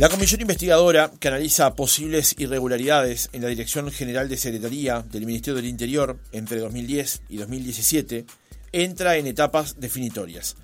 La 0.00 0.08
comisión 0.08 0.40
investigadora 0.40 1.12
que 1.20 1.28
analiza 1.28 1.76
posibles 1.76 2.34
irregularidades 2.38 3.28
en 3.34 3.42
la 3.42 3.48
Dirección 3.48 3.92
General 3.92 4.30
de 4.30 4.38
Secretaría 4.38 5.02
del 5.02 5.26
Ministerio 5.26 5.56
del 5.56 5.66
Interior 5.66 6.18
entre 6.32 6.58
2010 6.58 7.20
y 7.28 7.36
2017 7.36 8.24
entra 8.72 9.18
en 9.18 9.26
etapas 9.26 9.78
definitorias. 9.78 10.56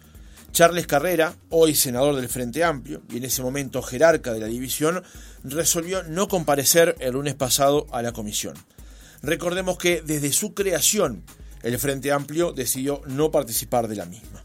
Charles 0.52 0.86
Carrera, 0.86 1.36
hoy 1.50 1.74
senador 1.74 2.16
del 2.16 2.30
Frente 2.30 2.64
Amplio 2.64 3.02
y 3.12 3.18
en 3.18 3.24
ese 3.24 3.42
momento 3.42 3.82
jerarca 3.82 4.32
de 4.32 4.40
la 4.40 4.46
división, 4.46 5.02
resolvió 5.44 6.02
no 6.04 6.28
comparecer 6.28 6.96
el 7.00 7.12
lunes 7.12 7.34
pasado 7.34 7.88
a 7.92 8.00
la 8.00 8.12
comisión. 8.12 8.54
Recordemos 9.20 9.76
que 9.76 10.00
desde 10.00 10.32
su 10.32 10.54
creación 10.54 11.24
el 11.62 11.78
Frente 11.78 12.10
Amplio 12.10 12.52
decidió 12.52 13.02
no 13.04 13.30
participar 13.30 13.86
de 13.86 13.96
la 13.96 14.06
misma. 14.06 14.42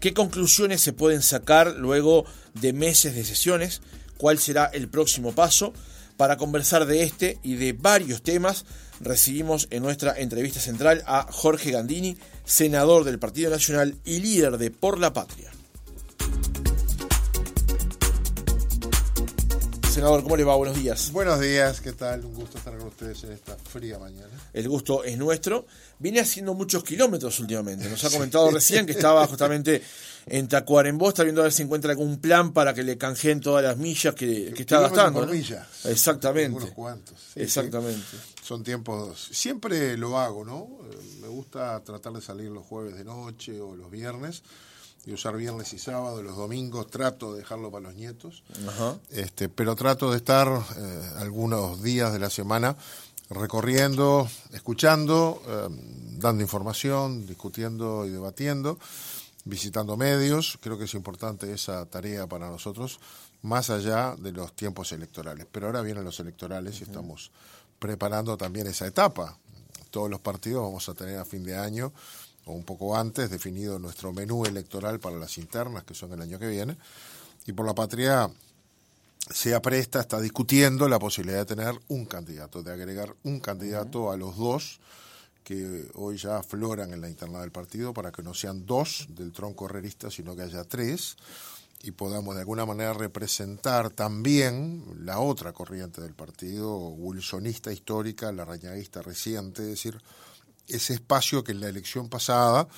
¿Qué 0.00 0.12
conclusiones 0.12 0.82
se 0.82 0.92
pueden 0.92 1.22
sacar 1.22 1.76
luego 1.76 2.26
de 2.60 2.74
meses 2.74 3.14
de 3.14 3.24
sesiones? 3.24 3.80
¿Cuál 4.18 4.38
será 4.38 4.66
el 4.66 4.88
próximo 4.88 5.32
paso? 5.32 5.72
Para 6.16 6.36
conversar 6.36 6.84
de 6.84 7.04
este 7.04 7.38
y 7.44 7.54
de 7.54 7.72
varios 7.72 8.22
temas, 8.22 8.64
recibimos 9.00 9.68
en 9.70 9.84
nuestra 9.84 10.18
entrevista 10.18 10.58
central 10.58 11.04
a 11.06 11.28
Jorge 11.30 11.70
Gandini, 11.70 12.18
senador 12.44 13.04
del 13.04 13.20
Partido 13.20 13.50
Nacional 13.50 13.96
y 14.04 14.18
líder 14.18 14.58
de 14.58 14.72
Por 14.72 14.98
la 14.98 15.12
Patria. 15.12 15.52
Senador, 19.98 20.22
¿cómo 20.22 20.36
le 20.36 20.44
va? 20.44 20.54
Buenos 20.54 20.76
días. 20.76 21.10
Buenos 21.10 21.40
días, 21.40 21.80
¿qué 21.80 21.92
tal? 21.92 22.24
Un 22.24 22.34
gusto 22.34 22.58
estar 22.58 22.76
con 22.76 22.86
ustedes 22.86 23.24
en 23.24 23.32
esta 23.32 23.56
fría 23.56 23.98
mañana. 23.98 24.30
El 24.52 24.68
gusto 24.68 25.02
es 25.02 25.18
nuestro. 25.18 25.66
Viene 25.98 26.20
haciendo 26.20 26.54
muchos 26.54 26.84
kilómetros 26.84 27.40
últimamente. 27.40 27.88
Nos 27.88 28.04
ha 28.04 28.10
comentado 28.10 28.48
recién 28.50 28.86
que 28.86 28.92
estaba 28.92 29.26
justamente 29.26 29.82
en 30.30 30.48
Tacuarembó, 30.48 31.08
está 31.08 31.22
viendo 31.22 31.40
a 31.42 31.44
ver 31.44 31.52
si 31.52 31.62
encuentra 31.62 31.90
algún 31.90 32.18
plan 32.18 32.52
para 32.52 32.74
que 32.74 32.82
le 32.82 32.98
canjeen 32.98 33.40
todas 33.40 33.64
las 33.64 33.76
millas 33.76 34.14
que, 34.14 34.48
está 34.48 34.80
gastando. 34.80 35.20
Por 35.20 35.30
millas. 35.30 35.66
Exactamente. 35.84 36.56
Unos 36.56 36.70
cuantos. 36.72 37.16
Exactamente. 37.34 38.16
Son 38.42 38.62
tiempos. 38.62 39.28
Siempre 39.32 39.96
lo 39.96 40.18
hago, 40.18 40.44
¿no? 40.44 40.68
Me 41.20 41.28
gusta 41.28 41.80
tratar 41.84 42.12
de 42.12 42.20
salir 42.20 42.50
los 42.50 42.64
jueves 42.64 42.96
de 42.96 43.04
noche 43.04 43.60
o 43.60 43.74
los 43.74 43.90
viernes 43.90 44.42
y 45.08 45.12
usar 45.12 45.36
viernes 45.36 45.72
y 45.72 45.78
sábado, 45.78 46.22
los 46.22 46.36
domingos 46.36 46.88
trato 46.88 47.32
de 47.32 47.40
dejarlo 47.40 47.70
para 47.70 47.84
los 47.84 47.94
nietos, 47.94 48.42
este, 49.10 49.48
pero 49.48 49.74
trato 49.74 50.10
de 50.10 50.18
estar 50.18 50.48
eh, 50.48 51.10
algunos 51.16 51.82
días 51.82 52.12
de 52.12 52.18
la 52.18 52.28
semana 52.28 52.76
recorriendo, 53.30 54.28
escuchando, 54.52 55.40
eh, 55.46 55.68
dando 56.18 56.42
información, 56.42 57.26
discutiendo 57.26 58.04
y 58.04 58.10
debatiendo, 58.10 58.78
visitando 59.48 59.96
medios. 59.96 60.58
Creo 60.60 60.78
que 60.78 60.84
es 60.84 60.94
importante 60.94 61.52
esa 61.52 61.86
tarea 61.86 62.26
para 62.26 62.48
nosotros, 62.48 63.00
más 63.42 63.70
allá 63.70 64.14
de 64.16 64.32
los 64.32 64.54
tiempos 64.54 64.92
electorales. 64.92 65.46
Pero 65.50 65.66
ahora 65.66 65.82
vienen 65.82 66.04
los 66.04 66.20
electorales 66.20 66.80
y 66.80 66.84
estamos 66.84 67.30
preparando 67.78 68.36
también 68.36 68.66
esa 68.66 68.86
etapa. 68.86 69.38
Todos 69.90 70.10
los 70.10 70.20
partidos 70.20 70.62
vamos 70.62 70.88
a 70.88 70.94
tener 70.94 71.18
a 71.18 71.24
fin 71.24 71.44
de 71.44 71.56
año 71.56 71.92
o 72.44 72.52
un 72.52 72.64
poco 72.64 72.96
antes 72.96 73.30
definido 73.30 73.78
nuestro 73.78 74.12
menú 74.12 74.44
electoral 74.44 75.00
para 75.00 75.16
las 75.16 75.38
internas, 75.38 75.84
que 75.84 75.94
son 75.94 76.12
el 76.12 76.22
año 76.22 76.38
que 76.38 76.46
viene, 76.46 76.76
y 77.46 77.52
por 77.52 77.66
la 77.66 77.74
patria 77.74 78.30
se 79.30 79.54
apresta, 79.54 80.00
está 80.00 80.20
discutiendo 80.20 80.88
la 80.88 80.98
posibilidad 80.98 81.40
de 81.40 81.56
tener 81.56 81.78
un 81.88 82.06
candidato, 82.06 82.62
de 82.62 82.72
agregar 82.72 83.14
un 83.24 83.40
candidato 83.40 84.10
a 84.10 84.16
los 84.16 84.36
dos 84.36 84.80
que 85.48 85.88
hoy 85.94 86.18
ya 86.18 86.36
afloran 86.36 86.92
en 86.92 87.00
la 87.00 87.08
interna 87.08 87.40
del 87.40 87.50
partido 87.50 87.94
para 87.94 88.12
que 88.12 88.22
no 88.22 88.34
sean 88.34 88.66
dos 88.66 89.06
del 89.08 89.32
tronco 89.32 89.64
herrerista, 89.64 90.10
sino 90.10 90.36
que 90.36 90.42
haya 90.42 90.62
tres 90.64 91.16
y 91.82 91.92
podamos 91.92 92.34
de 92.34 92.42
alguna 92.42 92.66
manera 92.66 92.92
representar 92.92 93.88
también 93.88 94.84
la 95.06 95.20
otra 95.20 95.54
corriente 95.54 96.02
del 96.02 96.12
partido, 96.12 96.76
wilsonista 96.76 97.72
histórica, 97.72 98.30
la 98.30 98.44
rañaguista 98.44 99.00
reciente, 99.00 99.62
es 99.62 99.68
decir, 99.68 99.98
ese 100.66 100.92
espacio 100.92 101.42
que 101.42 101.52
en 101.52 101.60
la 101.60 101.68
elección 101.70 102.10
pasada 102.10 102.68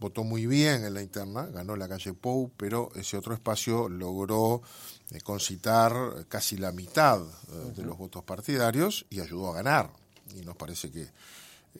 votó 0.00 0.24
muy 0.24 0.46
bien 0.46 0.86
en 0.86 0.94
la 0.94 1.02
interna, 1.02 1.44
ganó 1.48 1.76
la 1.76 1.86
calle 1.86 2.14
Pou, 2.14 2.50
pero 2.56 2.88
ese 2.94 3.18
otro 3.18 3.34
espacio 3.34 3.90
logró 3.90 4.62
eh, 5.10 5.20
concitar 5.20 6.24
casi 6.30 6.56
la 6.56 6.72
mitad 6.72 7.20
eh, 7.20 7.72
de 7.76 7.82
los 7.82 7.98
votos 7.98 8.24
partidarios 8.24 9.04
y 9.10 9.20
ayudó 9.20 9.50
a 9.50 9.56
ganar. 9.56 9.90
Y 10.34 10.40
nos 10.46 10.56
parece 10.56 10.90
que 10.90 11.10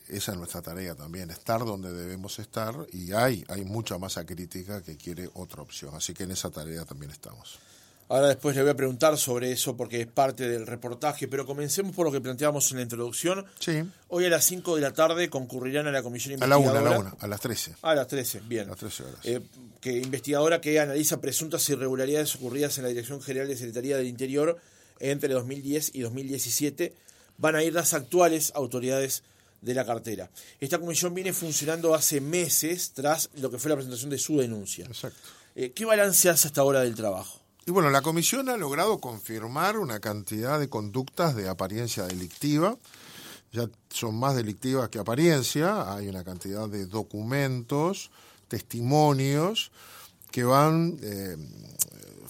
esa 0.07 0.31
es 0.31 0.37
nuestra 0.37 0.61
tarea 0.61 0.95
también, 0.95 1.29
estar 1.29 1.59
donde 1.65 1.91
debemos 1.93 2.39
estar 2.39 2.75
y 2.91 3.11
hay, 3.13 3.43
hay 3.47 3.65
mucha 3.65 3.97
masa 3.97 4.25
crítica 4.25 4.81
que 4.83 4.97
quiere 4.97 5.29
otra 5.33 5.61
opción. 5.61 5.95
Así 5.95 6.13
que 6.13 6.23
en 6.23 6.31
esa 6.31 6.49
tarea 6.49 6.85
también 6.85 7.11
estamos. 7.11 7.59
Ahora 8.09 8.27
después 8.27 8.55
le 8.55 8.61
voy 8.61 8.71
a 8.71 8.75
preguntar 8.75 9.17
sobre 9.17 9.51
eso 9.51 9.75
porque 9.75 9.99
es 9.99 10.07
parte 10.07 10.47
del 10.47 10.65
reportaje, 10.65 11.27
pero 11.27 11.45
comencemos 11.45 11.93
por 11.93 12.05
lo 12.05 12.11
que 12.11 12.21
planteábamos 12.21 12.71
en 12.71 12.77
la 12.77 12.83
introducción. 12.83 13.45
Sí. 13.59 13.83
Hoy 14.07 14.25
a 14.25 14.29
las 14.29 14.45
5 14.45 14.75
de 14.75 14.81
la 14.81 14.93
tarde 14.93 15.29
concurrirán 15.29 15.87
a 15.87 15.91
la 15.91 16.01
comisión 16.01 16.33
investigadora. 16.33 16.79
A 16.79 16.83
la 16.83 16.89
1, 16.89 16.89
a 16.89 16.99
la 17.03 17.09
1, 17.09 17.17
a 17.19 17.27
las 17.27 17.41
13. 17.41 17.75
A 17.81 17.95
las 17.95 18.07
13, 18.07 18.41
bien. 18.47 18.67
A 18.67 18.69
las 18.69 18.77
13 18.77 19.03
horas. 19.03 19.19
Eh, 19.25 19.41
que 19.81 19.97
investigadora 19.97 20.61
que 20.61 20.79
analiza 20.79 21.19
presuntas 21.19 21.67
irregularidades 21.69 22.35
ocurridas 22.35 22.77
en 22.77 22.85
la 22.85 22.89
Dirección 22.89 23.21
General 23.21 23.49
de 23.49 23.57
Secretaría 23.57 23.97
del 23.97 24.07
Interior 24.07 24.57
entre 24.99 25.33
2010 25.33 25.91
y 25.93 26.01
2017. 26.01 26.93
Van 27.37 27.55
a 27.55 27.63
ir 27.63 27.73
las 27.73 27.93
actuales 27.93 28.53
autoridades 28.55 29.23
de 29.61 29.73
la 29.73 29.85
cartera. 29.85 30.29
Esta 30.59 30.79
comisión 30.79 31.13
viene 31.13 31.33
funcionando 31.33 31.93
hace 31.93 32.21
meses 32.21 32.91
tras 32.93 33.29
lo 33.35 33.49
que 33.49 33.57
fue 33.57 33.69
la 33.69 33.75
presentación 33.75 34.09
de 34.09 34.17
su 34.17 34.37
denuncia. 34.37 34.85
Exacto. 34.85 35.19
Eh, 35.55 35.71
¿Qué 35.71 35.85
balance 35.85 36.29
hace 36.29 36.47
hasta 36.47 36.61
ahora 36.61 36.81
del 36.81 36.95
trabajo? 36.95 37.39
Y 37.65 37.71
bueno, 37.71 37.89
la 37.89 38.01
comisión 38.01 38.47
ha 38.47 38.57
logrado 38.57 38.99
confirmar 38.99 39.77
una 39.77 39.99
cantidad 39.99 40.59
de 40.59 40.69
conductas 40.69 41.35
de 41.35 41.49
apariencia 41.49 42.05
delictiva. 42.05 42.77
Ya 43.51 43.69
son 43.89 44.15
más 44.15 44.35
delictivas 44.35 44.89
que 44.89 44.99
apariencia. 44.99 45.93
Hay 45.93 46.07
una 46.07 46.23
cantidad 46.23 46.69
de 46.69 46.85
documentos, 46.85 48.11
testimonios 48.47 49.71
que 50.31 50.43
van 50.43 50.97
eh, 51.01 51.35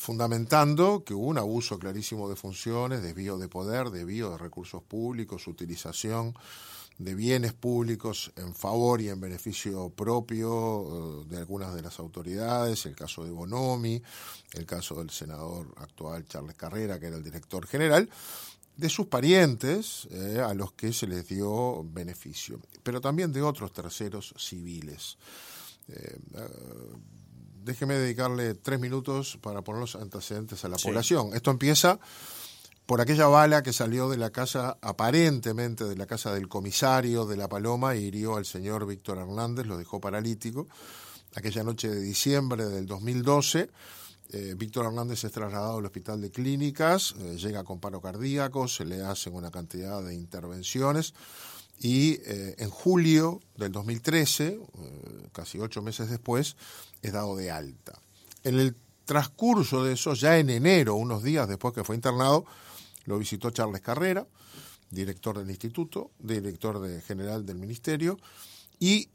fundamentando 0.08 1.04
que 1.04 1.14
hubo 1.14 1.28
un 1.28 1.38
abuso 1.38 1.78
clarísimo 1.78 2.30
de 2.30 2.38
funciones, 2.38 3.02
desvío 3.02 3.38
de 3.38 3.50
poder, 3.50 3.90
desvío 3.90 4.32
de 4.32 4.38
recursos 4.38 4.82
públicos, 4.82 5.48
utilización 5.48 6.34
de 6.98 7.14
bienes 7.14 7.52
públicos 7.52 8.32
en 8.38 8.56
favor 8.56 9.02
y 9.02 9.10
en 9.10 9.20
beneficio 9.20 9.90
propio 9.90 11.24
eh, 11.24 11.26
de 11.28 11.38
algunas 11.40 11.76
de 11.76 11.82
las 11.82 12.00
autoridades, 12.00 12.86
el 12.86 12.96
caso 12.96 13.26
de 13.26 13.32
Bonomi, 13.32 14.02
el 14.54 14.66
caso 14.66 14.96
del 14.96 15.10
senador 15.10 15.74
actual 15.76 16.26
Charles 16.26 16.56
Carrera, 16.56 17.02
que 17.02 17.08
era 17.08 17.18
el 17.18 17.24
director 17.24 17.68
general, 17.68 18.10
de 18.78 18.88
sus 18.88 19.08
parientes 19.08 20.08
eh, 20.12 20.40
a 20.40 20.54
los 20.54 20.72
que 20.72 20.94
se 20.94 21.08
les 21.08 21.28
dio 21.28 21.84
beneficio, 21.84 22.62
pero 22.82 23.02
también 23.02 23.34
de 23.34 23.42
otros 23.42 23.74
terceros 23.74 24.34
civiles. 24.38 25.18
Eh, 25.90 26.18
déjeme 27.68 27.96
dedicarle 27.96 28.56
tres 28.56 28.80
minutos 28.80 29.38
para 29.42 29.62
poner 29.62 29.82
los 29.82 29.96
antecedentes 29.98 30.64
a 30.64 30.70
la 30.70 30.78
población. 30.78 31.32
Esto 31.34 31.52
empieza 31.52 32.00
por 32.86 33.02
aquella 33.02 33.28
bala 33.28 33.62
que 33.62 33.74
salió 33.74 34.10
de 34.10 34.16
la 34.16 34.30
casa, 34.30 34.78
aparentemente 34.82 35.84
de 35.84 35.98
la 35.98 36.06
casa 36.06 36.34
del 36.34 36.48
comisario 36.48 37.26
de 37.26 37.36
La 37.36 37.50
Paloma, 37.50 37.94
y 37.96 38.06
hirió 38.06 38.38
al 38.38 38.46
señor 38.46 38.88
Víctor 38.88 39.18
Hernández, 39.18 39.66
lo 39.66 39.78
dejó 39.78 40.00
paralítico. 40.00 40.70
Aquella 41.36 41.64
noche 41.64 41.90
de 41.90 42.00
diciembre 42.00 42.66
del 42.66 42.86
2012, 42.88 43.70
eh, 44.30 44.56
Víctor 44.58 44.86
Hernández 44.86 45.26
es 45.26 45.32
trasladado 45.34 45.80
al 45.80 45.86
hospital 45.86 46.22
de 46.22 46.32
clínicas, 46.32 47.16
eh, 47.20 47.36
llega 47.38 47.66
con 47.66 47.82
paro 47.82 48.00
cardíaco, 48.00 48.70
se 48.70 48.86
le 48.86 49.04
hacen 49.04 49.36
una 49.36 49.52
cantidad 49.52 50.02
de 50.02 50.16
intervenciones 50.16 51.14
y 51.80 52.20
eh, 52.26 52.56
en 52.58 52.70
julio 52.70 53.42
del 53.56 53.72
2013, 53.72 54.60
casi 55.32 55.60
ocho 55.60 55.82
meses 55.82 56.10
después, 56.10 56.56
es 57.02 57.12
dado 57.12 57.36
de 57.36 57.52
alta. 57.52 58.00
En 58.44 58.60
el 58.60 58.76
transcurso 59.06 59.84
de 59.84 59.94
eso, 59.94 60.14
ya 60.14 60.38
en 60.38 60.50
enero, 60.50 60.96
unos 60.96 61.24
días 61.24 61.48
después 61.48 61.74
que 61.74 61.84
fue 61.84 61.96
internado, 61.96 62.46
lo 63.06 63.18
visitó 63.18 63.50
Charles 63.52 63.82
Carrera, 63.82 64.28
director 64.90 65.38
del 65.38 65.50
instituto, 65.50 66.12
director 66.20 67.02
general 67.02 67.46
del 67.46 67.58
ministerio, 67.58 68.18
y 68.80 69.10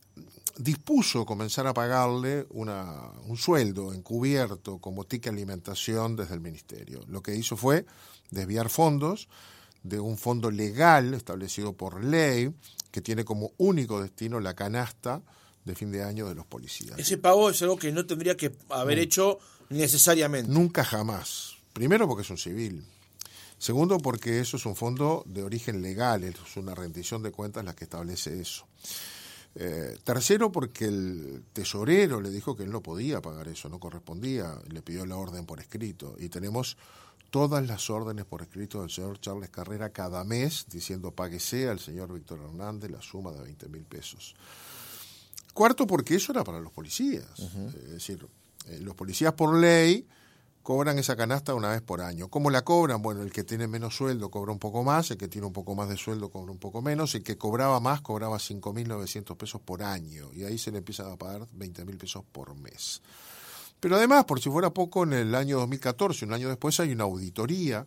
dispuso 0.59 1.25
comenzar 1.25 1.67
a 1.67 1.75
pagarle 1.75 2.47
una, 2.51 3.11
un 3.27 3.37
sueldo 3.37 3.93
encubierto 3.93 4.79
como 4.79 5.05
tique 5.05 5.29
alimentación 5.29 6.17
desde 6.17 6.35
el 6.35 6.41
ministerio. 6.41 7.05
Lo 7.09 7.23
que 7.23 7.35
hizo 7.35 7.57
fue 7.57 7.87
desviar 8.31 8.69
fondos 8.69 9.29
de 9.83 9.99
un 10.01 10.17
fondo 10.17 10.51
legal 10.51 11.15
establecido 11.15 11.73
por 11.73 12.05
ley 12.05 12.55
que 12.91 13.01
tiene 13.01 13.25
como 13.25 13.53
único 13.57 14.01
destino 14.01 14.41
la 14.41 14.55
canasta 14.55 15.23
de 15.65 15.75
fin 15.75 15.91
de 15.93 16.03
año 16.03 16.29
de 16.29 16.35
los 16.35 16.47
policías. 16.47 16.99
Ese 16.99 17.19
pago 17.19 17.51
es 17.51 17.61
algo 17.63 17.77
que 17.77 17.93
no 17.93 18.07
tendría 18.07 18.37
que 18.37 18.53
haber 18.71 18.99
hecho 18.99 19.39
necesariamente. 19.69 20.51
Nunca 20.51 20.85
jamás. 20.85 21.57
Primero 21.73 22.07
porque 22.07 22.23
es 22.23 22.31
un 22.31 22.39
civil. 22.39 22.85
Segundo, 23.59 23.99
porque 23.99 24.41
eso 24.41 24.57
es 24.57 24.67
un 24.67 24.75
fondo 24.75 25.23
de 25.25 25.45
origen 25.45 25.83
legal, 25.83 26.25
es 26.25 26.57
una 26.57 26.75
rendición 26.75 27.23
de 27.23 27.31
cuentas 27.31 27.65
la 27.65 27.77
que 27.77 27.85
establece 27.85 28.41
eso. 28.41 28.67
Eh, 29.55 29.99
tercero, 30.03 30.51
porque 30.51 30.87
el 30.87 31.45
tesorero 31.53 32.21
le 32.21 32.31
dijo 32.31 32.57
que 32.57 32.65
él 32.65 32.73
no 32.73 32.83
podía 32.83 33.21
pagar 33.21 33.49
eso, 33.49 33.69
no 33.69 33.79
correspondía, 33.79 34.59
le 34.69 34.83
pidió 34.83 35.07
la 35.07 35.17
orden 35.17 35.47
por 35.47 35.61
escrito. 35.61 36.17
Y 36.19 36.29
tenemos 36.29 36.77
todas 37.31 37.67
las 37.67 37.89
órdenes 37.89 38.25
por 38.25 38.43
escrito 38.43 38.81
del 38.81 38.91
señor 38.91 39.21
Charles 39.21 39.51
Carrera 39.51 39.91
cada 39.91 40.25
mes, 40.25 40.67
diciendo 40.69 41.13
páguese 41.13 41.69
al 41.69 41.79
señor 41.81 42.13
Víctor 42.13 42.41
Hernández 42.41 42.91
la 42.91 43.01
suma 43.01 43.31
de 43.31 43.43
20 43.43 43.69
mil 43.69 43.85
pesos. 43.85 44.35
Cuarto, 45.53 45.87
porque 45.87 46.15
eso 46.15 46.33
era 46.33 46.45
para 46.45 46.61
los 46.61 46.73
policías. 46.73 47.39
Es 47.39 47.91
decir, 47.91 48.27
eh, 48.67 48.79
los 48.81 48.95
policías 48.95 49.33
por 49.35 49.57
ley 49.57 50.07
cobran 50.63 50.99
esa 50.99 51.17
canasta 51.17 51.55
una 51.55 51.71
vez 51.71 51.83
por 51.83 52.01
año. 52.01 52.29
¿Cómo 52.29 52.51
la 52.51 52.63
cobran? 52.63 53.03
Bueno, 53.03 53.23
el 53.23 53.33
que 53.33 53.45
tiene 53.45 53.67
menos 53.67 53.97
sueldo 53.97 54.31
cobra 54.31 54.53
un 54.53 54.59
poco 54.59 54.85
más, 54.85 55.11
el 55.11 55.19
que 55.19 55.29
tiene 55.29 55.47
un 55.47 55.53
poco 55.53 55.75
más 55.75 55.89
de 55.89 55.97
sueldo 55.97 56.31
cobra 56.31 56.53
un 56.53 56.59
poco 56.59 56.81
menos, 56.81 57.15
el 57.15 57.23
que 57.23 57.37
cobraba 57.37 57.81
más 57.81 58.01
cobraba 58.01 58.37
5.900 58.37 59.37
pesos 59.37 59.61
por 59.61 59.83
año 59.83 60.31
y 60.33 60.45
ahí 60.45 60.59
se 60.59 60.71
le 60.71 60.79
empiezan 60.79 61.11
a 61.11 61.17
pagar 61.17 61.49
20.000 61.59 61.99
pesos 61.99 62.25
por 62.31 62.55
mes. 62.55 63.03
Pero 63.81 63.97
además, 63.97 64.25
por 64.25 64.41
si 64.41 64.49
fuera 64.49 64.71
poco, 64.71 65.03
en 65.03 65.13
el 65.13 65.35
año 65.35 65.59
2014, 65.59 66.25
un 66.27 66.33
año 66.33 66.49
después, 66.49 66.79
hay 66.79 66.93
una 66.93 67.05
auditoría 67.05 67.85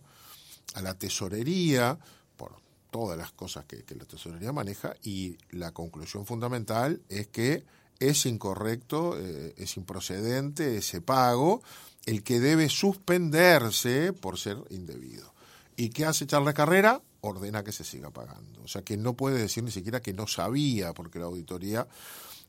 a 0.74 0.82
la 0.82 0.94
tesorería 0.94 1.98
por 2.36 2.52
todas 2.96 3.18
las 3.18 3.34
cosas 3.34 3.66
que, 3.66 3.84
la 3.94 4.06
tesorería 4.06 4.54
maneja 4.54 4.96
y 5.04 5.38
la 5.50 5.74
conclusión 5.74 6.26
fundamental 6.26 7.02
es 7.10 7.28
que 7.28 7.66
es 8.00 8.26
incorrecto, 8.26 9.20
eh, 9.20 9.54
es 9.58 9.76
improcedente 9.76 10.78
ese 10.78 11.02
pago, 11.02 11.62
el 12.06 12.24
que 12.24 12.40
debe 12.40 12.70
suspenderse 12.70 14.14
por 14.14 14.40
ser 14.40 14.60
indebido. 14.70 15.34
¿Y 15.76 15.90
qué 15.90 16.06
hace 16.06 16.26
Charles 16.26 16.54
Carrera? 16.54 17.02
Ordena 17.20 17.66
que 17.66 17.74
se 17.74 17.84
siga 17.84 18.12
pagando. 18.12 18.62
O 18.64 18.68
sea 18.70 18.82
que 18.82 18.96
no 18.96 19.14
puede 19.14 19.40
decir 19.40 19.62
ni 19.66 19.72
siquiera 19.72 20.02
que 20.02 20.14
no 20.14 20.26
sabía, 20.26 20.94
porque 20.94 21.20
la 21.20 21.26
auditoría 21.26 21.86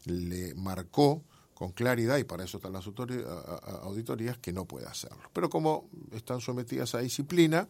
le 0.05 0.55
marcó 0.55 1.25
con 1.55 1.73
claridad, 1.73 2.19
y 2.19 2.25
para 2.25 2.45
eso 2.45 2.59
están 2.59 2.75
las 2.75 2.87
auditorías, 2.87 4.39
que 4.39 4.53
no 4.53 4.65
puede 4.65 4.87
hacerlo. 4.87 5.29
Pero 5.33 5.51
como 5.51 5.89
están 6.13 6.41
sometidas 6.41 6.95
a 6.95 7.01
disciplina, 7.01 7.67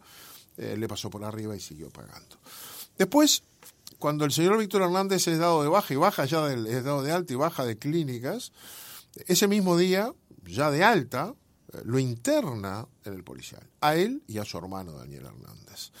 eh, 0.57 0.75
le 0.77 0.87
pasó 0.87 1.09
por 1.09 1.23
arriba 1.23 1.55
y 1.55 1.59
siguió 1.59 1.89
pagando. 1.89 2.37
Después, 2.97 3.43
cuando 3.99 4.25
el 4.25 4.31
señor 4.31 4.57
Víctor 4.57 4.81
Hernández 4.81 5.27
es 5.27 5.39
dado 5.39 5.63
de 5.63 5.69
baja 5.69 5.93
y 5.93 5.97
baja 5.97 6.25
ya 6.25 6.45
del, 6.47 6.67
es 6.67 6.83
dado 6.83 7.03
de 7.03 7.11
alta 7.11 7.33
y 7.33 7.35
baja 7.35 7.65
de 7.65 7.77
clínicas, 7.77 8.51
ese 9.25 9.47
mismo 9.47 9.77
día, 9.77 10.13
ya 10.45 10.71
de 10.71 10.83
alta, 10.83 11.33
eh, 11.73 11.81
lo 11.85 11.99
interna 11.99 12.87
en 13.05 13.13
el 13.13 13.23
policial, 13.23 13.67
a 13.81 13.95
él 13.95 14.23
y 14.27 14.37
a 14.37 14.45
su 14.45 14.57
hermano 14.57 14.93
Daniel 14.93 15.25
Hernández. 15.25 15.91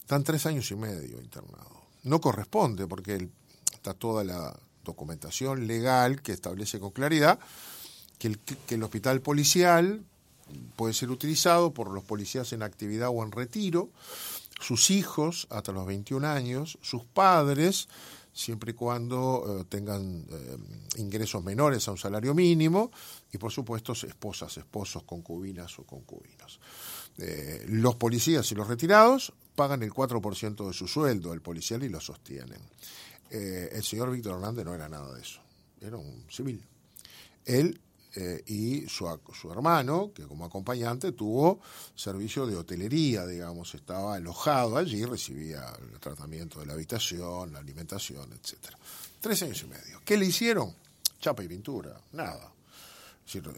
Están 0.00 0.22
tres 0.24 0.46
años 0.46 0.70
y 0.70 0.76
medio 0.76 1.20
internados. 1.20 1.78
No 2.04 2.20
corresponde 2.20 2.86
porque 2.86 3.28
está 3.72 3.94
toda 3.94 4.22
la 4.22 4.58
documentación 4.84 5.66
legal 5.66 6.22
que 6.22 6.32
establece 6.32 6.78
con 6.78 6.92
claridad 6.92 7.38
que 8.18 8.28
el, 8.28 8.38
que 8.38 8.76
el 8.76 8.82
hospital 8.82 9.20
policial 9.20 10.04
puede 10.76 10.94
ser 10.94 11.10
utilizado 11.10 11.72
por 11.72 11.90
los 11.90 12.04
policías 12.04 12.52
en 12.52 12.62
actividad 12.62 13.08
o 13.10 13.22
en 13.22 13.32
retiro, 13.32 13.90
sus 14.60 14.90
hijos 14.90 15.46
hasta 15.50 15.72
los 15.72 15.86
21 15.86 16.26
años, 16.26 16.78
sus 16.80 17.04
padres, 17.04 17.88
siempre 18.32 18.72
y 18.72 18.74
cuando 18.74 19.60
eh, 19.60 19.64
tengan 19.68 20.26
eh, 20.28 20.56
ingresos 20.98 21.42
menores 21.42 21.88
a 21.88 21.92
un 21.92 21.98
salario 21.98 22.34
mínimo, 22.34 22.90
y 23.32 23.38
por 23.38 23.50
supuesto 23.50 23.92
esposas, 23.92 24.56
esposos, 24.58 25.02
concubinas 25.04 25.78
o 25.78 25.84
concubinos. 25.84 26.60
Eh, 27.18 27.64
los 27.68 27.96
policías 27.96 28.50
y 28.52 28.54
los 28.54 28.68
retirados 28.68 29.32
pagan 29.54 29.82
el 29.82 29.90
4% 29.90 30.66
de 30.66 30.72
su 30.74 30.86
sueldo 30.86 31.32
al 31.32 31.40
policial 31.40 31.82
y 31.82 31.88
lo 31.88 32.00
sostienen. 32.00 32.60
el 33.30 33.82
señor 33.82 34.10
Víctor 34.10 34.34
Hernández 34.34 34.64
no 34.64 34.74
era 34.74 34.88
nada 34.88 35.14
de 35.14 35.22
eso, 35.22 35.40
era 35.80 35.96
un 35.96 36.24
civil. 36.28 36.62
Él 37.46 37.80
eh, 38.18 38.42
y 38.46 38.88
su, 38.88 39.06
su, 39.38 39.52
hermano, 39.52 40.10
que 40.14 40.22
como 40.22 40.46
acompañante 40.46 41.12
tuvo 41.12 41.60
servicio 41.94 42.46
de 42.46 42.56
hotelería, 42.56 43.26
digamos, 43.26 43.74
estaba 43.74 44.14
alojado 44.14 44.78
allí, 44.78 45.04
recibía 45.04 45.66
el 45.92 46.00
tratamiento 46.00 46.60
de 46.60 46.66
la 46.66 46.72
habitación, 46.72 47.52
la 47.52 47.58
alimentación, 47.58 48.32
etcétera. 48.32 48.78
Tres 49.20 49.42
años 49.42 49.62
y 49.62 49.66
medio. 49.66 50.00
¿Qué 50.02 50.16
le 50.16 50.24
hicieron? 50.24 50.74
Chapa 51.20 51.44
y 51.44 51.48
pintura, 51.48 52.00
nada. 52.12 52.52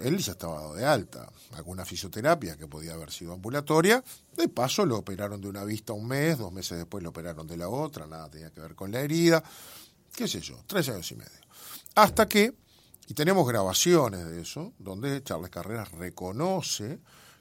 Él 0.01 0.19
ya 0.19 0.33
estaba 0.33 0.55
dado 0.55 0.75
de 0.75 0.85
alta, 0.85 1.31
alguna 1.53 1.85
fisioterapia 1.85 2.57
que 2.57 2.67
podía 2.67 2.95
haber 2.95 3.13
sido 3.13 3.35
ambulatoria, 3.35 4.03
de 4.35 4.49
paso 4.49 4.85
lo 4.85 4.97
operaron 4.97 5.41
de 5.41 5.49
una 5.49 5.63
vista 5.63 5.93
un 5.93 6.09
mes, 6.09 6.39
dos 6.39 6.51
meses 6.53 6.79
después 6.79 7.05
lo 7.05 7.11
operaron 7.11 7.47
de 7.47 7.59
la 7.59 7.69
otra, 7.69 8.07
nada 8.07 8.29
tenía 8.29 8.51
que 8.51 8.61
ver 8.61 8.75
con 8.75 8.91
la 8.91 9.01
herida, 9.03 9.41
qué 10.17 10.27
sé 10.27 10.41
yo, 10.41 10.59
tres 10.67 10.89
años 10.89 11.09
y 11.13 11.17
medio. 11.17 11.41
Hasta 11.95 12.27
que 12.27 12.55
y 13.11 13.15
tenemos 13.15 13.49
grabaciones 13.49 14.29
de 14.29 14.43
eso, 14.43 14.75
donde 14.79 15.23
Charles 15.25 15.49
Carreras 15.49 15.91
reconoce 15.93 16.99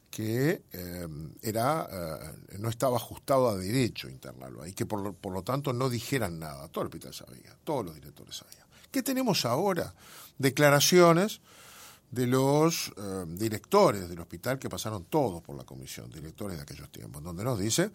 que 0.10 0.64
eh, 0.72 1.08
era, 1.42 1.90
eh, 1.92 2.58
no 2.60 2.70
estaba 2.70 2.96
ajustado 2.96 3.50
a 3.50 3.58
derecho 3.58 4.08
internarlo 4.08 4.66
y 4.66 4.72
que 4.72 4.86
por, 4.86 5.14
por, 5.16 5.34
lo 5.34 5.44
tanto 5.44 5.74
no 5.74 5.90
dijeran 5.90 6.40
nada. 6.40 6.70
Todo 6.70 6.84
el 6.84 6.88
hospital 6.88 7.14
sabía, 7.14 7.54
todos 7.66 7.84
los 7.84 7.96
directores 7.96 8.38
sabían. 8.38 8.66
¿Qué 8.90 9.04
tenemos 9.04 9.44
ahora? 9.44 9.94
Declaraciones 10.38 11.42
de 12.12 12.28
los 12.28 12.94
eh, 12.96 13.26
directores 13.28 14.08
del 14.08 14.22
hospital 14.22 14.60
que 14.60 14.70
pasaron 14.70 15.04
todos 15.10 15.42
por 15.42 15.58
la 15.58 15.66
comisión, 15.66 16.10
directores 16.10 16.56
de 16.56 16.64
aquellos 16.64 16.90
tiempos, 16.90 17.22
donde 17.22 17.44
nos 17.44 17.60
dice, 17.60 17.92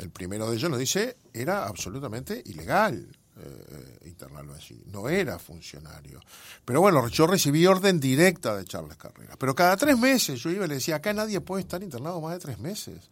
el 0.00 0.10
primero 0.10 0.50
de 0.50 0.56
ellos 0.56 0.68
nos 0.68 0.80
dice, 0.80 1.16
era 1.32 1.64
absolutamente 1.64 2.42
ilegal 2.46 3.16
eh, 3.40 3.98
internarlo 4.06 4.54
allí. 4.54 4.82
No 4.86 5.08
era 5.08 5.38
funcionario. 5.38 6.20
Pero 6.64 6.80
bueno, 6.80 7.06
yo 7.08 7.26
recibí 7.26 7.66
orden 7.66 8.00
directa 8.00 8.56
de 8.56 8.64
Charles 8.64 8.96
Carrera. 8.96 9.36
Pero 9.38 9.54
cada 9.54 9.76
tres 9.76 9.98
meses 9.98 10.40
yo 10.40 10.50
iba 10.50 10.64
y 10.64 10.68
le 10.68 10.74
decía, 10.74 10.96
acá 10.96 11.12
nadie 11.12 11.40
puede 11.40 11.62
estar 11.62 11.82
internado 11.82 12.20
más 12.20 12.34
de 12.34 12.40
tres 12.40 12.58
meses. 12.58 13.10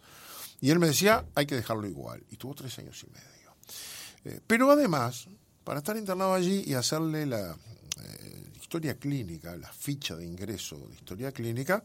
Y 0.61 0.71
él 0.71 0.79
me 0.79 0.89
decía, 0.89 1.25
hay 1.35 1.47
que 1.47 1.55
dejarlo 1.55 1.87
igual. 1.87 2.25
Y 2.31 2.37
tuvo 2.37 2.55
tres 2.55 2.79
años 2.79 3.05
y 3.05 3.11
medio. 3.11 3.57
Eh, 4.25 4.41
pero 4.47 4.71
además, 4.71 5.29
para 5.63 5.79
estar 5.79 5.97
internado 5.97 6.35
allí 6.35 6.65
y 6.67 6.75
hacerle 6.75 7.27
la 7.27 7.53
eh, 7.53 8.51
historia 8.61 8.97
clínica, 8.97 9.55
la 9.57 9.73
ficha 9.73 10.17
de 10.17 10.25
ingreso 10.25 10.77
de 10.89 10.95
historia 10.95 11.31
clínica, 11.33 11.83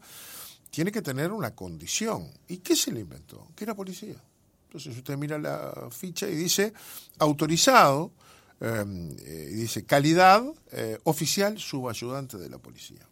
tiene 0.70 0.90
que 0.90 1.02
tener 1.02 1.30
una 1.30 1.54
condición. 1.54 2.28
¿Y 2.48 2.58
qué 2.58 2.74
se 2.74 2.90
le 2.90 3.00
inventó? 3.00 3.48
Que 3.54 3.64
era 3.64 3.74
policía. 3.74 4.16
Entonces 4.64 4.96
usted 4.96 5.18
mira 5.18 5.38
la 5.38 5.88
ficha 5.90 6.26
y 6.26 6.34
dice 6.34 6.72
autorizado 7.18 8.10
eh, 8.64 9.50
dice, 9.52 9.84
calidad 9.84 10.44
eh, 10.70 10.98
oficial 11.04 11.58
subayudante 11.58 12.38
de 12.38 12.48
la 12.48 12.58
policía. 12.58 13.06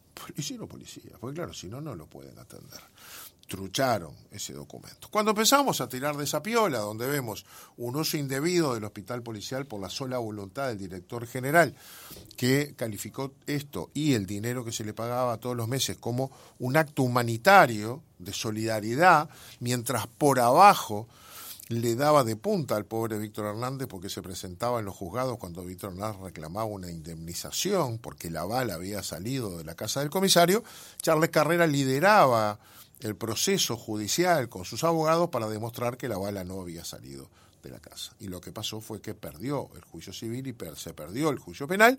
O 0.60 0.66
policía, 0.66 1.10
porque 1.18 1.36
claro, 1.36 1.54
si 1.54 1.66
no, 1.66 1.80
no 1.80 1.94
lo 1.94 2.06
pueden 2.06 2.38
atender. 2.38 2.80
Trucharon 3.48 4.14
ese 4.30 4.52
documento. 4.52 5.08
Cuando 5.10 5.32
empezamos 5.32 5.80
a 5.80 5.88
tirar 5.88 6.16
de 6.16 6.24
esa 6.24 6.40
piola, 6.40 6.78
donde 6.78 7.06
vemos 7.08 7.44
un 7.78 7.96
uso 7.96 8.16
indebido 8.16 8.74
del 8.74 8.84
hospital 8.84 9.22
policial 9.22 9.66
por 9.66 9.80
la 9.80 9.88
sola 9.88 10.18
voluntad 10.18 10.68
del 10.68 10.78
director 10.78 11.26
general, 11.26 11.74
que 12.36 12.74
calificó 12.76 13.32
esto 13.46 13.90
y 13.92 14.12
el 14.12 14.26
dinero 14.26 14.64
que 14.64 14.72
se 14.72 14.84
le 14.84 14.94
pagaba 14.94 15.38
todos 15.38 15.56
los 15.56 15.66
meses 15.66 15.96
como 15.96 16.30
un 16.60 16.76
acto 16.76 17.02
humanitario 17.02 18.02
de 18.18 18.32
solidaridad, 18.32 19.28
mientras 19.58 20.06
por 20.06 20.38
abajo 20.38 21.08
le 21.70 21.94
daba 21.94 22.24
de 22.24 22.34
punta 22.34 22.74
al 22.74 22.84
pobre 22.84 23.16
Víctor 23.16 23.46
Hernández 23.46 23.86
porque 23.86 24.10
se 24.10 24.22
presentaba 24.22 24.80
en 24.80 24.86
los 24.86 24.96
juzgados 24.96 25.38
cuando 25.38 25.64
Víctor 25.64 25.92
Hernández 25.92 26.20
reclamaba 26.20 26.64
una 26.64 26.90
indemnización 26.90 27.98
porque 27.98 28.28
la 28.28 28.44
bala 28.44 28.74
había 28.74 29.04
salido 29.04 29.56
de 29.56 29.62
la 29.62 29.76
casa 29.76 30.00
del 30.00 30.10
comisario, 30.10 30.64
Charles 31.00 31.30
Carrera 31.30 31.68
lideraba 31.68 32.58
el 32.98 33.14
proceso 33.14 33.76
judicial 33.76 34.48
con 34.48 34.64
sus 34.64 34.82
abogados 34.82 35.30
para 35.30 35.48
demostrar 35.48 35.96
que 35.96 36.08
la 36.08 36.18
bala 36.18 36.42
no 36.42 36.60
había 36.60 36.84
salido 36.84 37.30
de 37.62 37.70
la 37.70 37.78
casa. 37.78 38.16
Y 38.18 38.26
lo 38.26 38.40
que 38.40 38.50
pasó 38.50 38.80
fue 38.80 39.00
que 39.00 39.14
perdió 39.14 39.70
el 39.76 39.82
juicio 39.82 40.12
civil 40.12 40.48
y 40.48 40.56
se 40.74 40.92
perdió 40.92 41.30
el 41.30 41.38
juicio 41.38 41.68
penal. 41.68 41.96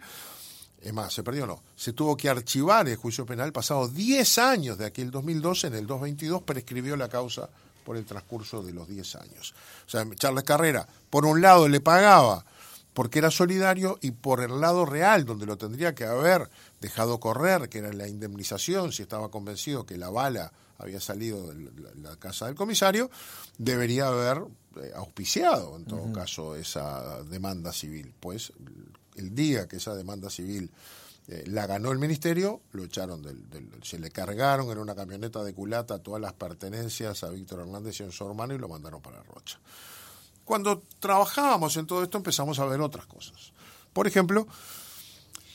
Es 0.82 0.92
más, 0.92 1.14
se 1.14 1.24
perdió 1.24 1.48
no. 1.48 1.64
Se 1.78 1.94
tuvo 1.94 2.18
que 2.18 2.28
archivar 2.28 2.90
el 2.90 2.98
juicio 2.98 3.26
penal 3.26 3.54
pasado 3.54 3.88
10 3.88 4.38
años 4.38 4.78
de 4.78 4.86
aquel 4.86 5.12
2012, 5.12 5.68
en 5.68 5.76
el 5.76 5.88
2022 5.88 6.44
prescribió 6.44 6.98
la 6.98 7.08
causa 7.08 7.50
por 7.84 7.98
el 7.98 8.06
transcurso 8.06 8.64
de 8.64 8.74
los 8.74 8.88
10 8.88 9.16
años. 9.16 9.54
O 9.86 9.90
sea, 9.90 10.06
Charles 10.16 10.44
Carrera, 10.44 10.88
por 11.10 11.26
un 11.26 11.42
lado 11.42 11.68
le 11.68 11.82
pagaba 11.82 12.46
porque 12.94 13.20
era 13.20 13.32
solidario 13.32 13.98
y 14.02 14.12
por 14.12 14.42
el 14.42 14.60
lado 14.60 14.86
real, 14.86 15.26
donde 15.26 15.46
lo 15.46 15.58
tendría 15.58 15.96
que 15.96 16.06
haber 16.06 16.50
dejado 16.82 17.20
correr, 17.20 17.70
que 17.70 17.80
era 17.80 17.94
la 17.94 18.08
indemnización, 18.08 18.92
si 18.92 19.04
estaba 19.04 19.30
convencido 19.30 19.86
que 19.86 19.98
la 19.98 20.10
bala 20.10 20.52
había 20.78 21.00
salido 21.00 21.54
de 21.54 21.72
la 22.02 22.16
casa 22.18 22.48
del 22.48 22.56
comisario, 22.56 23.10
debería 23.58 24.08
haber 24.08 24.44
eh, 24.78 24.92
auspiciado, 24.96 25.78
en 25.78 25.86
todo 25.86 26.12
caso, 26.12 26.56
esa 26.56 27.22
demanda 27.24 27.72
civil. 27.72 28.14
Pues 28.20 28.52
el 29.16 29.36
día 29.36 29.68
que 29.68 29.78
esa 29.78 29.96
demanda 29.96 30.30
civil 30.30 30.72
eh, 31.32 31.46
la 31.48 31.66
ganó 31.66 31.94
el 31.94 31.98
ministerio, 31.98 32.62
lo 32.74 32.84
echaron 32.84 33.22
del, 33.22 33.42
Se 33.84 33.98
le 33.98 34.12
cargaron 34.12 34.70
en 34.70 34.78
una 34.78 34.94
camioneta 34.94 35.42
de 35.46 35.54
culata 35.54 36.00
todas 36.00 36.20
las 36.20 36.34
pertenencias 36.34 37.24
a 37.24 37.30
Víctor 37.30 37.62
Hernández 37.62 38.02
y 38.02 38.04
a 38.04 38.12
su 38.12 38.28
hermano 38.28 38.54
y 38.54 38.58
lo 38.58 38.68
mandaron 38.68 39.02
para 39.02 39.24
Rocha. 39.24 39.58
Cuando 40.44 40.84
trabajábamos 41.00 41.78
en 41.78 41.88
todo 41.88 42.04
esto 42.04 42.18
empezamos 42.18 42.60
a 42.60 42.66
ver 42.66 42.82
otras 42.82 43.06
cosas. 43.06 43.54
Por 43.94 44.08
ejemplo, 44.08 44.46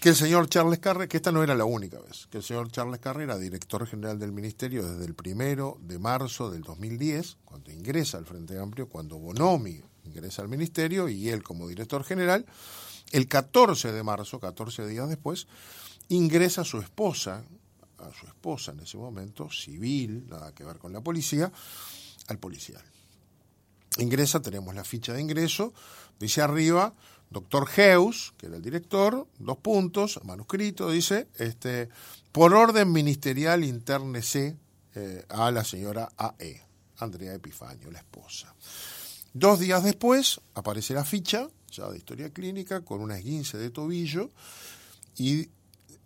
que 0.01 0.09
el 0.09 0.17
señor 0.17 0.49
Charles 0.49 0.79
Carrera, 0.79 1.09
que 1.09 1.19
esta 1.19 1.31
no 1.31 1.43
era 1.43 1.55
la 1.55 1.67
única 1.67 2.01
vez, 2.01 2.27
que 2.31 2.39
el 2.39 2.43
señor 2.43 2.71
Charles 2.71 3.01
Carrera 3.01 3.35
era 3.35 3.39
director 3.39 3.87
general 3.87 4.19
del 4.19 4.33
ministerio 4.33 4.83
desde 4.83 5.05
el 5.05 5.15
primero 5.15 5.77
de 5.83 5.99
marzo 5.99 6.51
del 6.51 6.63
2010, 6.63 7.37
cuando 7.45 7.71
ingresa 7.71 8.17
al 8.17 8.25
Frente 8.25 8.59
Amplio, 8.59 8.89
cuando 8.89 9.19
Bonomi 9.19 9.83
ingresa 10.07 10.43
al 10.43 10.49
ministerio 10.49 11.09
y 11.09 11.29
él 11.29 11.43
como 11.43 11.69
director 11.69 12.05
general, 12.05 12.47
el 13.13 13.29
14 13.29 13.93
de 13.93 14.03
marzo, 14.03 14.41
14 14.41 14.87
días 14.87 15.09
después, 15.09 15.47
ingresa 16.09 16.65
su 16.65 16.79
esposa, 16.79 17.45
a 17.99 18.13
su 18.13 18.27
esposa 18.27 18.73
en 18.73 18.81
ese 18.81 18.97
momento, 18.97 19.51
civil, 19.51 20.27
nada 20.29 20.53
que 20.55 20.65
ver 20.65 20.79
con 20.79 20.93
la 20.93 21.01
policía, 21.01 21.51
al 22.29 22.39
policial. 22.39 22.83
Ingresa, 23.99 24.41
tenemos 24.41 24.75
la 24.75 24.85
ficha 24.85 25.13
de 25.13 25.21
ingreso, 25.21 25.73
dice 26.19 26.43
arriba, 26.43 26.95
doctor 27.31 27.69
Heus, 27.77 28.35
que 28.37 28.47
era 28.47 28.57
el 28.57 28.63
director, 28.63 29.27
dos 29.39 29.57
puntos, 29.59 30.21
manuscrito, 30.25 30.91
dice, 30.91 31.29
este, 31.37 31.89
por 32.33 32.55
orden 32.55 32.93
ministerial 32.93 33.65
internece 33.65 34.57
eh, 34.95 35.25
a 35.29 35.51
la 35.51 35.65
señora 35.65 36.11
AE, 36.17 36.63
Andrea 36.99 37.35
Epifanio, 37.35 37.91
la 37.91 37.99
esposa. 37.99 38.55
Dos 39.39 39.61
días 39.61 39.85
después 39.85 40.41
aparece 40.55 40.95
la 40.95 41.05
ficha, 41.05 41.47
ya 41.71 41.91
de 41.91 41.99
historia 41.99 42.31
clínica, 42.31 42.81
con 42.81 43.03
una 43.03 43.19
esguince 43.19 43.59
de 43.59 43.69
tobillo 43.69 44.31
y 45.15 45.51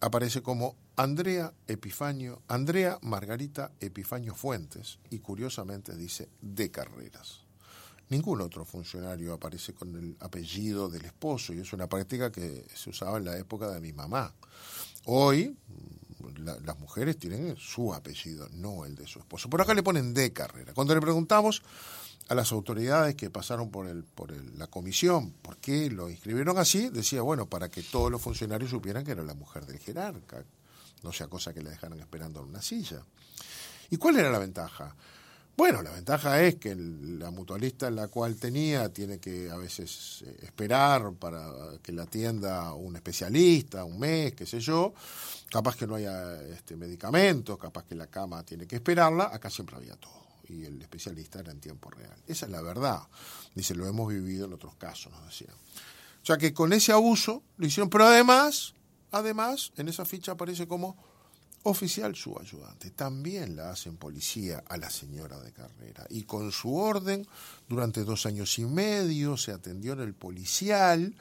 aparece 0.01 0.43
como 0.43 0.75
Andrea 0.97 1.55
Epifanio, 1.69 2.43
Andrea 2.49 2.99
Margarita 3.03 3.71
Epifanio 3.79 4.35
Fuentes 4.35 4.99
y 5.11 5.21
curiosamente 5.21 5.95
dice 5.95 6.29
de 6.41 6.73
carreras. 6.73 7.43
Ningún 8.09 8.41
otro 8.41 8.65
funcionario 8.65 9.33
aparece 9.33 9.75
con 9.75 9.95
el 9.95 10.17
apellido 10.19 10.89
del 10.89 11.05
esposo 11.05 11.55
y 11.55 11.61
es 11.61 11.73
una 11.73 11.89
práctica 11.89 12.33
que 12.33 12.67
se 12.75 12.91
usaba 12.91 13.19
en 13.19 13.27
la 13.27 13.39
época 13.39 13.71
de 13.71 13.81
mi 13.81 13.93
mamá. 13.93 14.35
Hoy 15.05 15.57
las 16.45 16.79
mujeres 16.81 17.17
tienen 17.17 17.57
su 17.57 17.95
apellido, 17.95 18.49
no 18.55 18.85
el 18.85 18.97
de 18.97 19.07
su 19.07 19.21
esposo. 19.21 19.49
Por 19.49 19.63
acá 19.63 19.73
le 19.73 19.85
ponen 19.85 20.13
de 20.15 20.33
carrera. 20.33 20.75
Cuando 20.75 20.97
le 20.97 21.01
preguntamos 21.01 21.63
a 22.31 22.35
las 22.37 22.53
autoridades 22.53 23.17
que 23.17 23.29
pasaron 23.29 23.71
por, 23.73 23.93
la 24.57 24.67
comisión 24.69 25.33
por 25.43 25.57
qué 25.57 25.91
lo 25.91 26.09
inscribieron 26.09 26.59
así, 26.59 26.89
decía, 26.89 27.23
bueno, 27.23 27.47
para 27.47 27.69
que 27.69 27.83
todos 27.83 28.09
los 28.09 28.23
funcionarios 28.23 28.71
supieran 28.71 29.05
que 29.05 29.11
era 29.11 29.25
la 29.25 29.35
mujer 29.35 29.67
del 29.67 29.81
jerarca, 29.81 30.45
no 31.03 31.13
sea 31.13 31.27
cosa 31.27 31.53
que 31.53 31.61
le 31.61 31.71
dejaran 31.71 31.99
esperando 31.99 32.41
en 32.41 32.51
una 32.51 32.63
silla. 32.63 33.03
¿Y 33.91 33.97
cuál 33.97 34.17
era 34.17 34.31
la 34.31 34.39
ventaja? 34.39 34.95
Bueno, 35.57 35.83
la 35.83 35.91
ventaja 35.91 36.41
es 36.41 36.55
que 36.55 36.77
la 36.77 37.33
mutualista 37.33 37.89
en 37.89 37.97
la 37.97 38.07
cual 38.07 38.37
tenía 38.37 38.91
tiene 38.91 39.19
que 39.19 39.51
a 39.51 39.57
veces 39.57 40.23
eh, 40.25 40.37
esperar 40.43 41.13
para 41.15 41.51
que 41.83 41.91
la 41.91 42.05
atienda 42.05 42.73
un 42.75 42.95
especialista, 42.95 43.85
un 43.85 43.99
mes, 43.99 44.35
qué 44.35 44.47
sé 44.47 44.61
yo. 44.61 44.95
Capaz 45.51 45.75
que 45.75 45.89
no 45.89 45.97
haya 45.97 46.41
este, 46.45 46.77
medicamentos, 46.77 47.59
capaz 47.59 47.87
que 47.87 47.97
la 47.97 48.07
cama 48.07 48.45
tiene 48.45 48.69
que 48.69 48.77
esperarla. 48.77 49.31
Acá 49.33 49.51
siempre 49.51 49.75
había 49.75 49.97
todo. 49.97 50.20
Y 50.53 50.65
el 50.65 50.81
especialista 50.83 51.41
era 51.41 51.53
en 51.53 51.61
tiempo 51.61 51.91
real. 51.91 52.17
Esa 52.27 52.47
es 52.47 52.53
la 52.53 52.63
verdad. 52.63 53.03
Dice, 53.55 53.75
lo 53.75 53.87
hemos 53.87 54.09
vivido 54.09 54.47
en 54.47 54.53
otros 54.53 54.75
casos, 54.77 55.13
nos 55.13 55.25
decían. 55.27 55.55
O 56.23 56.27
sea 56.27 56.37
que 56.37 56.53
con 56.53 56.73
ese 56.73 56.93
abuso 56.93 57.43
lo 57.57 57.67
hicieron. 57.67 57.89
Pero 57.89 58.07
además, 58.07 58.75
además, 59.11 59.73
en 59.77 59.89
esa 59.89 60.05
ficha 60.05 60.33
aparece 60.33 60.67
como 60.67 60.97
oficial 61.63 62.15
su 62.17 62.39
ayudante. 62.39 62.91
También 62.91 63.57
la 63.57 63.71
hacen 63.71 63.97
policía 63.97 64.65
a 64.69 64.77
la 64.77 64.91
señora 64.91 65.39
de 65.41 65.53
carrera. 65.53 66.07
Y 66.11 66.23
con 66.23 66.53
su 66.53 66.75
orden, 66.75 67.27
durante 67.69 68.05
dos 68.05 68.27
años 68.27 68.59
y 68.59 68.65
medio, 68.65 69.37
se 69.37 69.53
atendió 69.53 69.93
en 69.93 70.01
el 70.01 70.15
policial 70.15 71.15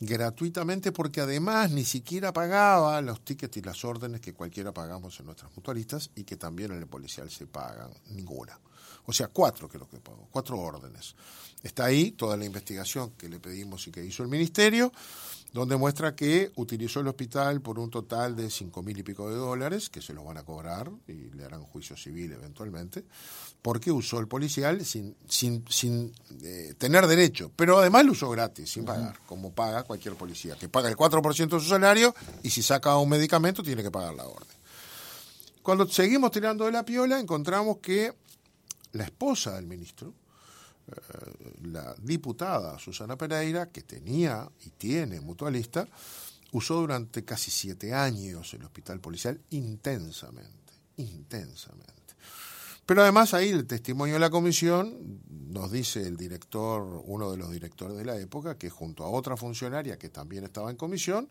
gratuitamente 0.00 0.92
porque 0.92 1.20
además 1.20 1.70
ni 1.70 1.84
siquiera 1.84 2.32
pagaba 2.32 3.00
los 3.02 3.22
tickets 3.22 3.58
y 3.58 3.62
las 3.62 3.84
órdenes 3.84 4.22
que 4.22 4.32
cualquiera 4.32 4.72
pagamos 4.72 5.20
en 5.20 5.26
nuestras 5.26 5.54
mutualistas 5.54 6.10
y 6.16 6.24
que 6.24 6.36
también 6.36 6.72
en 6.72 6.78
el 6.78 6.86
policial 6.86 7.30
se 7.30 7.46
pagan, 7.46 7.90
ninguna. 8.08 8.58
O 9.06 9.12
sea, 9.12 9.28
cuatro 9.28 9.68
que 9.68 9.78
lo 9.78 9.88
que 9.88 9.98
pagó, 9.98 10.28
cuatro 10.30 10.58
órdenes. 10.58 11.14
Está 11.62 11.86
ahí 11.86 12.12
toda 12.12 12.36
la 12.36 12.44
investigación 12.44 13.10
que 13.18 13.28
le 13.28 13.38
pedimos 13.38 13.86
y 13.86 13.90
que 13.90 14.04
hizo 14.04 14.22
el 14.22 14.28
ministerio 14.28 14.92
donde 15.52 15.76
muestra 15.76 16.14
que 16.14 16.52
utilizó 16.56 17.00
el 17.00 17.08
hospital 17.08 17.60
por 17.60 17.78
un 17.78 17.90
total 17.90 18.36
de 18.36 18.50
cinco 18.50 18.82
mil 18.82 18.96
y 18.96 19.02
pico 19.02 19.28
de 19.28 19.36
dólares, 19.36 19.90
que 19.90 20.00
se 20.00 20.14
los 20.14 20.24
van 20.24 20.38
a 20.38 20.44
cobrar 20.44 20.90
y 21.08 21.30
le 21.34 21.44
harán 21.44 21.64
juicio 21.64 21.96
civil 21.96 22.32
eventualmente, 22.32 23.04
porque 23.60 23.90
usó 23.90 24.20
el 24.20 24.28
policial 24.28 24.84
sin, 24.84 25.16
sin, 25.28 25.64
sin 25.68 26.12
eh, 26.42 26.74
tener 26.78 27.06
derecho, 27.06 27.50
pero 27.56 27.78
además 27.78 28.04
lo 28.04 28.12
usó 28.12 28.30
gratis, 28.30 28.70
sin 28.70 28.84
pagar, 28.84 29.18
como 29.26 29.52
paga 29.52 29.82
cualquier 29.82 30.14
policía, 30.14 30.56
que 30.56 30.68
paga 30.68 30.88
el 30.88 30.96
4% 30.96 31.48
de 31.48 31.60
su 31.60 31.68
salario 31.68 32.14
y 32.42 32.50
si 32.50 32.62
saca 32.62 32.96
un 32.96 33.08
medicamento 33.08 33.62
tiene 33.62 33.82
que 33.82 33.90
pagar 33.90 34.14
la 34.14 34.26
orden. 34.26 34.48
Cuando 35.62 35.86
seguimos 35.88 36.30
tirando 36.30 36.64
de 36.64 36.72
la 36.72 36.84
piola, 36.84 37.18
encontramos 37.18 37.78
que 37.78 38.14
la 38.92 39.04
esposa 39.04 39.54
del 39.56 39.66
ministro, 39.66 40.14
eh, 40.88 40.94
la 41.64 41.94
diputada 41.94 42.78
Susana 42.78 43.16
Pereira, 43.16 43.70
que 43.70 43.82
tenía 43.82 44.48
y 44.64 44.70
tiene 44.70 45.20
mutualista, 45.20 45.86
usó 46.52 46.76
durante 46.76 47.24
casi 47.24 47.50
siete 47.50 47.94
años 47.94 48.52
el 48.54 48.64
hospital 48.64 49.00
policial 49.00 49.40
intensamente, 49.50 50.72
intensamente. 50.96 52.00
Pero 52.86 53.02
además 53.02 53.34
ahí 53.34 53.50
el 53.50 53.68
testimonio 53.68 54.14
de 54.14 54.20
la 54.20 54.30
comisión 54.30 55.20
nos 55.48 55.70
dice 55.70 56.02
el 56.02 56.16
director, 56.16 57.04
uno 57.06 57.30
de 57.30 57.36
los 57.36 57.52
directores 57.52 57.96
de 57.96 58.04
la 58.04 58.16
época, 58.16 58.58
que 58.58 58.68
junto 58.68 59.04
a 59.04 59.10
otra 59.10 59.36
funcionaria 59.36 59.96
que 59.96 60.08
también 60.08 60.42
estaba 60.42 60.70
en 60.70 60.76
comisión, 60.76 61.28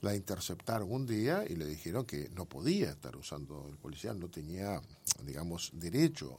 la 0.00 0.14
interceptaron 0.14 0.90
un 0.90 1.06
día 1.06 1.44
y 1.48 1.56
le 1.56 1.66
dijeron 1.66 2.04
que 2.04 2.30
no 2.30 2.46
podía 2.46 2.90
estar 2.90 3.16
usando 3.16 3.68
el 3.70 3.76
policial, 3.76 4.18
no 4.18 4.28
tenía, 4.28 4.80
digamos, 5.24 5.70
derecho 5.74 6.38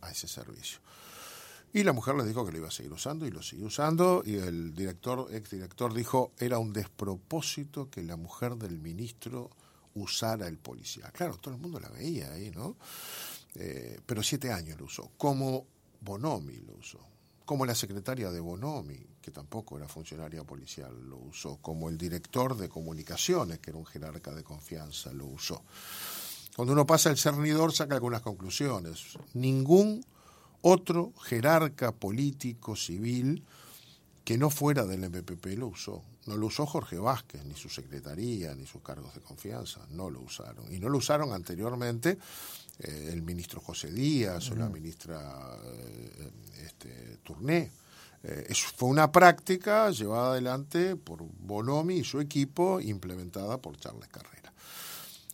a 0.00 0.10
ese 0.10 0.26
servicio. 0.26 0.80
Y 1.72 1.84
la 1.84 1.92
mujer 1.92 2.16
le 2.16 2.24
dijo 2.24 2.44
que 2.44 2.50
lo 2.50 2.58
iba 2.58 2.68
a 2.68 2.72
seguir 2.72 2.92
usando 2.92 3.26
y 3.26 3.30
lo 3.30 3.42
siguió 3.42 3.66
usando. 3.66 4.22
Y 4.26 4.34
el 4.34 4.74
director, 4.74 5.28
exdirector, 5.32 5.94
dijo 5.94 6.32
era 6.38 6.58
un 6.58 6.72
despropósito 6.72 7.88
que 7.88 8.02
la 8.02 8.16
mujer 8.16 8.56
del 8.56 8.78
ministro 8.78 9.50
usara 9.94 10.48
el 10.48 10.58
policía. 10.58 11.10
Claro, 11.12 11.36
todo 11.36 11.54
el 11.54 11.60
mundo 11.60 11.78
la 11.78 11.88
veía 11.88 12.32
ahí, 12.32 12.50
¿no? 12.50 12.76
Eh, 13.54 14.00
pero 14.04 14.22
siete 14.22 14.50
años 14.50 14.78
lo 14.80 14.86
usó. 14.86 15.12
Como 15.16 15.66
Bonomi 16.00 16.56
lo 16.56 16.74
usó. 16.74 16.98
Como 17.50 17.66
la 17.66 17.74
secretaria 17.74 18.30
de 18.30 18.38
Bonomi, 18.38 19.04
que 19.20 19.32
tampoco 19.32 19.76
era 19.76 19.88
funcionaria 19.88 20.44
policial, 20.44 20.94
lo 21.08 21.16
usó. 21.16 21.56
Como 21.56 21.88
el 21.88 21.98
director 21.98 22.56
de 22.56 22.68
comunicaciones, 22.68 23.58
que 23.58 23.70
era 23.70 23.78
un 23.80 23.86
jerarca 23.86 24.32
de 24.32 24.44
confianza, 24.44 25.12
lo 25.12 25.26
usó. 25.26 25.64
Cuando 26.54 26.74
uno 26.74 26.86
pasa 26.86 27.10
el 27.10 27.18
cernidor, 27.18 27.72
saca 27.72 27.96
algunas 27.96 28.22
conclusiones. 28.22 29.18
Ningún 29.34 30.06
otro 30.62 31.12
jerarca 31.24 31.90
político 31.90 32.76
civil 32.76 33.42
que 34.22 34.38
no 34.38 34.48
fuera 34.48 34.86
del 34.86 35.10
MPP 35.10 35.58
lo 35.58 35.66
usó. 35.66 36.04
No 36.26 36.36
lo 36.36 36.46
usó 36.46 36.66
Jorge 36.66 36.98
Vázquez, 36.98 37.44
ni 37.44 37.56
su 37.56 37.68
secretaría, 37.68 38.54
ni 38.54 38.64
sus 38.64 38.80
cargos 38.80 39.12
de 39.12 39.22
confianza, 39.22 39.84
no 39.90 40.08
lo 40.08 40.20
usaron. 40.20 40.72
Y 40.72 40.78
no 40.78 40.88
lo 40.88 40.98
usaron 40.98 41.32
anteriormente 41.32 42.16
eh, 42.82 43.10
el 43.12 43.22
ministro 43.22 43.60
José 43.60 43.90
Díaz 43.90 44.50
o 44.50 44.56
la 44.56 44.68
ministra 44.68 45.20
eh, 45.64 46.30
este, 46.64 47.18
Tourné. 47.22 47.70
Eh, 48.22 48.52
fue 48.76 48.88
una 48.88 49.12
práctica 49.12 49.90
llevada 49.90 50.32
adelante 50.32 50.96
por 50.96 51.22
Bonomi 51.22 51.96
y 51.96 52.04
su 52.04 52.20
equipo, 52.20 52.80
implementada 52.80 53.58
por 53.58 53.76
Charles 53.76 54.08
Carrera. 54.08 54.52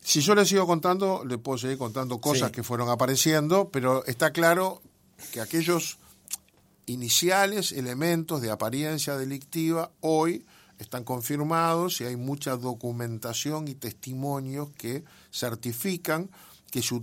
Si 0.00 0.20
yo 0.20 0.34
le 0.34 0.44
sigo 0.44 0.66
contando, 0.66 1.24
le 1.24 1.38
puedo 1.38 1.58
seguir 1.58 1.78
contando 1.78 2.20
cosas 2.20 2.52
que 2.52 2.62
fueron 2.62 2.88
apareciendo, 2.88 3.70
pero 3.70 4.04
está 4.06 4.32
claro 4.32 4.80
que 5.32 5.40
aquellos 5.40 5.98
iniciales 6.86 7.72
elementos 7.72 8.40
de 8.40 8.50
apariencia 8.50 9.16
delictiva 9.16 9.90
hoy 10.00 10.44
están 10.78 11.04
confirmados 11.04 12.00
y 12.00 12.04
hay 12.04 12.16
mucha 12.16 12.56
documentación 12.56 13.66
y 13.66 13.74
testimonios 13.74 14.70
que 14.70 15.04
certifican 15.32 16.30
que 16.70 16.82
se, 16.82 16.94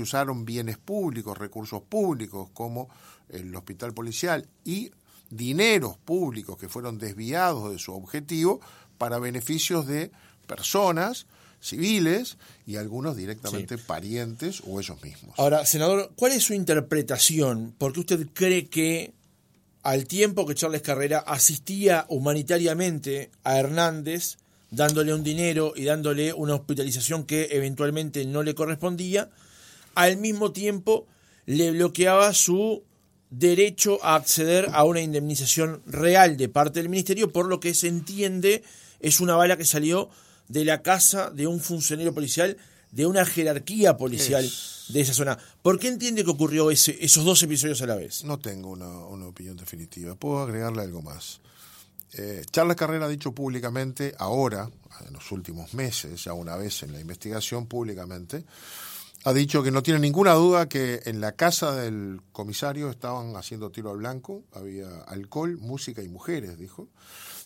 usaron 0.00 0.44
bienes 0.44 0.78
públicos, 0.78 1.36
recursos 1.36 1.82
públicos 1.82 2.48
como 2.52 2.88
el 3.28 3.54
hospital 3.54 3.92
policial 3.92 4.48
y 4.64 4.90
dineros 5.30 5.98
públicos 5.98 6.56
que 6.56 6.68
fueron 6.68 6.98
desviados 6.98 7.72
de 7.72 7.78
su 7.78 7.92
objetivo 7.92 8.60
para 8.96 9.18
beneficios 9.18 9.86
de 9.86 10.10
personas 10.46 11.26
civiles 11.60 12.38
y 12.66 12.76
algunos 12.76 13.16
directamente 13.16 13.78
parientes 13.78 14.62
o 14.66 14.80
ellos 14.80 15.02
mismos. 15.02 15.34
Ahora, 15.38 15.66
senador, 15.66 16.12
¿cuál 16.16 16.32
es 16.32 16.44
su 16.44 16.54
interpretación? 16.54 17.74
¿Por 17.76 17.92
qué 17.92 18.00
usted 18.00 18.26
cree 18.32 18.68
que 18.68 19.12
al 19.82 20.06
tiempo 20.06 20.46
que 20.46 20.54
Charles 20.54 20.82
Carrera 20.82 21.18
asistía 21.18 22.06
humanitariamente 22.08 23.30
a 23.44 23.58
Hernández, 23.58 24.36
dándole 24.70 25.14
un 25.14 25.24
dinero 25.24 25.72
y 25.74 25.84
dándole 25.84 26.32
una 26.32 26.54
hospitalización 26.54 27.24
que 27.24 27.48
eventualmente 27.52 28.24
no 28.24 28.42
le 28.42 28.54
correspondía, 28.54 29.30
al 29.94 30.16
mismo 30.16 30.52
tiempo 30.52 31.06
le 31.46 31.70
bloqueaba 31.70 32.32
su 32.34 32.82
derecho 33.30 33.98
a 34.02 34.14
acceder 34.14 34.68
a 34.72 34.84
una 34.84 35.00
indemnización 35.00 35.82
real 35.86 36.36
de 36.36 36.48
parte 36.48 36.80
del 36.80 36.88
ministerio, 36.88 37.32
por 37.32 37.46
lo 37.46 37.60
que 37.60 37.74
se 37.74 37.88
entiende 37.88 38.62
es 39.00 39.20
una 39.20 39.36
bala 39.36 39.56
que 39.56 39.64
salió 39.64 40.10
de 40.48 40.64
la 40.64 40.82
casa 40.82 41.30
de 41.30 41.46
un 41.46 41.60
funcionario 41.60 42.14
policial, 42.14 42.56
de 42.90 43.06
una 43.06 43.24
jerarquía 43.24 43.96
policial 43.96 44.48
de 44.88 45.00
esa 45.00 45.12
zona. 45.12 45.38
¿Por 45.62 45.78
qué 45.78 45.88
entiende 45.88 46.24
que 46.24 46.30
ocurrió 46.30 46.70
ese, 46.70 46.96
esos 47.00 47.24
dos 47.24 47.42
episodios 47.42 47.82
a 47.82 47.86
la 47.86 47.96
vez? 47.96 48.24
No 48.24 48.38
tengo 48.38 48.70
una, 48.70 48.88
opinión 49.26 49.56
definitiva. 49.56 50.14
Puedo 50.14 50.40
agregarle 50.40 50.82
algo 50.82 51.02
más. 51.02 51.40
Eh, 52.14 52.44
Charles 52.50 52.76
Carrera 52.76 53.06
ha 53.06 53.08
dicho 53.08 53.32
públicamente, 53.32 54.14
ahora, 54.18 54.70
en 55.06 55.12
los 55.12 55.30
últimos 55.30 55.74
meses, 55.74 56.24
ya 56.24 56.32
una 56.32 56.56
vez 56.56 56.82
en 56.82 56.92
la 56.92 57.00
investigación 57.00 57.66
públicamente, 57.66 58.44
ha 59.24 59.32
dicho 59.32 59.62
que 59.62 59.70
no 59.70 59.82
tiene 59.82 60.00
ninguna 60.00 60.32
duda 60.34 60.68
que 60.68 61.02
en 61.04 61.20
la 61.20 61.32
casa 61.32 61.74
del 61.74 62.20
comisario 62.32 62.88
estaban 62.88 63.36
haciendo 63.36 63.70
tiro 63.70 63.90
al 63.90 63.98
blanco, 63.98 64.44
había 64.52 65.00
alcohol, 65.02 65.58
música 65.58 66.02
y 66.02 66.08
mujeres, 66.08 66.56
dijo, 66.56 66.88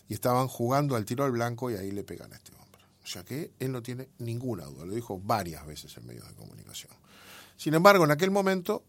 y 0.07 0.13
estaban 0.13 0.47
jugando 0.47 0.95
al 0.95 1.05
tiro 1.05 1.25
al 1.25 1.31
blanco 1.31 1.71
y 1.71 1.75
ahí 1.75 1.91
le 1.91 2.03
pegan 2.03 2.31
a 2.31 2.35
este 2.35 2.51
hombre. 2.51 2.81
O 3.03 3.07
sea 3.07 3.23
que 3.23 3.51
él 3.59 3.71
no 3.71 3.81
tiene 3.81 4.07
ninguna 4.19 4.65
duda, 4.65 4.85
lo 4.85 4.93
dijo 4.93 5.19
varias 5.19 5.65
veces 5.65 5.95
en 5.97 6.05
medios 6.05 6.27
de 6.27 6.35
comunicación. 6.35 6.91
Sin 7.57 7.73
embargo, 7.73 8.05
en 8.05 8.11
aquel 8.11 8.31
momento 8.31 8.83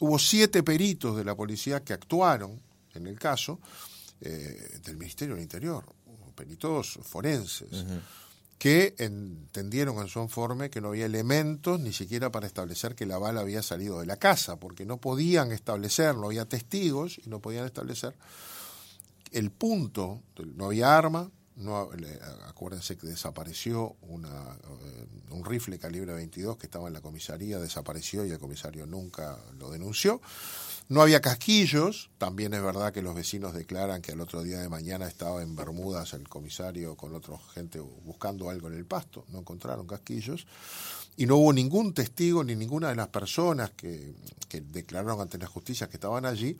hubo 0.00 0.18
siete 0.18 0.62
peritos 0.62 1.16
de 1.16 1.24
la 1.24 1.34
policía 1.34 1.84
que 1.84 1.92
actuaron 1.92 2.60
en 2.94 3.06
el 3.06 3.18
caso 3.18 3.60
eh, 4.20 4.80
del 4.84 4.96
Ministerio 4.96 5.34
del 5.34 5.42
Interior, 5.42 5.84
peritos 6.34 6.98
forenses 7.02 7.84
que 8.60 8.94
entendieron 8.98 9.98
en 10.00 10.08
su 10.08 10.20
informe 10.20 10.68
que 10.68 10.82
no 10.82 10.88
había 10.88 11.06
elementos 11.06 11.80
ni 11.80 11.94
siquiera 11.94 12.30
para 12.30 12.46
establecer 12.46 12.94
que 12.94 13.06
la 13.06 13.16
bala 13.16 13.40
había 13.40 13.62
salido 13.62 14.00
de 14.00 14.06
la 14.06 14.16
casa, 14.16 14.56
porque 14.56 14.84
no 14.84 14.98
podían 14.98 15.50
establecerlo, 15.50 16.26
había 16.26 16.44
testigos 16.44 17.18
y 17.24 17.30
no 17.30 17.40
podían 17.40 17.64
establecer 17.64 18.14
el 19.32 19.50
punto, 19.50 20.22
no 20.56 20.66
había 20.66 20.96
arma, 20.96 21.30
no, 21.56 21.90
acuérdense 22.46 22.96
que 22.96 23.06
desapareció 23.06 23.96
una, 24.02 24.28
eh, 24.28 25.06
un 25.30 25.44
rifle 25.44 25.78
calibre 25.78 26.12
22 26.12 26.58
que 26.58 26.66
estaba 26.66 26.88
en 26.88 26.94
la 26.94 27.00
comisaría, 27.00 27.58
desapareció 27.58 28.26
y 28.26 28.30
el 28.30 28.38
comisario 28.38 28.86
nunca 28.86 29.38
lo 29.58 29.70
denunció. 29.70 30.20
No 30.90 31.02
había 31.02 31.20
casquillos, 31.20 32.10
también 32.18 32.52
es 32.52 32.60
verdad 32.64 32.92
que 32.92 33.00
los 33.00 33.14
vecinos 33.14 33.54
declaran 33.54 34.02
que 34.02 34.10
al 34.10 34.20
otro 34.20 34.42
día 34.42 34.58
de 34.58 34.68
mañana 34.68 35.06
estaba 35.06 35.40
en 35.40 35.54
Bermudas 35.54 36.14
el 36.14 36.28
comisario 36.28 36.96
con 36.96 37.14
otra 37.14 37.38
gente 37.54 37.78
buscando 37.78 38.50
algo 38.50 38.66
en 38.66 38.74
el 38.74 38.84
pasto, 38.84 39.24
no 39.28 39.38
encontraron 39.38 39.86
casquillos, 39.86 40.48
y 41.16 41.26
no 41.26 41.36
hubo 41.36 41.52
ningún 41.52 41.94
testigo 41.94 42.42
ni 42.42 42.56
ninguna 42.56 42.88
de 42.88 42.96
las 42.96 43.06
personas 43.06 43.70
que, 43.70 44.14
declararon 44.72 45.20
ante 45.20 45.38
la 45.38 45.46
justicia 45.46 45.88
que 45.88 45.96
estaban 45.96 46.26
allí 46.26 46.58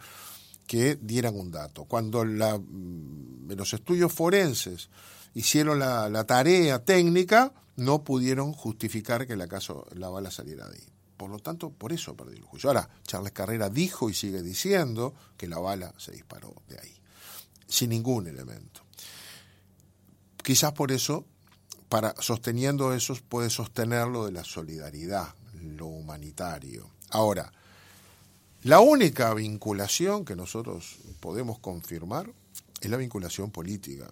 que 0.65 0.95
dieran 0.95 1.35
un 1.35 1.51
dato. 1.51 1.87
Cuando 1.87 2.25
mm, 2.25 3.51
los 3.51 3.75
estudios 3.75 4.13
forenses 4.13 4.91
hicieron 5.35 5.81
la, 5.81 6.09
la 6.09 6.23
tarea 6.23 6.85
técnica, 6.85 7.53
no 7.75 8.05
pudieron 8.05 8.53
justificar 8.53 9.27
que 9.27 9.35
la, 9.35 9.49
caso, 9.49 9.89
la 9.93 10.09
bala 10.09 10.31
saliera 10.31 10.69
de 10.69 10.77
ahí. 10.77 10.90
Por 11.21 11.29
lo 11.29 11.39
tanto, 11.39 11.69
por 11.69 11.93
eso 11.93 12.17
perdió 12.17 12.39
el 12.39 12.45
juicio. 12.45 12.71
Ahora, 12.71 12.89
Charles 13.03 13.33
Carrera 13.33 13.69
dijo 13.69 14.09
y 14.09 14.15
sigue 14.15 14.41
diciendo 14.41 15.15
que 15.37 15.49
la 15.49 15.59
bala 15.59 15.93
se 15.99 16.13
disparó 16.13 16.55
de 16.67 16.79
ahí, 16.81 16.97
sin 17.69 17.91
ningún 17.91 18.27
elemento. 18.27 18.81
Quizás 20.43 20.73
por 20.73 20.91
eso, 20.91 21.27
para 21.91 22.15
sosteniendo 22.19 22.95
eso, 22.95 23.15
puede 23.29 23.51
sostener 23.51 24.07
lo 24.07 24.25
de 24.25 24.33
la 24.33 24.45
solidaridad, 24.45 25.35
lo 25.61 25.89
humanitario. 25.89 26.89
Ahora, 27.11 27.53
la 28.63 28.81
única 28.81 29.35
vinculación 29.35 30.25
que 30.25 30.37
nosotros 30.37 31.01
podemos 31.21 31.59
confirmar 31.59 32.33
es 32.81 32.91
la 32.91 32.97
vinculación 32.97 33.51
política. 33.51 34.11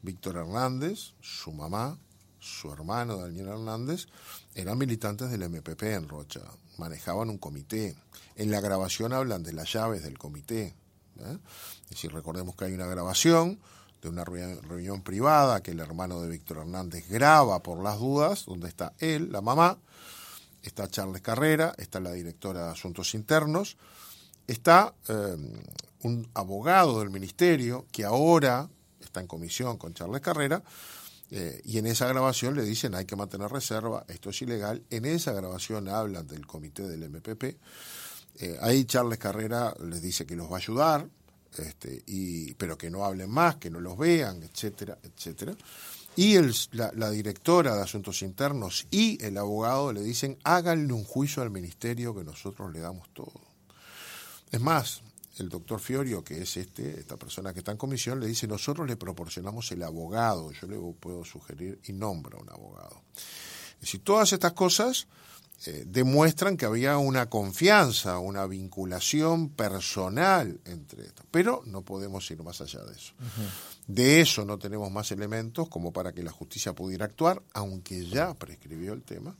Víctor 0.00 0.36
Hernández, 0.36 1.12
su 1.20 1.50
mamá, 1.50 1.98
su 2.46 2.72
hermano 2.72 3.16
Daniel 3.18 3.48
Hernández, 3.48 4.06
eran 4.54 4.78
militantes 4.78 5.30
del 5.30 5.48
MPP 5.48 5.82
en 5.82 6.08
Rocha, 6.08 6.40
manejaban 6.78 7.28
un 7.28 7.38
comité. 7.38 7.96
En 8.36 8.50
la 8.50 8.60
grabación 8.60 9.12
hablan 9.12 9.42
de 9.42 9.52
las 9.52 9.72
llaves 9.72 10.02
del 10.02 10.18
comité. 10.18 10.74
¿eh? 11.18 11.38
si 11.94 12.08
recordemos 12.08 12.54
que 12.56 12.66
hay 12.66 12.72
una 12.72 12.86
grabación 12.86 13.58
de 14.02 14.08
una 14.08 14.24
reunión 14.24 15.02
privada 15.02 15.62
que 15.62 15.72
el 15.72 15.80
hermano 15.80 16.20
de 16.20 16.28
Víctor 16.28 16.58
Hernández 16.58 17.08
graba 17.08 17.62
por 17.62 17.82
las 17.82 17.98
dudas, 17.98 18.44
donde 18.44 18.68
está 18.68 18.92
él, 18.98 19.32
la 19.32 19.40
mamá, 19.40 19.78
está 20.62 20.88
Charles 20.88 21.22
Carrera, 21.22 21.74
está 21.78 22.00
la 22.00 22.12
directora 22.12 22.66
de 22.66 22.72
Asuntos 22.72 23.14
Internos, 23.14 23.76
está 24.46 24.94
eh, 25.08 25.36
un 26.02 26.28
abogado 26.34 27.00
del 27.00 27.10
ministerio 27.10 27.86
que 27.90 28.04
ahora 28.04 28.68
está 29.00 29.20
en 29.20 29.26
comisión 29.26 29.78
con 29.78 29.94
Charles 29.94 30.20
Carrera, 30.20 30.62
eh, 31.38 31.60
y 31.66 31.76
en 31.76 31.86
esa 31.86 32.08
grabación 32.08 32.54
le 32.54 32.64
dicen 32.64 32.94
hay 32.94 33.04
que 33.04 33.14
mantener 33.14 33.50
reserva, 33.50 34.06
esto 34.08 34.30
es 34.30 34.40
ilegal. 34.40 34.82
En 34.88 35.04
esa 35.04 35.32
grabación 35.32 35.86
hablan 35.86 36.26
del 36.26 36.46
comité 36.46 36.88
del 36.88 37.10
MPP. 37.10 37.44
Eh, 38.38 38.58
ahí 38.62 38.86
Charles 38.86 39.18
Carrera 39.18 39.74
les 39.84 40.00
dice 40.00 40.24
que 40.24 40.34
los 40.34 40.50
va 40.50 40.54
a 40.54 40.60
ayudar, 40.60 41.06
este, 41.58 42.02
pero 42.56 42.78
que 42.78 42.88
no 42.88 43.04
hablen 43.04 43.28
más, 43.28 43.56
que 43.56 43.68
no 43.68 43.80
los 43.80 43.98
vean, 43.98 44.42
etcétera, 44.44 44.96
etcétera. 45.02 45.54
Y 46.16 46.38
la, 46.72 47.10
directora 47.10 47.76
de 47.76 47.82
Asuntos 47.82 48.22
Internos 48.22 48.86
y 48.90 49.22
el 49.22 49.36
abogado 49.36 49.92
le 49.92 50.00
dicen 50.00 50.38
háganle 50.42 50.94
un 50.94 51.04
juicio 51.04 51.42
al 51.42 51.50
ministerio 51.50 52.14
que 52.14 52.24
nosotros 52.24 52.72
le 52.72 52.80
damos 52.80 53.10
todo. 53.12 53.42
Es 54.50 54.60
más, 54.62 55.02
el 55.38 55.48
doctor 55.48 55.80
Fiorio, 55.80 56.24
que 56.24 56.42
es 56.42 56.56
este, 56.56 57.00
esta 57.00 57.16
persona 57.16 57.52
que 57.52 57.60
está 57.60 57.72
en 57.72 57.78
comisión, 57.78 58.20
le 58.20 58.26
dice, 58.26 58.46
nosotros 58.46 58.86
le 58.86 58.96
proporcionamos 58.96 59.70
el 59.72 59.82
abogado, 59.82 60.50
yo 60.52 60.66
le 60.66 60.76
puedo 60.98 61.24
sugerir 61.24 61.78
y 61.84 61.92
nombra 61.92 62.38
un 62.38 62.48
abogado. 62.48 63.02
Es 63.74 63.80
decir, 63.80 64.02
todas 64.02 64.32
estas 64.32 64.52
cosas 64.52 65.06
eh, 65.64 65.84
demuestran 65.86 66.56
que 66.56 66.66
había 66.66 66.98
una 66.98 67.30
confianza, 67.30 68.18
una 68.18 68.46
vinculación 68.46 69.48
personal 69.48 70.60
entre 70.66 71.06
esto, 71.06 71.22
pero 71.30 71.62
no 71.66 71.82
podemos 71.82 72.30
ir 72.30 72.42
más 72.42 72.60
allá 72.60 72.84
de 72.84 72.92
eso. 72.92 73.14
De 73.86 74.20
eso 74.20 74.44
no 74.44 74.58
tenemos 74.58 74.90
más 74.90 75.10
elementos 75.12 75.68
como 75.68 75.92
para 75.92 76.12
que 76.12 76.22
la 76.22 76.30
justicia 76.30 76.74
pudiera 76.74 77.06
actuar, 77.06 77.42
aunque 77.54 78.04
ya 78.06 78.34
prescribió 78.34 78.92
el 78.92 79.02
tema. 79.02 79.34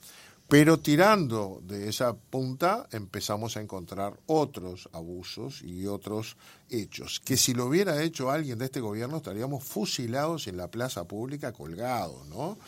Pero 0.48 0.78
tirando 0.78 1.60
de 1.64 1.88
esa 1.88 2.14
punta 2.14 2.86
empezamos 2.92 3.56
a 3.56 3.60
encontrar 3.60 4.18
otros 4.26 4.88
abusos 4.92 5.62
y 5.62 5.86
otros 5.86 6.36
hechos, 6.70 7.20
que 7.24 7.36
si 7.36 7.52
lo 7.52 7.66
hubiera 7.66 8.00
hecho 8.02 8.30
alguien 8.30 8.58
de 8.58 8.66
este 8.66 8.80
gobierno 8.80 9.16
estaríamos 9.16 9.64
fusilados 9.64 10.46
en 10.46 10.56
la 10.56 10.70
plaza 10.70 11.04
pública 11.08 11.52
colgados, 11.52 12.28
¿no? 12.28 12.58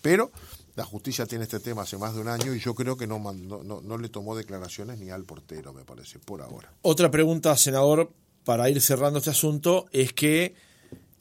Pero 0.00 0.30
la 0.76 0.84
justicia 0.84 1.26
tiene 1.26 1.44
este 1.44 1.60
tema 1.60 1.82
hace 1.82 1.98
más 1.98 2.14
de 2.14 2.20
un 2.20 2.28
año 2.28 2.54
y 2.54 2.60
yo 2.60 2.74
creo 2.74 2.96
que 2.96 3.06
no, 3.06 3.18
no, 3.18 3.62
no, 3.62 3.98
le 3.98 4.08
tomó 4.08 4.34
declaraciones 4.34 4.98
ni 4.98 5.10
al 5.10 5.24
portero, 5.24 5.72
me 5.74 5.84
parece, 5.84 6.18
por 6.18 6.40
ahora. 6.40 6.72
Otra 6.82 7.10
pregunta, 7.10 7.56
senador, 7.56 8.12
para 8.44 8.70
ir 8.70 8.80
cerrando 8.80 9.18
este 9.18 9.30
asunto, 9.30 9.86
es 9.92 10.12
que 10.12 10.54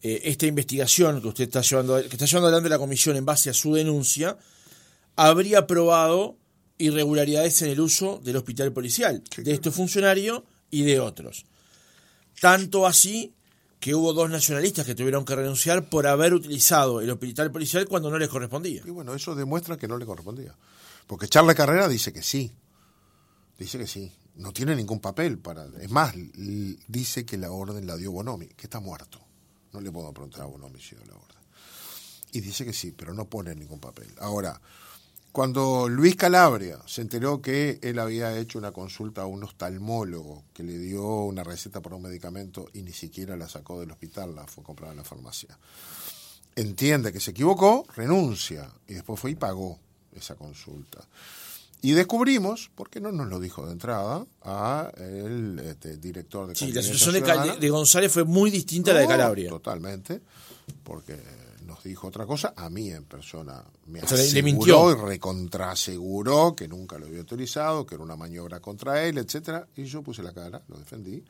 eh, 0.01 0.21
esta 0.25 0.45
investigación 0.45 1.21
que 1.21 1.27
usted 1.29 1.45
está 1.45 1.61
llevando, 1.61 2.01
que 2.01 2.07
está 2.07 2.25
llevando 2.25 2.47
adelante 2.47 2.69
la 2.69 2.77
comisión 2.77 3.15
en 3.15 3.25
base 3.25 3.49
a 3.49 3.53
su 3.53 3.73
denuncia, 3.73 4.37
habría 5.15 5.67
probado 5.67 6.37
irregularidades 6.77 7.61
en 7.61 7.69
el 7.69 7.79
uso 7.79 8.19
del 8.23 8.37
hospital 8.37 8.73
policial, 8.73 9.23
de 9.37 9.53
este 9.53 9.71
funcionario 9.71 10.45
y 10.69 10.83
de 10.83 10.99
otros. 10.99 11.45
Tanto 12.41 12.85
así 12.85 13.33
que 13.79 13.95
hubo 13.95 14.13
dos 14.13 14.29
nacionalistas 14.29 14.85
que 14.85 14.95
tuvieron 14.95 15.25
que 15.25 15.35
renunciar 15.35 15.89
por 15.89 16.07
haber 16.07 16.33
utilizado 16.33 17.01
el 17.01 17.09
hospital 17.11 17.51
policial 17.51 17.87
cuando 17.87 18.09
no 18.09 18.17
les 18.17 18.29
correspondía. 18.29 18.81
Y 18.85 18.89
bueno, 18.89 19.13
eso 19.13 19.35
demuestra 19.35 19.77
que 19.77 19.87
no 19.87 19.97
le 19.97 20.05
correspondía. 20.05 20.55
Porque 21.07 21.27
Charles 21.27 21.55
Carrera 21.55 21.87
dice 21.87 22.11
que 22.11 22.23
sí. 22.23 22.51
Dice 23.57 23.77
que 23.77 23.87
sí. 23.87 24.11
No 24.35 24.51
tiene 24.51 24.75
ningún 24.75 24.99
papel 24.99 25.37
para. 25.37 25.65
Es 25.79 25.89
más, 25.89 26.13
dice 26.87 27.25
que 27.25 27.37
la 27.37 27.51
orden 27.51 27.87
la 27.87 27.95
dio 27.95 28.11
Bonomi, 28.11 28.47
que 28.47 28.63
está 28.63 28.79
muerto. 28.79 29.19
No 29.71 29.79
le 29.79 29.91
puedo 29.91 30.11
preguntar 30.11 30.41
a 30.41 30.45
Bonomi 30.45 30.81
si 30.81 30.95
dio 30.95 31.05
la 31.05 31.13
orden. 31.13 31.37
Y 32.31 32.41
dice 32.41 32.65
que 32.65 32.73
sí, 32.73 32.91
pero 32.91 33.13
no 33.13 33.29
pone 33.29 33.55
ningún 33.55 33.79
papel. 33.79 34.07
Ahora, 34.19 34.59
cuando 35.35 35.89
Luis 35.89 36.15
Calabria 36.15 36.79
se 36.85 37.01
enteró 37.01 37.41
que 37.41 37.77
él 37.81 37.99
había 37.99 38.37
hecho 38.37 38.57
una 38.57 38.71
consulta 38.71 39.23
a 39.23 39.25
un 39.25 39.43
oftalmólogo 39.43 40.45
que 40.53 40.63
le 40.63 40.77
dio 40.77 41.03
una 41.03 41.43
receta 41.43 41.81
para 41.81 41.97
un 41.97 42.03
medicamento 42.03 42.69
y 42.71 42.83
ni 42.83 42.93
siquiera 42.93 43.35
la 43.35 43.49
sacó 43.49 43.81
del 43.81 43.91
hospital, 43.91 44.33
la 44.33 44.47
fue 44.47 44.63
a 44.63 44.65
comprar 44.67 44.91
en 44.91 44.97
la 44.99 45.03
farmacia, 45.03 45.59
entiende 46.55 47.11
que 47.11 47.19
se 47.19 47.31
equivocó, 47.31 47.85
renuncia 47.97 48.71
y 48.87 48.93
después 48.93 49.19
fue 49.19 49.31
y 49.31 49.35
pagó 49.35 49.77
esa 50.15 50.35
consulta. 50.35 51.05
Y 51.81 51.91
descubrimos, 51.91 52.71
porque 52.73 53.01
no 53.01 53.11
nos 53.11 53.27
lo 53.27 53.41
dijo 53.41 53.65
de 53.65 53.73
entrada, 53.73 54.25
a 54.41 54.89
el 54.95 55.59
este, 55.59 55.97
director 55.97 56.47
de 56.47 56.55
Sí, 56.55 56.71
la 56.71 56.81
situación 56.81 57.59
de, 57.59 57.69
González 57.69 58.09
fue 58.09 58.23
muy 58.23 58.51
distinta 58.51 58.91
a 58.91 58.93
la 58.93 58.99
de 59.01 59.07
Calabria. 59.07 59.49
Totalmente, 59.49 60.21
porque 60.85 61.19
dijo 61.89 62.07
otra 62.07 62.25
cosa, 62.25 62.53
a 62.55 62.69
mí 62.69 62.89
en 62.91 63.05
persona 63.05 63.63
me 63.87 63.99
aseguró 63.99 64.91
y 64.91 64.95
recontraseguró 64.95 66.55
que 66.55 66.67
nunca 66.67 66.97
lo 66.97 67.05
había 67.07 67.19
autorizado, 67.19 67.85
que 67.85 67.95
era 67.95 68.03
una 68.03 68.15
maniobra 68.15 68.59
contra 68.59 69.03
él, 69.03 69.17
etcétera, 69.17 69.67
y 69.75 69.85
yo 69.85 70.01
puse 70.01 70.23
la 70.23 70.33
cara, 70.33 70.61
lo 70.67 70.77
defendí, 70.77 71.23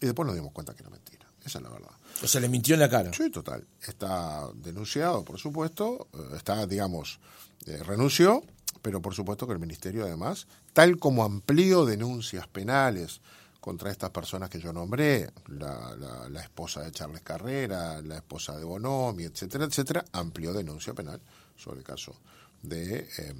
y 0.00 0.06
después 0.06 0.26
nos 0.26 0.34
dimos 0.34 0.52
cuenta 0.52 0.74
que 0.74 0.82
era 0.82 0.90
mentira. 0.90 1.26
Esa 1.44 1.58
es 1.58 1.64
la 1.64 1.70
verdad. 1.70 1.90
O 2.22 2.26
sea, 2.28 2.40
le 2.40 2.48
mintió 2.48 2.74
en 2.74 2.80
la 2.80 2.88
cara. 2.88 3.12
Sí, 3.12 3.28
total. 3.30 3.66
Está 3.86 4.48
denunciado, 4.54 5.24
por 5.24 5.38
supuesto. 5.38 6.06
eh, 6.12 6.36
Está, 6.36 6.66
digamos, 6.66 7.18
eh, 7.66 7.82
renunció, 7.82 8.44
pero 8.80 9.02
por 9.02 9.14
supuesto 9.14 9.46
que 9.46 9.52
el 9.52 9.58
Ministerio, 9.58 10.04
además, 10.04 10.46
tal 10.72 10.98
como 10.98 11.24
amplió 11.24 11.84
denuncias 11.84 12.46
penales 12.46 13.20
contra 13.62 13.90
estas 13.92 14.10
personas 14.10 14.50
que 14.50 14.58
yo 14.60 14.72
nombré, 14.72 15.30
la, 15.46 15.94
la- 15.96 16.28
la 16.28 16.42
esposa 16.42 16.82
de 16.82 16.90
Charles 16.90 17.22
Carrera, 17.22 18.02
la 18.02 18.16
esposa 18.16 18.56
de 18.58 18.64
Bonomi, 18.64 19.22
etcétera, 19.22 19.64
etcétera, 19.64 20.04
amplió 20.12 20.52
denuncia 20.52 20.92
penal 20.94 21.20
sobre 21.56 21.78
el 21.78 21.84
caso 21.84 22.12
de, 22.60 23.08
eh, 23.18 23.34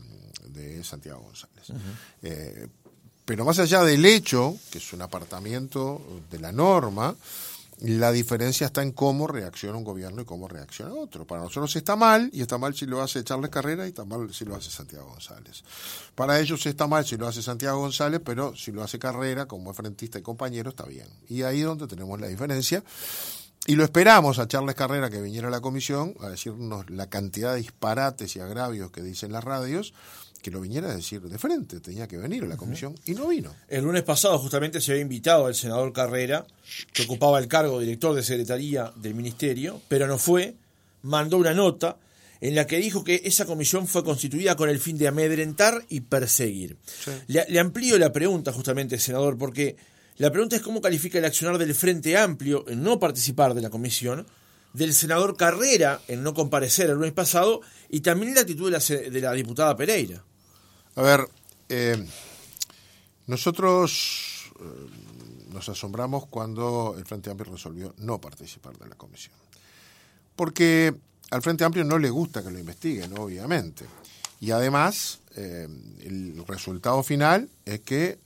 de 0.49 0.85
Santiago 0.85 1.21
González. 1.23 1.67
Eh, 2.23 2.69
pero 3.25 3.45
más 3.45 3.59
allá 3.59 3.83
del 3.83 4.05
hecho, 4.05 4.57
que 4.71 4.79
es 4.79 4.93
un 4.93 5.03
apartamiento 5.03 6.01
de 6.31 6.39
la 6.39 6.53
norma, 6.53 7.15
la 7.85 8.13
diferencia 8.13 8.67
está 8.67 8.83
en 8.83 8.93
cómo 8.93 9.27
reacciona 9.27 9.77
un 9.77 9.83
gobierno 9.83 10.23
y 10.23 10.25
cómo 10.25 10.47
reacciona 10.47 10.95
otro. 10.95 11.27
Para 11.27 11.43
nosotros 11.43 11.75
está 11.75 11.97
mal, 11.97 12.31
y 12.33 12.41
está 12.41 12.57
mal 12.57 12.75
si 12.75 12.87
lo 12.87 13.03
hace 13.03 13.25
Charles 13.25 13.51
Carrera 13.51 13.87
y 13.87 13.89
está 13.89 14.05
mal 14.05 14.33
si 14.33 14.45
lo 14.45 14.55
hace 14.55 14.71
Santiago 14.71 15.09
González. 15.09 15.65
Para 16.15 16.39
ellos 16.39 16.65
está 16.67 16.87
mal 16.87 17.05
si 17.05 17.17
lo 17.17 17.27
hace 17.27 17.43
Santiago 17.43 17.81
González, 17.81 18.21
pero 18.25 18.55
si 18.55 18.71
lo 18.71 18.85
hace 18.85 19.01
Carrera, 19.01 19.47
como 19.47 19.73
es 19.73 19.77
frentista 19.77 20.19
y 20.19 20.23
compañero, 20.23 20.71
está 20.71 20.85
bien. 20.85 21.09
Y 21.29 21.43
ahí 21.43 21.61
es 21.61 21.67
donde 21.67 21.89
tenemos 21.89 22.21
la 22.21 22.29
diferencia. 22.29 22.85
Y 23.67 23.77
lo 23.77 23.85
esperamos 23.85 24.39
a 24.39 24.49
Charles 24.49 24.75
Carrera 24.75 25.11
que 25.11 25.21
viniera 25.21 25.49
a 25.49 25.51
la 25.51 25.61
comisión 25.61 26.15
a 26.21 26.29
decirnos 26.29 26.89
la 26.91 27.09
cantidad 27.09 27.53
de 27.53 27.61
disparates 27.61 28.37
y 28.37 28.41
agravios 28.41 28.91
que 28.91 29.03
dicen 29.03 29.33
las 29.33 29.45
radios, 29.45 29.93
que 30.43 30.51
lo 30.51 30.61
viniera 30.61 30.91
a 30.91 30.95
decir 30.95 31.23
de 31.23 31.39
frente, 31.39 31.81
tenía 31.81 32.09
que 32.09 32.19
venir 32.19 32.43
a 32.43 32.47
la 32.47 32.57
comisión 32.57 32.95
y 33.07 33.13
no 33.13 33.29
vino. 33.29 33.55
El 33.69 33.85
lunes 33.85 34.03
pasado 34.03 34.39
justamente 34.39 34.81
se 34.81 34.91
había 34.91 35.03
invitado 35.03 35.47
al 35.47 35.55
senador 35.55 35.93
Carrera, 35.93 36.45
que 36.93 37.05
ocupaba 37.05 37.39
el 37.39 37.49
cargo 37.49 37.79
de 37.79 37.87
director 37.87 38.15
de 38.15 38.23
secretaría 38.23 38.93
del 38.97 39.15
ministerio, 39.15 39.81
pero 39.89 40.07
no 40.07 40.19
fue, 40.19 40.57
mandó 41.03 41.39
una 41.39 41.55
nota 41.55 41.97
en 42.41 42.57
la 42.57 42.67
que 42.67 42.79
dijo 42.79 43.05
que 43.05 43.23
esa 43.25 43.47
comisión 43.47 43.87
fue 43.87 44.03
constituida 44.03 44.57
con 44.57 44.69
el 44.69 44.81
fin 44.81 44.99
de 44.99 45.07
amedrentar 45.07 45.85
y 45.89 46.01
perseguir. 46.01 46.77
Le, 47.29 47.47
le 47.49 47.61
amplío 47.61 47.97
la 47.99 48.13
pregunta 48.13 48.53
justamente, 48.53 48.99
senador, 48.99 49.39
porque 49.39 49.77
la 50.17 50.33
pregunta 50.33 50.57
es 50.57 50.63
cómo 50.63 50.81
califica 50.81 51.19
el 51.19 51.25
accionar 51.25 51.57
del 51.57 51.73
Frente 51.73 52.19
Amplio 52.19 52.65
en 52.69 52.83
no 52.83 52.99
participar 52.99 53.55
de 53.55 53.61
la 53.61 53.71
comisión, 53.71 54.27
del 54.73 54.95
senador 54.95 55.37
Carrera 55.37 56.01
en 56.09 56.23
no 56.23 56.35
comparecer 56.35 56.91
el 56.91 56.97
lunes 56.97 57.13
pasado 57.13 57.61
y 57.89 58.01
también 58.01 58.35
la 58.35 58.41
actitud 58.41 58.71
de 58.71 58.79
la, 58.79 59.11
de 59.11 59.21
la 59.21 59.33
diputada 59.33 59.77
Pereira. 59.77 60.25
A 60.95 61.03
ver, 61.03 61.27
eh, 61.71 62.07
nosotros 63.27 64.53
eh, 64.61 64.63
nos 65.53 65.69
asombramos 65.69 66.27
cuando 66.27 66.95
el 66.99 67.07
Frente 67.07 67.31
Amplio 67.31 67.53
resolvió 67.53 67.95
no 67.99 68.21
participar 68.21 68.77
de 68.77 68.89
la 68.89 68.95
comisión. 68.95 69.35
Porque 70.37 70.95
al 71.31 71.43
Frente 71.43 71.65
Amplio 71.65 71.85
no 71.85 71.99
le 71.99 72.11
gusta 72.11 72.43
que 72.43 72.51
lo 72.51 72.59
investiguen, 72.59 73.17
obviamente. 73.19 73.87
Y 74.41 74.51
además, 74.51 75.21
eh, 75.37 75.67
el 76.01 76.45
resultado 76.47 77.03
final 77.03 77.49
es 77.65 77.81
que 77.81 78.19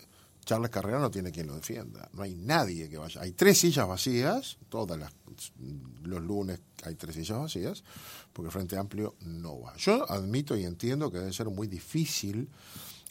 Charles 0.47 0.71
Carrera 0.71 1.01
no 1.01 1.11
tiene 1.11 1.33
quien 1.33 1.49
lo 1.49 1.57
defienda. 1.57 2.09
No 2.13 2.23
hay 2.23 2.37
nadie 2.37 2.89
que 2.89 2.97
vaya. 2.97 3.21
Hay 3.21 3.33
tres 3.33 3.59
sillas 3.59 3.87
vacías, 3.87 4.59
todas 4.69 4.99
las 4.99 5.13
los 6.05 6.23
lunes 6.23 6.61
hay 6.85 6.95
tres 6.95 7.17
sillas 7.17 7.39
vacías, 7.39 7.85
porque 8.33 8.47
el 8.47 8.53
Frente 8.53 8.79
Amplio 8.79 9.17
no 9.21 9.61
va. 9.61 9.77
Yo 9.77 10.11
admito 10.11 10.57
y 10.57 10.65
entiendo 10.65 11.11
que 11.11 11.19
debe 11.19 11.33
ser 11.33 11.51
muy 11.51 11.67
difícil 11.67 12.49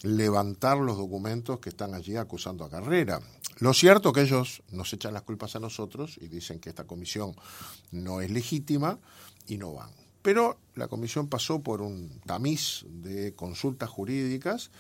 levantar 0.02 0.78
los 0.78 0.98
documentos 0.98 1.60
que 1.60 1.70
están 1.70 1.94
allí 1.94 2.16
acusando 2.16 2.64
a 2.64 2.70
Carrera. 2.70 3.20
Lo 3.60 3.74
cierto 3.74 4.14
que 4.14 4.22
ellos 4.22 4.64
nos 4.72 4.92
echan 4.94 5.14
las 5.14 5.24
culpas 5.24 5.56
a 5.56 5.60
nosotros 5.60 6.18
y 6.22 6.28
dicen 6.28 6.60
que 6.60 6.70
esta 6.70 6.86
comisión 6.86 7.36
no 7.92 8.22
es 8.22 8.32
legítima 8.32 8.98
y 9.48 9.58
no 9.58 9.74
van. 9.74 9.90
Pero 10.22 10.58
la 10.76 10.88
comisión 10.88 11.28
pasó 11.28 11.60
por 11.62 11.82
un 11.82 12.22
tamiz 12.26 12.86
de 12.90 13.36
consultas 13.36 13.90
jurídicas 13.90 14.72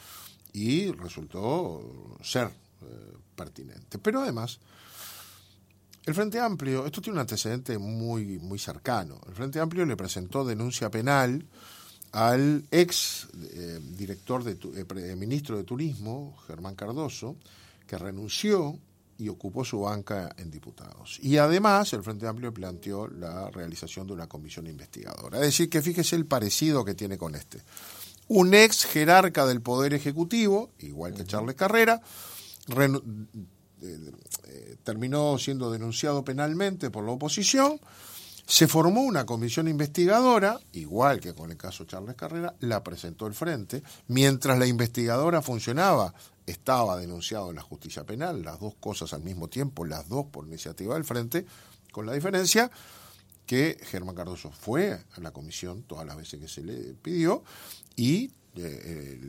y 0.56 0.90
resultó 0.92 2.18
ser 2.24 2.48
eh, 2.48 3.14
pertinente. 3.36 4.00
Pero 4.00 4.22
además, 4.22 4.58
el 6.06 6.14
Frente 6.14 6.40
Amplio, 6.40 6.86
esto 6.86 7.02
tiene 7.02 7.16
un 7.18 7.22
antecedente 7.22 7.78
muy, 7.78 8.40
muy 8.40 8.58
cercano. 8.58 9.20
El 9.28 9.34
Frente 9.34 9.60
Amplio 9.60 9.86
le 9.86 9.98
presentó 9.98 10.46
denuncia 10.46 10.90
penal 10.90 11.46
al 12.14 12.64
ex 12.72 13.28
eh, 13.52 13.82
director 13.98 14.46
de 14.46 14.58
eh, 14.80 15.16
ministro 15.18 15.58
de 15.58 15.66
Turismo, 15.66 16.38
Germán 16.48 16.76
Cardoso, 16.76 17.36
que 17.86 17.98
renunció 17.98 18.80
y 19.18 19.28
ocupó 19.28 19.66
su 19.66 19.82
banca 19.82 20.34
en 20.38 20.50
diputados. 20.50 21.20
Y 21.22 21.36
además 21.36 21.92
el 21.92 22.02
Frente 22.02 22.28
Amplio 22.28 22.54
planteó 22.54 23.10
la 23.10 23.52
realización 23.52 24.08
de 24.08 24.14
una 24.14 24.28
comisión 24.28 24.68
investigadora. 24.68 25.40
Es 25.40 25.48
decir, 25.48 25.70
que 25.70 25.82
fíjese 25.82 26.16
el 26.16 26.26
parecido 26.26 26.86
que 26.86 26.96
tiene 26.96 27.18
con 27.18 27.36
este. 27.36 27.62
Un 28.28 28.54
ex 28.54 28.86
jerarca 28.86 29.46
del 29.46 29.62
Poder 29.62 29.94
Ejecutivo, 29.94 30.72
igual 30.80 31.14
que 31.14 31.26
Charles 31.26 31.56
Carrera, 31.56 32.02
eh, 32.76 34.12
eh, 34.48 34.78
terminó 34.84 35.38
siendo 35.38 35.72
denunciado 35.72 36.24
penalmente 36.24 36.90
por 36.90 37.04
la 37.06 37.12
oposición, 37.12 37.80
se 38.48 38.68
formó 38.68 39.02
una 39.02 39.26
comisión 39.26 39.68
investigadora, 39.68 40.60
igual 40.74 41.20
que 41.20 41.34
con 41.34 41.52
el 41.52 41.58
caso 41.58 41.86
Charles 41.86 42.16
Carrera, 42.16 42.56
la 42.60 42.84
presentó 42.84 43.26
el 43.28 43.34
frente. 43.34 43.82
Mientras 44.08 44.60
la 44.60 44.68
investigadora 44.68 45.42
funcionaba, 45.42 46.14
estaba 46.46 46.98
denunciado 46.98 47.50
en 47.50 47.56
la 47.56 47.64
justicia 47.64 48.04
penal, 48.04 48.44
las 48.44 48.60
dos 48.60 48.76
cosas 48.76 49.14
al 49.14 49.24
mismo 49.24 49.48
tiempo, 49.48 49.84
las 49.84 50.08
dos 50.08 50.28
por 50.28 50.46
iniciativa 50.46 50.94
del 50.94 51.06
frente, 51.06 51.46
con 51.92 52.06
la 52.06 52.14
diferencia 52.14 52.70
que 53.46 53.78
Germán 53.84 54.16
Cardoso 54.16 54.52
fue 54.52 54.92
a 54.94 55.20
la 55.22 55.32
comisión 55.32 55.84
todas 55.84 56.06
las 56.06 56.18
veces 56.18 56.40
que 56.40 56.48
se 56.48 56.62
le 56.62 56.94
pidió 56.96 57.44
y 57.96 58.32
eh, 58.58 59.20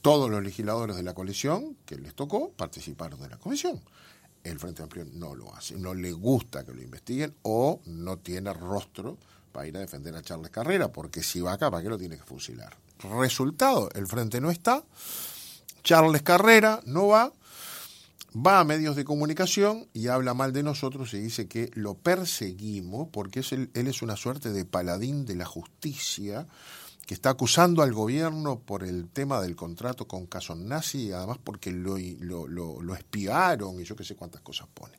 todos 0.00 0.30
los 0.30 0.42
legisladores 0.42 0.96
de 0.96 1.02
la 1.02 1.14
coalición 1.14 1.76
que 1.84 1.96
les 1.96 2.14
tocó 2.14 2.50
participaron 2.52 3.20
de 3.20 3.28
la 3.28 3.36
comisión. 3.36 3.80
El 4.42 4.58
Frente 4.58 4.82
Amplio 4.82 5.06
no 5.12 5.34
lo 5.34 5.54
hace, 5.54 5.76
no 5.76 5.94
le 5.94 6.12
gusta 6.12 6.64
que 6.64 6.72
lo 6.72 6.82
investiguen 6.82 7.34
o 7.42 7.80
no 7.86 8.18
tiene 8.18 8.52
rostro 8.52 9.18
para 9.52 9.68
ir 9.68 9.76
a 9.76 9.80
defender 9.80 10.16
a 10.16 10.22
Charles 10.22 10.50
Carrera, 10.50 10.90
porque 10.90 11.22
si 11.22 11.40
va 11.40 11.52
acá, 11.52 11.70
¿para 11.70 11.82
qué 11.82 11.88
lo 11.90 11.98
tiene 11.98 12.16
que 12.16 12.24
fusilar? 12.24 12.76
Resultado, 13.18 13.90
el 13.94 14.06
Frente 14.06 14.40
no 14.40 14.50
está, 14.50 14.82
Charles 15.82 16.22
Carrera 16.22 16.80
no 16.86 17.08
va, 17.08 17.32
va 18.34 18.60
a 18.60 18.64
medios 18.64 18.96
de 18.96 19.04
comunicación 19.04 19.88
y 19.92 20.08
habla 20.08 20.32
mal 20.34 20.52
de 20.52 20.62
nosotros 20.62 21.12
y 21.14 21.20
dice 21.20 21.48
que 21.48 21.70
lo 21.74 21.94
perseguimos 21.94 23.08
porque 23.12 23.40
es 23.40 23.52
el- 23.52 23.70
él 23.74 23.88
es 23.88 24.00
una 24.02 24.16
suerte 24.16 24.52
de 24.52 24.64
paladín 24.64 25.26
de 25.26 25.36
la 25.36 25.44
justicia 25.44 26.46
que 27.06 27.14
está 27.14 27.30
acusando 27.30 27.82
al 27.82 27.92
gobierno 27.92 28.58
por 28.60 28.84
el 28.84 29.08
tema 29.08 29.40
del 29.40 29.56
contrato 29.56 30.06
con 30.06 30.28
Nazi 30.56 31.08
y 31.08 31.12
además 31.12 31.38
porque 31.42 31.70
lo 31.72 32.94
espiaron 32.94 33.80
y 33.80 33.84
yo 33.84 33.96
qué 33.96 34.04
sé 34.04 34.14
cuántas 34.14 34.40
cosas 34.40 34.68
pone. 34.72 34.96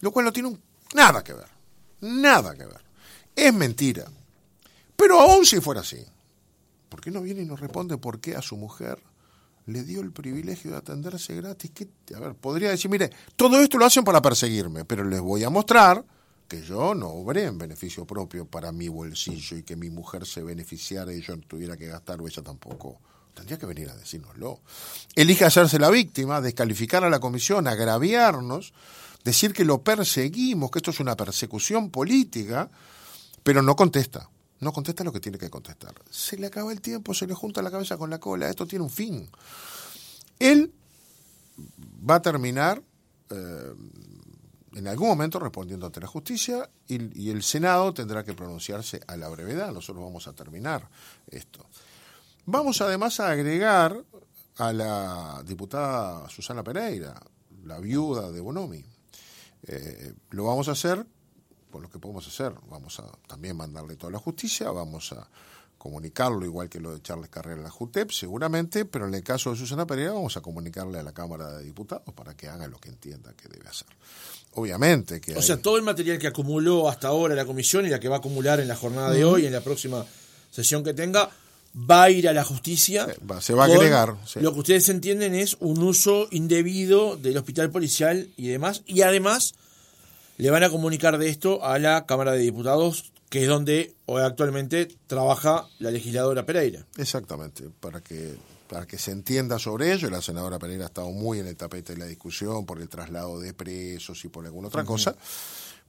Lo 0.00 0.10
cual 0.10 0.24
no 0.24 0.32
tiene 0.32 0.48
un- 0.48 0.60
nada 0.94 1.22
que 1.22 1.34
ver, 1.34 1.48
nada 2.00 2.54
que 2.54 2.64
ver. 2.66 2.80
Es 3.34 3.52
mentira. 3.52 4.06
Pero 4.96 5.20
aún 5.20 5.44
si 5.44 5.60
fuera 5.60 5.82
así, 5.82 5.98
¿por 6.88 7.00
qué 7.02 7.10
no 7.10 7.20
viene 7.20 7.42
y 7.42 7.46
nos 7.46 7.60
responde 7.60 7.98
por 7.98 8.18
qué 8.18 8.34
a 8.34 8.42
su 8.42 8.56
mujer 8.56 8.98
le 9.66 9.82
dio 9.82 10.00
el 10.00 10.12
privilegio 10.12 10.70
de 10.72 10.76
atenderse 10.78 11.34
gratis? 11.34 11.70
¿Qué- 11.74 11.88
a 12.14 12.20
ver, 12.20 12.34
podría 12.34 12.70
decir, 12.70 12.90
mire, 12.90 13.10
todo 13.36 13.60
esto 13.60 13.78
lo 13.78 13.84
hacen 13.86 14.04
para 14.04 14.22
perseguirme, 14.22 14.84
pero 14.84 15.04
les 15.04 15.20
voy 15.20 15.44
a 15.44 15.50
mostrar 15.50 16.04
que 16.48 16.62
yo 16.62 16.94
no 16.94 17.08
obré 17.08 17.44
en 17.44 17.58
beneficio 17.58 18.04
propio 18.06 18.46
para 18.46 18.70
mi 18.70 18.88
bolsillo 18.88 19.56
y 19.56 19.62
que 19.64 19.74
mi 19.74 19.90
mujer 19.90 20.24
se 20.26 20.42
beneficiara 20.44 21.12
y 21.12 21.20
yo 21.20 21.34
no 21.36 21.42
tuviera 21.42 21.76
que 21.76 21.86
gastar 21.88 22.20
o 22.20 22.28
ella 22.28 22.42
tampoco. 22.42 23.00
Tendría 23.34 23.58
que 23.58 23.66
venir 23.66 23.90
a 23.90 23.96
decírnoslo. 23.96 24.60
Elige 25.14 25.44
hacerse 25.44 25.78
la 25.78 25.90
víctima, 25.90 26.40
descalificar 26.40 27.04
a 27.04 27.10
la 27.10 27.18
comisión, 27.18 27.66
agraviarnos, 27.66 28.72
decir 29.24 29.52
que 29.52 29.64
lo 29.64 29.82
perseguimos, 29.82 30.70
que 30.70 30.78
esto 30.78 30.92
es 30.92 31.00
una 31.00 31.16
persecución 31.16 31.90
política, 31.90 32.70
pero 33.42 33.60
no 33.60 33.74
contesta. 33.76 34.30
No 34.60 34.72
contesta 34.72 35.04
lo 35.04 35.12
que 35.12 35.20
tiene 35.20 35.38
que 35.38 35.50
contestar. 35.50 35.94
Se 36.10 36.36
le 36.36 36.46
acaba 36.46 36.72
el 36.72 36.80
tiempo, 36.80 37.12
se 37.12 37.26
le 37.26 37.34
junta 37.34 37.62
la 37.62 37.70
cabeza 37.70 37.96
con 37.96 38.10
la 38.10 38.18
cola. 38.18 38.48
Esto 38.48 38.66
tiene 38.66 38.84
un 38.84 38.90
fin. 38.90 39.28
Él 40.38 40.72
va 42.08 42.16
a 42.16 42.22
terminar 42.22 42.82
eh, 43.30 43.74
en 44.74 44.86
algún 44.86 45.08
momento 45.08 45.38
respondiendo 45.38 45.86
ante 45.86 46.00
la 46.00 46.06
justicia 46.06 46.68
y, 46.86 47.30
el 47.30 47.42
Senado 47.42 47.94
tendrá 47.94 48.24
que 48.24 48.34
pronunciarse 48.34 49.00
a 49.06 49.16
la 49.16 49.28
brevedad. 49.28 49.72
Nosotros 49.72 50.04
vamos 50.04 50.28
a 50.28 50.34
terminar 50.34 50.88
esto. 51.28 51.66
Vamos 52.44 52.80
además 52.80 53.18
a 53.20 53.30
agregar 53.30 54.04
a 54.58 54.72
la 54.72 55.42
diputada 55.44 56.28
Susana 56.28 56.62
Pereira, 56.62 57.18
la 57.64 57.78
viuda 57.78 58.30
de 58.30 58.40
Bonomi. 58.40 58.84
Eh, 59.66 60.12
lo 60.30 60.44
vamos 60.44 60.68
a 60.68 60.72
hacer 60.72 61.06
lo 61.80 61.90
que 61.90 61.98
podemos 61.98 62.26
hacer. 62.26 62.52
Vamos 62.68 62.98
a 63.00 63.04
también 63.26 63.56
mandarle 63.56 63.96
toda 63.96 64.12
la 64.12 64.18
justicia, 64.18 64.70
vamos 64.70 65.12
a 65.12 65.28
comunicarlo, 65.78 66.44
igual 66.44 66.68
que 66.68 66.80
lo 66.80 66.92
de 66.92 67.02
Charles 67.02 67.30
Carrera 67.30 67.56
en 67.56 67.62
la 67.62 67.70
JUTEP, 67.70 68.10
seguramente, 68.10 68.84
pero 68.84 69.06
en 69.06 69.14
el 69.14 69.22
caso 69.22 69.50
de 69.50 69.56
Susana 69.56 69.86
Pereira 69.86 70.12
vamos 70.12 70.36
a 70.36 70.40
comunicarle 70.40 70.98
a 70.98 71.02
la 71.02 71.12
Cámara 71.12 71.52
de 71.52 71.64
Diputados 71.64 72.12
para 72.14 72.36
que 72.36 72.48
haga 72.48 72.66
lo 72.66 72.78
que 72.78 72.88
entienda 72.88 73.34
que 73.34 73.48
debe 73.48 73.68
hacer. 73.68 73.86
Obviamente 74.54 75.20
que... 75.20 75.36
O 75.36 75.42
sea, 75.42 75.60
todo 75.60 75.76
el 75.76 75.82
material 75.82 76.18
que 76.18 76.26
acumuló 76.26 76.88
hasta 76.88 77.08
ahora 77.08 77.34
la 77.34 77.44
comisión 77.44 77.86
y 77.86 77.90
la 77.90 78.00
que 78.00 78.08
va 78.08 78.16
a 78.16 78.18
acumular 78.18 78.58
en 78.58 78.68
la 78.68 78.76
jornada 78.76 79.10
de 79.12 79.24
hoy, 79.24 79.46
en 79.46 79.52
la 79.52 79.60
próxima 79.60 80.04
sesión 80.50 80.82
que 80.82 80.94
tenga, 80.94 81.30
va 81.76 82.04
a 82.04 82.10
ir 82.10 82.28
a 82.28 82.32
la 82.32 82.42
justicia. 82.42 83.06
se 83.40 83.54
va 83.54 83.64
a 83.64 83.66
agregar. 83.66 84.16
Lo 84.36 84.54
que 84.54 84.58
ustedes 84.60 84.88
entienden 84.88 85.34
es 85.34 85.56
un 85.60 85.82
uso 85.82 86.26
indebido 86.30 87.16
del 87.16 87.36
hospital 87.36 87.70
policial 87.70 88.28
y 88.36 88.48
demás, 88.48 88.82
y 88.86 89.02
además 89.02 89.54
le 90.36 90.50
van 90.50 90.64
a 90.64 90.70
comunicar 90.70 91.18
de 91.18 91.28
esto 91.28 91.64
a 91.64 91.78
la 91.78 92.06
Cámara 92.06 92.32
de 92.32 92.38
Diputados 92.38 93.12
que 93.28 93.42
es 93.42 93.48
donde 93.48 93.94
hoy 94.06 94.22
actualmente 94.22 94.88
trabaja 95.06 95.66
la 95.80 95.90
legisladora 95.90 96.46
Pereira. 96.46 96.86
Exactamente, 96.96 97.64
para 97.80 98.00
que 98.00 98.36
para 98.68 98.84
que 98.84 98.98
se 98.98 99.12
entienda 99.12 99.60
sobre 99.60 99.92
ello, 99.92 100.10
la 100.10 100.20
senadora 100.20 100.58
Pereira 100.58 100.84
ha 100.84 100.88
estado 100.88 101.10
muy 101.10 101.38
en 101.38 101.46
el 101.46 101.56
tapete 101.56 101.92
de 101.92 102.00
la 102.00 102.06
discusión 102.06 102.66
por 102.66 102.80
el 102.80 102.88
traslado 102.88 103.38
de 103.38 103.54
presos 103.54 104.24
y 104.24 104.28
por 104.28 104.44
alguna 104.44 104.66
otra 104.66 104.84
cosa, 104.84 105.14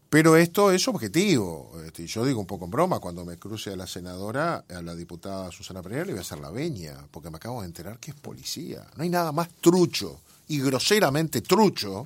pero 0.09 0.37
esto 0.37 0.71
es 0.71 0.87
objetivo. 0.87 1.71
Este, 1.85 2.05
yo 2.05 2.23
digo 2.23 2.39
un 2.39 2.45
poco 2.45 2.65
en 2.65 2.71
broma, 2.71 2.99
cuando 2.99 3.25
me 3.25 3.37
cruce 3.37 3.71
a 3.71 3.75
la 3.75 3.87
senadora, 3.87 4.63
a 4.69 4.81
la 4.83 4.95
diputada 4.95 5.51
Susana 5.51 5.81
Pereira, 5.81 6.05
le 6.05 6.11
voy 6.13 6.19
a 6.19 6.21
hacer 6.21 6.39
la 6.39 6.51
veña, 6.51 7.07
porque 7.09 7.31
me 7.31 7.37
acabo 7.37 7.61
de 7.61 7.67
enterar 7.67 7.97
que 7.99 8.11
es 8.11 8.17
policía. 8.17 8.85
No 8.95 9.03
hay 9.03 9.09
nada 9.09 9.31
más 9.31 9.49
trucho 9.59 10.19
y 10.47 10.61
groseramente 10.61 11.41
trucho 11.41 12.05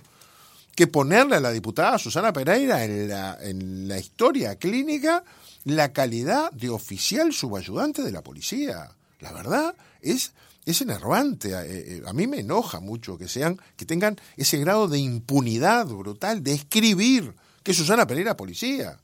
que 0.75 0.87
ponerle 0.87 1.35
a 1.35 1.39
la 1.39 1.51
diputada 1.51 1.97
Susana 1.97 2.33
Pereira 2.33 2.83
en 2.83 3.09
la, 3.09 3.37
en 3.41 3.87
la 3.87 3.99
historia 3.99 4.55
clínica 4.55 5.23
la 5.63 5.93
calidad 5.93 6.51
de 6.51 6.69
oficial 6.69 7.33
subayudante 7.33 8.01
de 8.01 8.11
la 8.11 8.23
policía. 8.23 8.91
La 9.19 9.31
verdad 9.31 9.75
es, 10.01 10.33
es 10.65 10.81
enervante. 10.81 11.51
Eh, 11.51 11.65
eh, 11.67 12.01
a 12.05 12.13
mí 12.13 12.27
me 12.27 12.39
enoja 12.39 12.79
mucho 12.79 13.17
que 13.17 13.27
sean, 13.27 13.59
que 13.77 13.85
tengan 13.85 14.19
ese 14.37 14.57
grado 14.57 14.87
de 14.87 14.99
impunidad 14.99 15.85
brutal 15.87 16.43
de 16.43 16.53
escribir 16.53 17.33
que 17.63 17.73
Susana 17.73 18.07
Pereira 18.07 18.37
policía. 18.37 18.97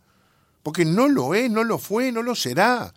Porque 0.63 0.86
no 0.86 1.08
lo 1.08 1.36
es, 1.36 1.49
no 1.49 1.63
lo 1.63 1.77
fue, 1.77 2.12
no 2.12 2.23
lo 2.23 2.36
será. 2.36 2.93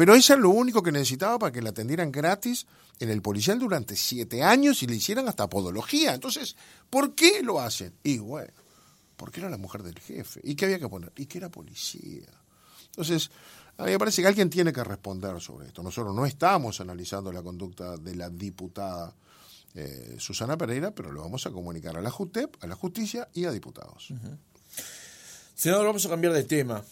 Pero 0.00 0.14
eso 0.14 0.32
es 0.32 0.40
lo 0.40 0.48
único 0.48 0.82
que 0.82 0.92
necesitaba 0.92 1.38
para 1.38 1.52
que 1.52 1.60
la 1.60 1.68
atendieran 1.68 2.10
gratis 2.10 2.66
en 3.00 3.10
el 3.10 3.20
policial 3.20 3.58
durante 3.58 3.96
siete 3.96 4.42
años 4.42 4.82
y 4.82 4.86
le 4.86 4.96
hicieran 4.96 5.28
hasta 5.28 5.50
podología. 5.50 6.14
Entonces, 6.14 6.56
¿por 6.88 7.14
qué 7.14 7.42
lo 7.42 7.60
hacen? 7.60 7.92
Y 8.02 8.16
bueno, 8.16 8.50
porque 9.18 9.40
era 9.40 9.50
la 9.50 9.58
mujer 9.58 9.82
del 9.82 9.98
jefe. 9.98 10.40
¿Y 10.42 10.54
qué 10.54 10.64
había 10.64 10.78
que 10.78 10.88
poner? 10.88 11.12
Y 11.16 11.26
que 11.26 11.36
era 11.36 11.50
policía. 11.50 12.30
Entonces, 12.86 13.30
a 13.76 13.84
mí 13.84 13.90
me 13.90 13.98
parece 13.98 14.22
que 14.22 14.28
alguien 14.28 14.48
tiene 14.48 14.72
que 14.72 14.82
responder 14.82 15.38
sobre 15.38 15.66
esto. 15.66 15.82
Nosotros 15.82 16.14
no 16.14 16.24
estamos 16.24 16.80
analizando 16.80 17.30
la 17.30 17.42
conducta 17.42 17.98
de 17.98 18.16
la 18.16 18.30
diputada 18.30 19.14
eh, 19.74 20.16
Susana 20.18 20.56
Pereira, 20.56 20.92
pero 20.92 21.12
lo 21.12 21.20
vamos 21.20 21.44
a 21.44 21.50
comunicar 21.50 21.98
a 21.98 22.00
la 22.00 22.10
JUTEP, 22.10 22.64
a 22.64 22.66
la 22.66 22.74
justicia 22.74 23.28
y 23.34 23.44
a 23.44 23.50
diputados. 23.50 24.14
Senador, 25.54 25.84
vamos 25.84 26.06
a 26.06 26.08
cambiar 26.08 26.32
de 26.32 26.44
tema. 26.44 26.82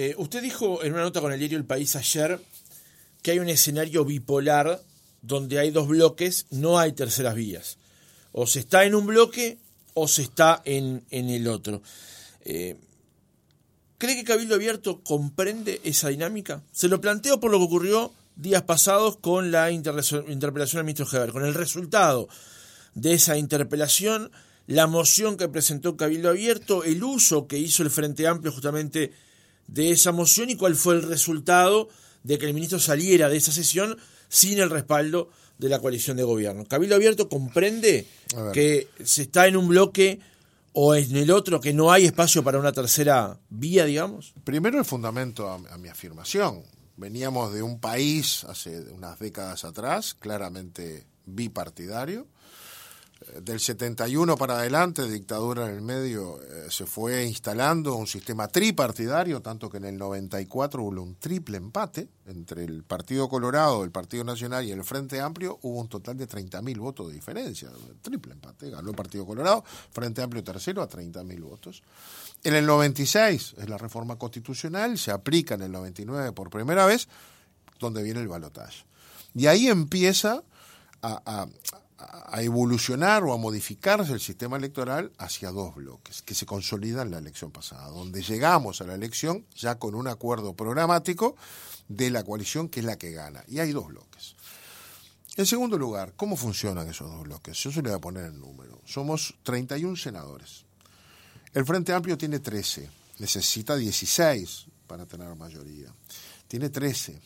Eh, 0.00 0.14
usted 0.16 0.40
dijo 0.40 0.84
en 0.84 0.92
una 0.92 1.02
nota 1.02 1.20
con 1.20 1.32
el 1.32 1.40
diario 1.40 1.58
El 1.58 1.64
País 1.64 1.96
ayer 1.96 2.40
que 3.20 3.32
hay 3.32 3.40
un 3.40 3.48
escenario 3.48 4.04
bipolar 4.04 4.80
donde 5.22 5.58
hay 5.58 5.72
dos 5.72 5.88
bloques, 5.88 6.46
no 6.50 6.78
hay 6.78 6.92
terceras 6.92 7.34
vías. 7.34 7.78
O 8.30 8.46
se 8.46 8.60
está 8.60 8.84
en 8.84 8.94
un 8.94 9.06
bloque 9.08 9.58
o 9.94 10.06
se 10.06 10.22
está 10.22 10.62
en, 10.64 11.04
el 11.10 11.48
otro. 11.48 11.82
Eh, 12.44 12.76
¿Cree 13.98 14.14
que 14.14 14.22
Cabildo 14.22 14.54
Abierto 14.54 15.02
comprende 15.02 15.80
esa 15.82 16.10
dinámica? 16.10 16.62
Se 16.70 16.86
lo 16.86 17.00
planteo 17.00 17.40
por 17.40 17.50
lo 17.50 17.58
que 17.58 17.64
ocurrió 17.64 18.12
días 18.36 18.62
pasados 18.62 19.16
con 19.16 19.50
la 19.50 19.72
interpelación 19.72 20.78
al 20.78 20.84
ministro 20.84 21.08
Heber. 21.10 21.32
Con 21.32 21.44
el 21.44 21.54
resultado 21.54 22.28
de 22.94 23.14
esa 23.14 23.36
interpelación, 23.36 24.30
la 24.68 24.86
moción 24.86 25.36
que 25.36 25.48
presentó 25.48 25.96
Cabildo 25.96 26.28
Abierto, 26.28 26.84
el 26.84 27.02
uso 27.02 27.48
que 27.48 27.58
hizo 27.58 27.82
el 27.82 27.90
Frente 27.90 28.28
Amplio 28.28 28.52
justamente 28.52 29.26
de 29.68 29.92
esa 29.92 30.10
moción 30.10 30.50
y 30.50 30.56
cuál 30.56 30.74
fue 30.74 30.94
el 30.94 31.02
resultado 31.02 31.88
de 32.24 32.38
que 32.38 32.46
el 32.46 32.54
ministro 32.54 32.80
saliera 32.80 33.28
de 33.28 33.36
esa 33.36 33.52
sesión 33.52 33.96
sin 34.28 34.58
el 34.58 34.70
respaldo 34.70 35.30
de 35.58 35.68
la 35.68 35.78
coalición 35.80 36.16
de 36.16 36.24
gobierno. 36.24 36.64
Cabildo 36.66 36.94
Abierto 36.94 37.28
comprende 37.28 38.06
que 38.52 38.88
se 39.04 39.22
está 39.22 39.46
en 39.46 39.56
un 39.56 39.68
bloque 39.68 40.20
o 40.72 40.94
en 40.94 41.16
el 41.16 41.30
otro 41.30 41.60
que 41.60 41.72
no 41.72 41.90
hay 41.90 42.04
espacio 42.04 42.44
para 42.44 42.58
una 42.58 42.72
tercera 42.72 43.38
vía, 43.48 43.84
digamos. 43.84 44.34
Primero 44.44 44.78
el 44.78 44.84
fundamento 44.84 45.48
a, 45.48 45.78
mi 45.78 45.88
afirmación. 45.88 46.62
Veníamos 46.96 47.52
de 47.52 47.62
un 47.62 47.80
país 47.80 48.44
hace 48.44 48.80
unas 48.92 49.18
décadas 49.18 49.64
atrás, 49.64 50.14
claramente 50.14 51.06
bipartidario, 51.26 52.26
del 53.42 53.58
71 53.58 54.36
para 54.36 54.58
adelante, 54.58 55.08
dictadura 55.08 55.68
en 55.68 55.74
el 55.74 55.82
medio, 55.82 56.40
eh, 56.40 56.66
se 56.70 56.86
fue 56.86 57.24
instalando 57.24 57.96
un 57.96 58.06
sistema 58.06 58.46
tripartidario, 58.46 59.42
tanto 59.42 59.68
que 59.68 59.78
en 59.78 59.86
el 59.86 59.98
94 59.98 60.82
hubo 60.82 61.02
un 61.02 61.16
triple 61.16 61.56
empate 61.56 62.08
entre 62.26 62.64
el 62.64 62.84
Partido 62.84 63.28
Colorado, 63.28 63.82
el 63.82 63.90
Partido 63.90 64.22
Nacional 64.22 64.64
y 64.64 64.70
el 64.70 64.84
Frente 64.84 65.20
Amplio, 65.20 65.58
hubo 65.62 65.80
un 65.80 65.88
total 65.88 66.16
de 66.16 66.28
30.000 66.28 66.78
votos 66.78 67.08
de 67.08 67.14
diferencia, 67.14 67.68
triple 68.02 68.32
empate, 68.32 68.70
ganó 68.70 68.90
el 68.90 68.96
Partido 68.96 69.26
Colorado, 69.26 69.64
Frente 69.90 70.22
Amplio 70.22 70.44
tercero 70.44 70.80
a 70.80 70.88
30.000 70.88 71.40
votos. 71.42 71.82
En 72.44 72.54
el 72.54 72.66
96 72.66 73.56
es 73.58 73.68
la 73.68 73.78
reforma 73.78 74.16
constitucional, 74.16 74.96
se 74.96 75.10
aplica 75.10 75.56
en 75.56 75.62
el 75.62 75.72
99 75.72 76.30
por 76.32 76.50
primera 76.50 76.86
vez, 76.86 77.08
donde 77.80 78.02
viene 78.04 78.20
el 78.20 78.28
balotaje. 78.28 78.84
Y 79.34 79.46
ahí 79.46 79.66
empieza 79.66 80.44
a 81.02 81.48
evolucionar 82.40 83.24
o 83.24 83.32
a 83.32 83.36
modificarse 83.36 84.12
el 84.12 84.20
sistema 84.20 84.56
electoral 84.56 85.12
hacia 85.18 85.50
dos 85.50 85.74
bloques 85.74 86.22
que 86.22 86.34
se 86.34 86.46
consolidan 86.46 87.10
la 87.10 87.18
elección 87.18 87.50
pasada, 87.50 87.88
donde 87.88 88.22
llegamos 88.22 88.80
a 88.80 88.86
la 88.86 88.94
elección 88.94 89.44
ya 89.56 89.78
con 89.78 89.94
un 89.94 90.06
acuerdo 90.06 90.54
programático 90.54 91.36
de 91.88 92.10
la 92.10 92.22
coalición 92.22 92.68
que 92.68 92.80
es 92.80 92.86
la 92.86 92.98
que 92.98 93.12
gana. 93.12 93.42
Y 93.48 93.58
hay 93.58 93.72
dos 93.72 93.88
bloques. 93.88 94.36
En 95.36 95.46
segundo 95.46 95.78
lugar, 95.78 96.14
¿cómo 96.16 96.36
funcionan 96.36 96.88
esos 96.88 97.10
dos 97.10 97.22
bloques? 97.22 97.56
Yo 97.58 97.70
se 97.70 97.82
le 97.82 97.90
voy 97.90 97.98
a 97.98 98.00
poner 98.00 98.24
el 98.24 98.38
número. 98.38 98.80
Somos 98.84 99.36
31 99.42 99.96
senadores. 99.96 100.64
El 101.54 101.64
Frente 101.64 101.92
Amplio 101.92 102.18
tiene 102.18 102.40
13, 102.40 102.88
necesita 103.18 103.76
16 103.76 104.66
para 104.86 105.06
tener 105.06 105.34
mayoría. 105.34 105.94
Tiene 106.46 106.70
13. 106.70 107.20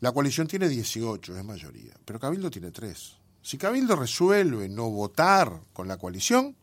La 0.00 0.12
coalición 0.12 0.46
tiene 0.46 0.68
18, 0.68 1.36
es 1.36 1.44
mayoría, 1.44 1.94
pero 2.04 2.20
Cabildo 2.20 2.50
tiene 2.50 2.70
3. 2.70 3.18
Si 3.42 3.56
Cabildo 3.56 3.96
resuelve 3.96 4.68
no 4.68 4.90
votar 4.90 5.62
con 5.72 5.88
la 5.88 5.96
coalición, 5.96 6.56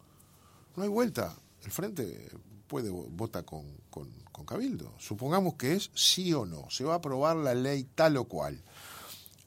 no 0.76 0.84
hay 0.84 0.90
vuelta. 0.90 1.36
El 1.64 1.72
Frente 1.72 2.30
puede 2.68 2.90
votar 2.90 3.46
con, 3.46 3.66
con, 3.90 4.10
Cabildo. 4.46 4.94
Supongamos 5.00 5.56
que 5.56 5.74
es 5.74 5.90
sí 5.96 6.34
o 6.34 6.46
no. 6.46 6.70
Se 6.70 6.84
va 6.84 6.94
a 6.94 6.98
aprobar 6.98 7.38
la 7.38 7.56
ley 7.56 7.88
tal 7.96 8.18
o 8.18 8.26
cual. 8.26 8.62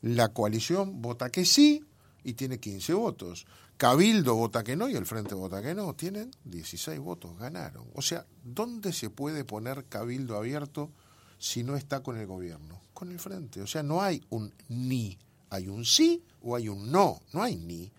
La 0.01 0.31
coalición 0.31 1.03
vota 1.03 1.31
que 1.31 1.45
sí 1.45 1.85
y 2.25 2.33
tiene 2.33 2.59
15 2.59 2.95
votos. 2.95 3.47
Cabildo 3.77 4.35
vota 4.35 4.65
que 4.65 4.75
no 4.75 4.89
y 4.89 4.97
el 4.97 5.07
Frente 5.07 5.35
vota 5.35 5.63
que 5.63 5.75
no. 5.75 5.95
Tienen 5.95 6.31
16 6.45 6.99
votos, 6.99 7.39
ganaron. 7.39 7.87
O 7.95 8.03
sea, 8.03 8.27
¿dónde 8.43 8.93
se 8.93 9.11
puede 9.11 9.45
poner 9.45 9.85
Cabildo 9.85 10.37
abierto 10.37 10.91
si 11.39 11.63
no 11.63 11.77
está 11.77 12.03
con 12.03 12.17
el 12.17 12.27
gobierno? 12.27 12.81
Con 12.95 13.13
el 13.13 13.21
Frente. 13.21 13.63
O 13.63 13.67
sea, 13.69 13.85
no 13.85 14.03
hay 14.03 14.25
un 14.31 14.53
ni. 14.69 15.19
Hay 15.51 15.69
un 15.69 15.85
sí 15.85 16.25
o 16.43 16.57
hay 16.57 16.69
un 16.69 16.91
no, 16.91 17.21
no 17.33 17.43
hay 17.43 17.57
ni. 17.57 17.91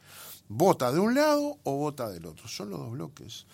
Vota 0.48 0.92
de 0.92 1.00
un 1.00 1.14
lado 1.14 1.58
o 1.64 1.76
vota 1.76 2.10
del 2.10 2.26
otro, 2.26 2.48
son 2.48 2.72
los 2.72 2.80
dos 2.80 2.92
bloques. 2.92 3.46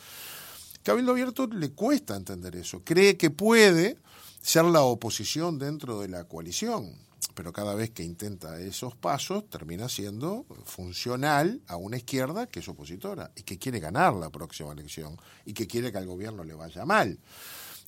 Cabildo 0.83 1.11
Abierto 1.11 1.47
le 1.47 1.71
cuesta 1.71 2.15
entender 2.15 2.55
eso, 2.55 2.81
cree 2.83 3.17
que 3.17 3.31
puede 3.31 3.97
ser 4.41 4.65
la 4.65 4.83
oposición 4.83 5.57
dentro 5.57 5.99
de 5.99 6.07
la 6.07 6.25
coalición, 6.25 6.93
pero 7.33 7.51
cada 7.51 7.73
vez 7.73 7.89
que 7.89 8.03
intenta 8.03 8.61
esos 8.61 8.95
pasos 8.95 9.49
termina 9.49 9.89
siendo 9.89 10.45
funcional 10.65 11.59
a 11.67 11.75
una 11.75 11.97
izquierda 11.97 12.45
que 12.45 12.59
es 12.59 12.67
opositora 12.67 13.31
y 13.35 13.41
que 13.41 13.57
quiere 13.57 13.79
ganar 13.79 14.13
la 14.13 14.29
próxima 14.29 14.71
elección 14.71 15.17
y 15.45 15.53
que 15.53 15.65
quiere 15.65 15.91
que 15.91 15.97
al 15.97 16.05
gobierno 16.05 16.43
le 16.43 16.53
vaya 16.53 16.85
mal. 16.85 17.19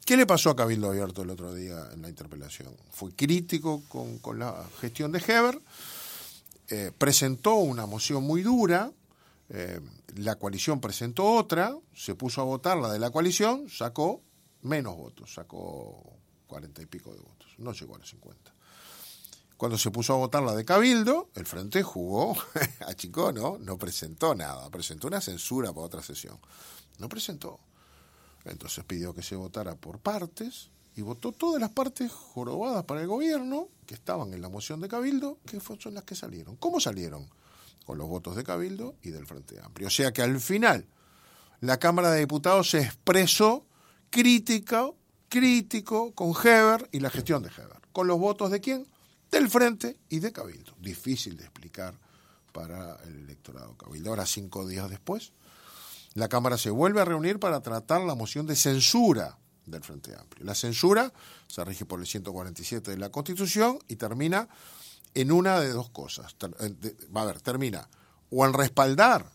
¿Qué 0.04 0.18
le 0.18 0.26
pasó 0.26 0.50
a 0.50 0.56
Cabildo 0.56 0.90
Abierto 0.90 1.22
el 1.22 1.30
otro 1.30 1.54
día 1.54 1.90
en 1.94 2.02
la 2.02 2.10
interpelación? 2.10 2.76
Fue 2.92 3.12
crítico 3.12 3.84
con, 3.90 4.18
con 4.20 4.40
la 4.40 4.66
gestión 4.80 5.12
de 5.12 5.20
Heber, 5.20 5.62
eh, 6.70 6.92
presentó 6.98 7.56
una 7.56 7.86
moción 7.86 8.24
muy 8.24 8.42
dura, 8.42 8.92
eh, 9.50 9.80
la 10.16 10.36
coalición 10.36 10.82
presentó 10.82 11.26
otra, 11.26 11.78
se 11.94 12.16
puso 12.16 12.42
a 12.42 12.46
votar 12.46 12.78
la 12.78 12.92
de 12.92 13.00
la 13.00 13.10
coalición, 13.10 13.70
sacó 13.70 14.22
menos 14.62 14.98
votos, 14.98 15.34
sacó 15.34 16.18
cuarenta 16.46 16.82
y 16.82 16.86
pico 16.86 17.14
de 17.14 17.20
votos, 17.20 17.54
no 17.58 17.72
llegó 17.72 17.96
a 17.96 18.00
los 18.00 18.10
50. 18.10 18.54
Cuando 19.58 19.78
se 19.78 19.90
puso 19.90 20.14
a 20.14 20.18
votar 20.18 20.44
la 20.44 20.54
de 20.54 20.66
Cabildo, 20.66 21.30
el 21.34 21.46
Frente 21.46 21.82
jugó, 21.82 22.38
achicó, 22.88 23.32
¿no? 23.32 23.58
No 23.58 23.78
presentó 23.78 24.36
nada, 24.36 24.70
presentó 24.70 25.08
una 25.08 25.20
censura 25.20 25.74
para 25.74 25.86
otra 25.86 26.04
sesión. 26.04 26.38
No 27.00 27.10
presentó. 27.10 27.60
Entonces 28.46 28.84
pidió 28.84 29.16
que 29.16 29.24
se 29.24 29.36
votara 29.36 29.76
por 29.76 30.00
partes 30.00 30.70
y 30.98 31.04
votó 31.04 31.32
todas 31.32 31.62
las 31.62 31.70
partes 31.70 32.12
jorobadas 32.12 32.84
para 32.86 33.02
el 33.02 33.08
gobierno 33.08 33.70
que 33.86 33.94
estaban 33.94 34.34
en 34.34 34.42
la 34.42 34.50
moción 34.50 34.82
de 34.82 34.88
Cabildo, 34.88 35.38
que 35.46 35.60
son 35.60 35.94
las 35.94 36.04
que 36.04 36.16
salieron. 36.16 36.56
¿Cómo 36.56 36.80
salieron? 36.80 37.30
Con 37.86 38.00
los 38.00 38.08
votos 38.08 38.36
de 38.36 38.44
Cabildo 38.44 38.96
y 39.04 39.12
del 39.12 39.28
Frente 39.28 39.60
Amplio. 39.62 39.88
O 39.88 39.92
sea 39.92 40.12
que 40.12 40.24
al 40.24 40.40
final 40.40 40.88
la 41.62 41.78
Cámara 41.78 42.10
de 42.10 42.22
Diputados 42.22 42.72
se 42.72 42.82
expresó 42.82 43.68
crítica, 44.10 44.90
crítico 45.30 46.14
con 46.16 46.34
Heber 46.36 46.90
y 46.92 47.00
la 47.00 47.12
gestión 47.12 47.44
de 47.44 47.50
Heber. 47.50 47.80
¿Con 47.92 48.08
los 48.08 48.18
votos 48.18 48.50
de 48.50 48.60
quién? 48.60 48.88
Del 49.30 49.52
Frente 49.52 50.00
y 50.10 50.18
de 50.18 50.32
Cabildo. 50.32 50.74
Difícil 50.80 51.38
de 51.38 51.44
explicar 51.44 51.94
para 52.52 52.96
el 53.04 53.20
electorado 53.20 53.78
Cabildo. 53.78 54.10
Ahora, 54.10 54.26
cinco 54.26 54.66
días 54.68 54.90
después, 54.90 55.32
la 56.16 56.28
Cámara 56.28 56.58
se 56.58 56.72
vuelve 56.72 57.02
a 57.02 57.06
reunir 57.06 57.40
para 57.40 57.62
tratar 57.62 58.02
la 58.02 58.16
moción 58.16 58.48
de 58.48 58.56
censura 58.56 59.38
del 59.68 59.84
Frente 59.84 60.16
Amplio. 60.16 60.46
La 60.46 60.56
censura 60.56 61.14
se 61.48 61.64
rige 61.64 61.86
por 61.86 62.00
el 62.00 62.08
147 62.08 62.92
de 62.92 62.98
la 62.98 63.10
Constitución 63.10 63.80
y 63.88 63.96
termina 63.98 64.50
en 65.14 65.32
una 65.32 65.60
de 65.60 65.70
dos 65.70 65.90
cosas. 65.90 66.36
Va 67.16 67.22
a 67.22 67.26
ver, 67.26 67.42
termina 67.42 67.88
o 68.30 68.46
en 68.46 68.54
respaldar 68.54 69.32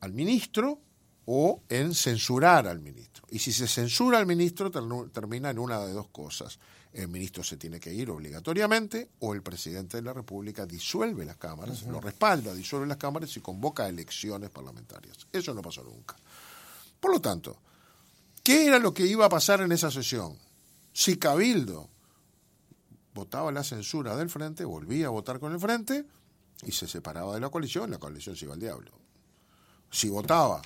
al 0.00 0.12
ministro 0.12 0.80
o 1.26 1.62
en 1.68 1.94
censurar 1.94 2.66
al 2.66 2.80
ministro. 2.80 3.26
Y 3.30 3.38
si 3.38 3.52
se 3.52 3.68
censura 3.68 4.18
al 4.18 4.26
ministro, 4.26 4.70
termina 5.10 5.50
en 5.50 5.58
una 5.58 5.80
de 5.80 5.92
dos 5.92 6.08
cosas. 6.08 6.58
El 6.92 7.08
ministro 7.08 7.42
se 7.42 7.56
tiene 7.56 7.80
que 7.80 7.92
ir 7.94 8.10
obligatoriamente 8.10 9.08
o 9.20 9.32
el 9.32 9.42
presidente 9.42 9.96
de 9.96 10.02
la 10.02 10.12
República 10.12 10.66
disuelve 10.66 11.24
las 11.24 11.36
cámaras, 11.36 11.84
lo 11.84 12.00
respalda, 12.00 12.52
disuelve 12.52 12.86
las 12.86 12.98
cámaras 12.98 13.34
y 13.36 13.40
convoca 13.40 13.88
elecciones 13.88 14.50
parlamentarias. 14.50 15.26
Eso 15.32 15.54
no 15.54 15.62
pasó 15.62 15.82
nunca. 15.84 16.16
Por 17.00 17.12
lo 17.12 17.20
tanto, 17.20 17.56
¿qué 18.42 18.66
era 18.66 18.78
lo 18.78 18.92
que 18.92 19.06
iba 19.06 19.26
a 19.26 19.30
pasar 19.30 19.60
en 19.60 19.72
esa 19.72 19.90
sesión? 19.90 20.38
Si 20.92 21.16
Cabildo 21.16 21.88
votaba 23.14 23.52
la 23.52 23.64
censura 23.64 24.16
del 24.16 24.30
frente, 24.30 24.64
volvía 24.64 25.06
a 25.06 25.10
votar 25.10 25.38
con 25.38 25.52
el 25.52 25.60
frente 25.60 26.04
y 26.64 26.72
se 26.72 26.86
separaba 26.86 27.34
de 27.34 27.40
la 27.40 27.48
coalición, 27.48 27.90
la 27.90 27.98
coalición 27.98 28.36
se 28.36 28.44
iba 28.44 28.54
al 28.54 28.60
diablo. 28.60 28.90
Si 29.90 30.08
votaba 30.08 30.62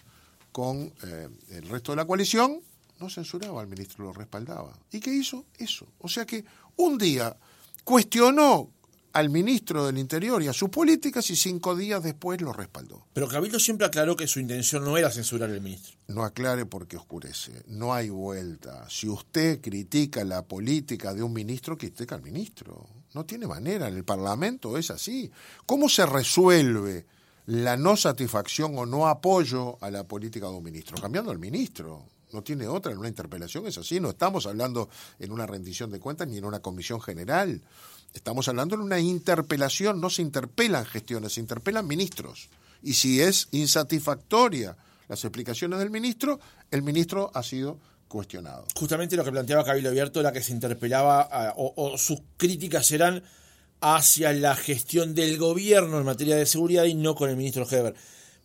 con 0.53 0.93
eh, 1.03 1.29
el 1.51 1.69
resto 1.69 1.93
de 1.93 1.97
la 1.97 2.07
coalición, 2.07 2.61
no 3.01 3.11
censuraba 3.11 3.61
al 3.61 3.67
ministro, 3.67 4.05
lo 4.05 4.13
respaldaba. 4.13 4.79
¿Y 4.91 5.01
qué 5.01 5.13
hizo? 5.13 5.45
Eso. 5.59 5.87
O 5.99 6.09
sea 6.09 6.25
que 6.25 6.45
un 6.77 6.97
día 6.97 7.37
cuestionó 7.85 8.71
al 9.17 9.31
ministro 9.31 9.87
del 9.87 9.97
Interior 9.97 10.43
y 10.43 10.49
a 10.49 10.53
sus 10.53 10.69
políticas 10.69 11.31
y 11.31 11.37
cinco 11.37 11.75
días 11.75 12.03
después 12.03 12.39
lo 12.43 12.53
respaldó. 12.53 13.07
Pero 13.15 13.29
Cabildo 13.29 13.59
siempre 13.59 13.87
aclaró 13.87 14.15
que 14.15 14.27
su 14.27 14.41
intención 14.41 14.85
no 14.85 14.99
era 14.99 15.11
censurar 15.11 15.49
al 15.49 15.63
ministro. 15.63 15.97
No 16.09 16.23
aclare 16.23 16.67
porque 16.67 16.99
oscurece. 16.99 17.63
No 17.67 17.95
hay 17.95 18.11
vuelta. 18.11 18.85
Si 18.91 19.09
usted 19.09 19.63
critica 19.63 20.23
la 20.23 20.43
política 20.43 21.15
de 21.15 21.23
un 21.23 21.33
ministro, 21.33 21.79
critica 21.79 22.17
al 22.17 22.23
ministro. 22.23 22.87
No 23.15 23.25
tiene 23.25 23.47
manera. 23.47 23.89
En 23.89 23.97
el 23.97 24.05
Parlamento 24.05 24.77
es 24.77 24.91
así. 24.91 25.31
¿Cómo 25.65 25.89
se 25.89 26.05
resuelve 26.05 27.07
la 27.47 27.79
no 27.79 27.97
satisfacción 27.97 28.77
o 28.77 28.85
no 28.85 29.07
apoyo 29.07 29.79
a 29.81 29.91
la 29.91 30.05
política 30.05 30.47
de 30.47 30.57
un 30.57 30.65
ministro, 30.65 31.01
cambiando 31.01 31.31
al 31.31 31.39
ministro. 31.39 32.05
No 32.33 32.43
tiene 32.43 32.67
otra, 32.67 32.93
en 32.93 32.99
una 32.99 33.09
interpelación 33.09 33.67
es 33.67 33.79
así, 33.79 34.01
no 34.01 34.11
estamos 34.11 34.47
hablando 34.47 34.89
en 35.21 35.31
una 35.31 35.47
rendición 35.47 35.91
de 35.91 36.01
cuentas 36.01 36.27
ni 36.27 36.39
en 36.39 36.45
una 36.45 36.61
comisión 36.61 37.01
general. 37.01 37.63
Estamos 38.17 38.49
hablando 38.49 38.75
en 38.75 38.81
una 38.81 38.99
interpelación, 38.99 40.01
no 40.01 40.11
se 40.11 40.23
interpelan 40.23 40.85
gestiones, 40.87 41.35
se 41.35 41.41
interpelan 41.41 41.87
ministros. 41.87 42.49
Y 42.83 42.95
si 42.95 43.21
es 43.21 43.49
insatisfactoria 43.53 44.77
las 45.09 45.25
explicaciones 45.25 45.79
del 45.79 45.91
ministro, 45.91 46.41
el 46.71 46.83
ministro 46.83 47.31
ha 47.35 47.43
sido 47.43 47.79
cuestionado. 48.09 48.67
Justamente 48.75 49.17
lo 49.17 49.25
que 49.25 49.33
planteaba 49.33 49.65
Cabildo 49.65 49.91
Abierto 49.91 50.21
era 50.21 50.33
que 50.33 50.43
se 50.43 50.53
interpelaba 50.53 51.55
o, 51.57 51.73
o 51.77 51.99
sus 51.99 52.21
críticas 52.37 52.91
eran 52.93 53.23
hacia 53.81 54.33
la 54.33 54.57
gestión 54.57 55.15
del 55.15 55.37
gobierno 55.39 55.99
en 55.99 56.05
materia 56.05 56.37
de 56.37 56.47
seguridad 56.47 56.85
y 56.85 56.95
no 56.95 57.15
con 57.15 57.31
el 57.31 57.37
ministro 57.37 57.67
Heber. 57.71 57.95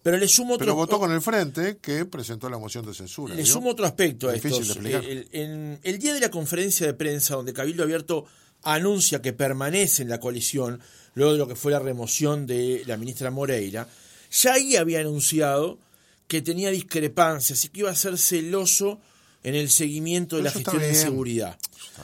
Pero 0.03 0.17
le 0.17 0.27
sumo 0.27 0.55
otro, 0.55 0.65
Pero 0.65 0.75
votó 0.75 0.99
con 0.99 1.11
el 1.11 1.21
frente 1.21 1.77
que 1.77 2.05
presentó 2.05 2.49
la 2.49 2.57
moción 2.57 2.85
de 2.85 2.93
censura. 2.93 3.35
Le 3.35 3.45
sumo 3.45 3.69
otro 3.69 3.85
aspecto 3.85 4.29
a 4.29 4.35
esto. 4.35 4.59
El, 4.83 5.27
en 5.31 5.79
el 5.83 5.99
día 5.99 6.13
de 6.13 6.19
la 6.19 6.29
conferencia 6.29 6.87
de 6.87 6.93
prensa 6.95 7.35
donde 7.35 7.53
Cabildo 7.53 7.83
Abierto 7.83 8.25
anuncia 8.63 9.21
que 9.21 9.33
permanece 9.33 10.03
en 10.03 10.09
la 10.09 10.19
coalición, 10.19 10.81
luego 11.13 11.33
de 11.33 11.37
lo 11.37 11.47
que 11.47 11.55
fue 11.55 11.71
la 11.71 11.79
remoción 11.79 12.45
de 12.45 12.83
la 12.85 12.97
ministra 12.97 13.31
Moreira, 13.31 13.87
ya 14.31 14.53
ahí 14.53 14.75
había 14.75 15.01
anunciado 15.01 15.79
que 16.27 16.41
tenía 16.41 16.69
discrepancias 16.69 17.65
y 17.65 17.69
que 17.69 17.81
iba 17.81 17.91
a 17.91 17.95
ser 17.95 18.17
celoso 18.17 18.99
en 19.43 19.55
el 19.55 19.69
seguimiento 19.69 20.37
de 20.37 20.43
la 20.43 20.51
gestión 20.51 20.79
de 20.79 20.95
seguridad. 20.95 21.57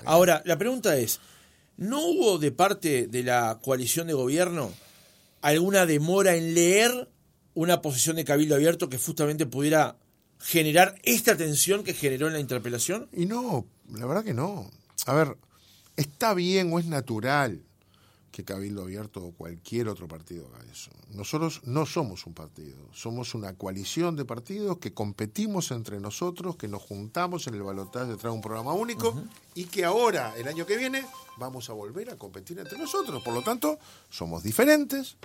Ahora, 0.04 0.41
la 0.46 0.58
pregunta 0.58 0.98
es, 0.98 1.20
¿No 1.78 2.04
hubo 2.04 2.39
de 2.39 2.52
parte 2.52 3.06
de 3.06 3.24
la 3.24 3.60
coalición 3.62 4.08
de 4.08 4.13
gobierno 4.13 4.74
alguna 5.41 5.86
demora 5.86 6.36
en 6.36 6.56
leer 6.56 7.08
una 7.54 7.84
posición 7.84 8.15
de 8.15 8.26
cabildo 8.26 8.56
abierto 8.56 8.89
que 8.89 8.98
justamente 8.98 9.46
pudiera 9.46 9.96
generar 10.39 10.96
esta 11.04 11.38
tensión 11.38 11.84
que 11.84 11.93
generó 11.93 12.28
en 12.28 12.34
la 12.34 12.39
interpelación? 12.39 13.10
Y 13.13 13.28
no, 13.28 13.67
la 13.93 14.08
verdad 14.08 14.24
que 14.24 14.34
no. 14.34 14.72
A 15.06 15.13
ver, 15.13 15.38
está 15.98 16.34
bien 16.34 16.72
o 16.72 16.80
es 16.80 16.86
natural 16.86 17.62
que 18.38 18.46
Cabildo 18.46 18.84
Abierto 18.84 19.24
o 19.24 19.32
cualquier 19.32 19.88
otro 19.88 20.08
partido 20.08 20.48
haga 20.54 20.64
eso. 20.72 20.92
Nosotros 21.10 21.62
no 21.64 21.88
somos 21.88 22.28
un 22.28 22.36
partido, 22.36 22.78
somos 22.94 23.34
una 23.34 23.54
coalición 23.56 24.16
de 24.16 24.26
partidos 24.26 24.78
que 24.78 24.94
competimos 24.94 25.72
entre 25.72 26.00
nosotros, 26.00 26.56
que 26.56 26.68
nos 26.68 26.84
juntamos 26.84 27.48
en 27.48 27.56
el 27.56 27.64
balotaje 27.64 28.12
detrás 28.12 28.32
de 28.32 28.36
un 28.36 28.42
programa 28.42 28.74
único 28.74 29.20
y 29.56 29.66
que 29.66 29.86
ahora, 29.86 30.36
el 30.38 30.48
año 30.48 30.68
que 30.68 30.78
viene, 30.78 31.04
vamos 31.38 31.72
a 31.72 31.74
volver 31.74 32.12
a 32.12 32.16
competir 32.16 32.60
entre 32.60 32.78
nosotros. 32.78 33.24
Por 33.24 33.34
lo 33.34 33.42
tanto, 33.42 33.80
somos 34.12 34.44
diferentes, 34.44 35.18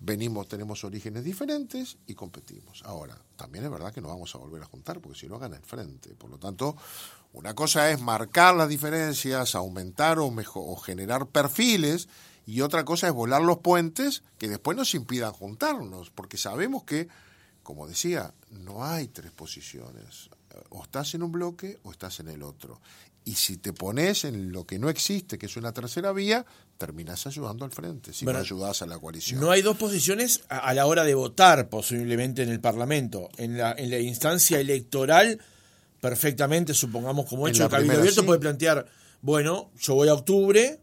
venimos, 0.00 0.48
tenemos 0.48 0.82
orígenes 0.82 1.22
diferentes 1.22 1.98
y 2.08 2.14
competimos. 2.14 2.82
Ahora, 2.84 3.16
también 3.36 3.64
es 3.64 3.70
verdad 3.70 3.94
que 3.94 4.00
nos 4.00 4.10
vamos 4.10 4.34
a 4.34 4.38
volver 4.38 4.62
a 4.62 4.66
juntar 4.66 5.00
porque 5.00 5.20
si 5.20 5.28
no 5.28 5.38
gana 5.38 5.56
el 5.56 5.62
frente. 5.62 6.16
Por 6.16 6.30
lo 6.30 6.38
tanto, 6.38 6.74
una 7.32 7.54
cosa 7.54 7.90
es 7.90 8.00
marcar 8.00 8.56
las 8.56 8.68
diferencias, 8.68 9.54
aumentar 9.54 10.18
o, 10.18 10.30
mejor, 10.30 10.64
o 10.66 10.76
generar 10.76 11.26
perfiles 11.26 12.08
y 12.46 12.62
otra 12.62 12.84
cosa 12.84 13.06
es 13.06 13.12
volar 13.12 13.42
los 13.42 13.58
puentes 13.58 14.22
que 14.38 14.48
después 14.48 14.76
nos 14.76 14.94
impidan 14.94 15.32
juntarnos, 15.32 16.10
porque 16.10 16.36
sabemos 16.36 16.82
que, 16.82 17.08
como 17.62 17.86
decía, 17.86 18.34
no 18.50 18.84
hay 18.84 19.08
tres 19.08 19.30
posiciones. 19.30 20.30
O 20.70 20.82
estás 20.82 21.14
en 21.14 21.22
un 21.22 21.30
bloque 21.30 21.78
o 21.84 21.92
estás 21.92 22.18
en 22.18 22.28
el 22.28 22.42
otro. 22.42 22.80
Y 23.24 23.34
si 23.34 23.58
te 23.58 23.72
pones 23.72 24.24
en 24.24 24.50
lo 24.50 24.66
que 24.66 24.80
no 24.80 24.88
existe, 24.88 25.38
que 25.38 25.46
es 25.46 25.56
una 25.56 25.72
tercera 25.72 26.10
vía, 26.10 26.44
terminas 26.78 27.26
ayudando 27.26 27.64
al 27.64 27.70
frente, 27.70 28.12
si 28.12 28.24
no 28.24 28.36
ayudas 28.36 28.82
a 28.82 28.86
la 28.86 28.98
coalición. 28.98 29.40
No 29.40 29.52
hay 29.52 29.62
dos 29.62 29.76
posiciones 29.76 30.42
a, 30.48 30.74
la 30.74 30.86
hora 30.86 31.04
de 31.04 31.14
votar, 31.14 31.68
posiblemente 31.68 32.42
en 32.42 32.48
el 32.48 32.60
Parlamento. 32.60 33.28
En 33.36 33.58
la, 33.58 33.72
en 33.78 33.90
la 33.90 33.98
instancia 33.98 34.58
electoral, 34.58 35.40
perfectamente, 36.00 36.74
supongamos 36.74 37.26
como 37.26 37.46
hecho, 37.46 37.64
el 37.64 37.70
Cabildo 37.70 37.98
Abierto 37.98 38.24
puede 38.24 38.40
plantear, 38.40 38.86
bueno, 39.22 39.70
yo 39.78 39.94
voy 39.94 40.08
a 40.08 40.14
octubre, 40.14 40.80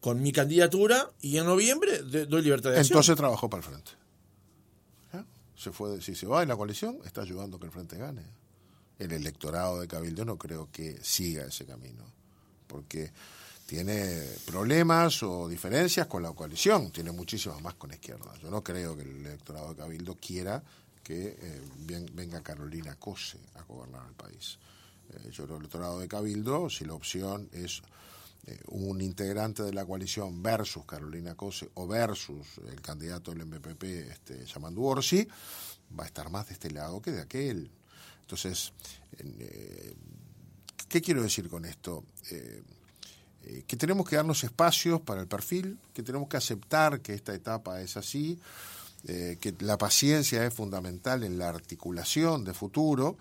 con 0.00 0.20
mi 0.20 0.32
candidatura 0.32 1.10
y 1.22 1.38
en 1.38 1.46
noviembre 1.46 2.02
doy 2.02 2.42
libertad 2.42 2.70
de 2.70 2.78
acción. 2.78 2.98
Entonces 2.98 3.16
trabajó 3.16 3.48
para 3.48 3.62
el 3.62 3.68
frente. 3.68 3.90
Se 5.56 5.70
fue, 5.70 6.00
si 6.02 6.14
se 6.16 6.26
va 6.26 6.42
en 6.42 6.48
la 6.48 6.56
coalición, 6.56 6.98
está 7.04 7.22
ayudando 7.22 7.56
a 7.56 7.60
que 7.60 7.66
el 7.66 7.72
frente 7.72 7.96
gane. 7.96 8.22
El 8.98 9.12
electorado 9.12 9.80
de 9.80 9.86
Cabildo 9.86 10.24
no 10.24 10.36
creo 10.36 10.68
que 10.72 10.98
siga 11.02 11.44
ese 11.44 11.64
camino, 11.64 12.04
porque 12.66 13.12
tiene 13.64 14.22
problemas 14.44 15.22
o 15.22 15.48
diferencias 15.48 16.06
con 16.08 16.22
la 16.22 16.32
coalición, 16.32 16.90
tiene 16.90 17.12
muchísimas 17.12 17.62
más 17.62 17.74
con 17.74 17.90
la 17.90 17.96
izquierda. 17.96 18.32
Yo 18.42 18.50
no 18.50 18.62
creo 18.62 18.96
que 18.96 19.02
el 19.02 19.24
electorado 19.24 19.70
de 19.70 19.76
Cabildo 19.76 20.16
quiera 20.20 20.62
que 21.02 21.36
eh, 21.38 21.60
venga 22.12 22.42
Carolina 22.42 22.96
Cose 22.96 23.38
a 23.54 23.62
gobernar 23.62 24.06
el 24.06 24.14
país. 24.14 24.58
Eh, 25.10 25.30
yo 25.30 25.44
creo 25.44 25.46
que 25.46 25.54
el 25.54 25.60
electorado 25.60 25.98
de 26.00 26.08
Cabildo, 26.08 26.70
si 26.70 26.84
la 26.84 26.94
opción 26.94 27.48
es 27.52 27.82
eh, 28.46 28.58
un 28.68 29.00
integrante 29.00 29.62
de 29.62 29.72
la 29.72 29.84
coalición 29.84 30.42
versus 30.42 30.84
Carolina 30.84 31.34
Cose 31.34 31.70
o 31.74 31.86
versus 31.86 32.46
el 32.70 32.80
candidato 32.80 33.32
del 33.32 33.46
MPP, 33.46 33.82
este, 34.10 34.44
Yamandu 34.46 34.84
Orsi, 34.84 35.26
va 35.98 36.04
a 36.04 36.06
estar 36.06 36.30
más 36.30 36.46
de 36.48 36.54
este 36.54 36.70
lado 36.70 37.02
que 37.02 37.12
de 37.12 37.20
aquel. 37.20 37.70
Entonces, 38.22 38.72
¿qué 40.88 41.02
quiero 41.02 41.22
decir 41.22 41.50
con 41.50 41.66
esto? 41.66 42.02
Que 42.22 43.76
tenemos 43.76 44.08
que 44.08 44.16
darnos 44.16 44.42
espacios 44.42 45.02
para 45.02 45.20
el 45.20 45.26
perfil, 45.26 45.78
que 45.92 46.02
tenemos 46.02 46.28
que 46.28 46.38
aceptar 46.38 47.00
que 47.02 47.12
esta 47.12 47.34
etapa 47.34 47.82
es 47.82 47.98
así, 47.98 48.40
que 49.04 49.54
la 49.60 49.78
paciencia 49.78 50.44
es 50.46 50.54
fundamental 50.54 51.24
en 51.24 51.38
la 51.38 51.48
articulación 51.48 52.44
de 52.44 52.54
futuro, 52.54 53.16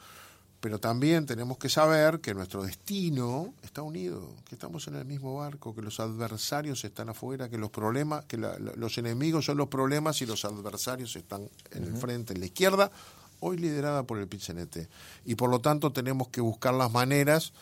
pero 0.62 0.80
también 0.80 1.26
tenemos 1.26 1.58
que 1.58 1.70
saber 1.70 2.20
que 2.20 2.36
nuestro 2.36 2.62
destino 2.64 3.52
está 3.64 3.82
unido, 3.82 4.30
que 4.48 4.54
estamos 4.54 4.88
en 4.88 4.96
el 4.96 5.06
mismo 5.06 5.36
barco, 5.38 5.74
que 5.74 5.82
los 5.82 6.00
adversarios 6.00 6.86
están 6.86 7.10
afuera, 7.10 7.50
que 7.50 7.58
los 7.58 7.72
problemas, 7.72 8.26
que 8.26 8.38
los 8.38 8.98
enemigos 9.00 9.46
son 9.46 9.58
los 9.58 9.70
problemas 9.70 10.22
y 10.22 10.28
los 10.28 10.46
adversarios 10.46 11.16
están 11.16 11.50
en 11.72 11.84
el 11.84 11.98
frente, 11.98 12.34
en 12.34 12.42
la 12.42 12.46
izquierda, 12.46 12.92
hoy 13.40 13.58
liderada 13.58 14.04
por 14.04 14.20
el 14.20 14.28
Pichenete. 14.28 14.88
Y 15.26 15.34
por 15.34 15.50
lo 15.50 15.62
tanto 15.62 15.92
tenemos 15.92 16.28
que 16.28 16.42
buscar 16.42 16.76
las 16.76 16.92
maneras 16.92 17.54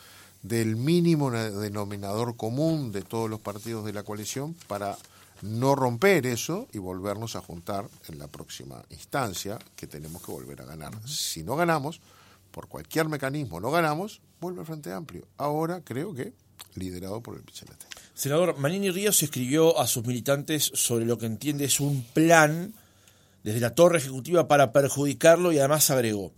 del 0.42 0.76
mínimo 0.76 1.30
denominador 1.30 2.36
común 2.36 2.92
de 2.92 3.00
todos 3.00 3.30
los 3.30 3.40
partidos 3.40 3.86
de 3.86 3.94
la 3.94 4.02
coalición 4.02 4.54
para 4.68 4.98
no 5.42 5.74
romper 5.74 6.26
eso 6.26 6.68
y 6.72 6.78
volvernos 6.78 7.36
a 7.36 7.40
juntar 7.40 7.88
en 8.08 8.18
la 8.18 8.28
próxima 8.28 8.82
instancia 8.90 9.58
que 9.76 9.86
tenemos 9.86 10.22
que 10.22 10.32
volver 10.32 10.62
a 10.62 10.66
ganar. 10.66 10.92
Si 11.08 11.42
no 11.42 11.56
ganamos, 11.56 12.00
por 12.50 12.68
cualquier 12.68 13.08
mecanismo 13.08 13.60
no 13.60 13.70
ganamos, 13.70 14.20
vuelve 14.40 14.60
al 14.60 14.66
Frente 14.66 14.92
Amplio. 14.92 15.26
Ahora 15.36 15.82
creo 15.82 16.14
que 16.14 16.32
liderado 16.74 17.22
por 17.22 17.36
el 17.36 17.42
PCNT. 17.42 17.84
Senador, 18.14 18.58
Manini 18.58 18.90
Ríos 18.90 19.22
escribió 19.22 19.78
a 19.78 19.86
sus 19.86 20.04
militantes 20.04 20.70
sobre 20.74 21.04
lo 21.04 21.18
que 21.18 21.26
entiende 21.26 21.64
es 21.64 21.80
un 21.80 22.02
plan 22.12 22.74
desde 23.42 23.60
la 23.60 23.74
torre 23.74 23.98
ejecutiva 23.98 24.46
para 24.48 24.72
perjudicarlo 24.72 25.52
y 25.52 25.58
además 25.58 25.90
agregó, 25.90 26.32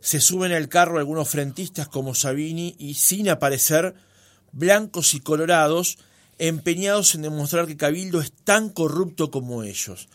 se 0.00 0.20
suben 0.20 0.52
al 0.52 0.68
carro 0.68 0.98
algunos 0.98 1.28
frentistas 1.28 1.86
como 1.86 2.14
Sabini 2.14 2.74
y 2.78 2.94
sin 2.94 3.28
aparecer, 3.28 3.94
blancos 4.50 5.14
y 5.14 5.20
colorados, 5.20 5.98
empeñados 6.40 7.14
en 7.14 7.22
demostrar 7.22 7.66
que 7.66 7.76
Cabildo 7.76 8.20
es 8.20 8.32
tan 8.32 8.70
corrupto 8.70 9.30
como 9.30 9.62
ellos. 9.62 10.08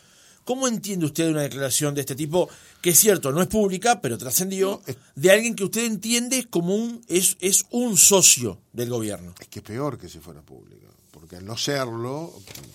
¿Cómo 0.44 0.68
entiende 0.68 1.06
usted 1.06 1.28
una 1.28 1.42
declaración 1.42 1.94
de 1.94 2.02
este 2.02 2.14
tipo, 2.14 2.48
que 2.80 2.90
es 2.90 2.98
cierto, 2.98 3.32
no 3.32 3.42
es 3.42 3.48
pública, 3.48 4.00
pero 4.00 4.18
trascendió, 4.18 4.80
de 5.14 5.30
alguien 5.30 5.56
que 5.56 5.64
usted 5.64 5.84
entiende 5.84 6.46
como 6.48 6.74
un, 6.74 7.02
es, 7.08 7.36
es 7.40 7.66
un 7.70 7.96
socio 7.96 8.60
del 8.72 8.90
gobierno? 8.90 9.34
Es 9.40 9.48
que 9.48 9.62
peor 9.62 9.98
que 9.98 10.08
si 10.08 10.18
fuera 10.18 10.42
pública, 10.42 10.86
porque 11.10 11.36
al 11.36 11.44
no 11.44 11.56
serlo, 11.56 12.32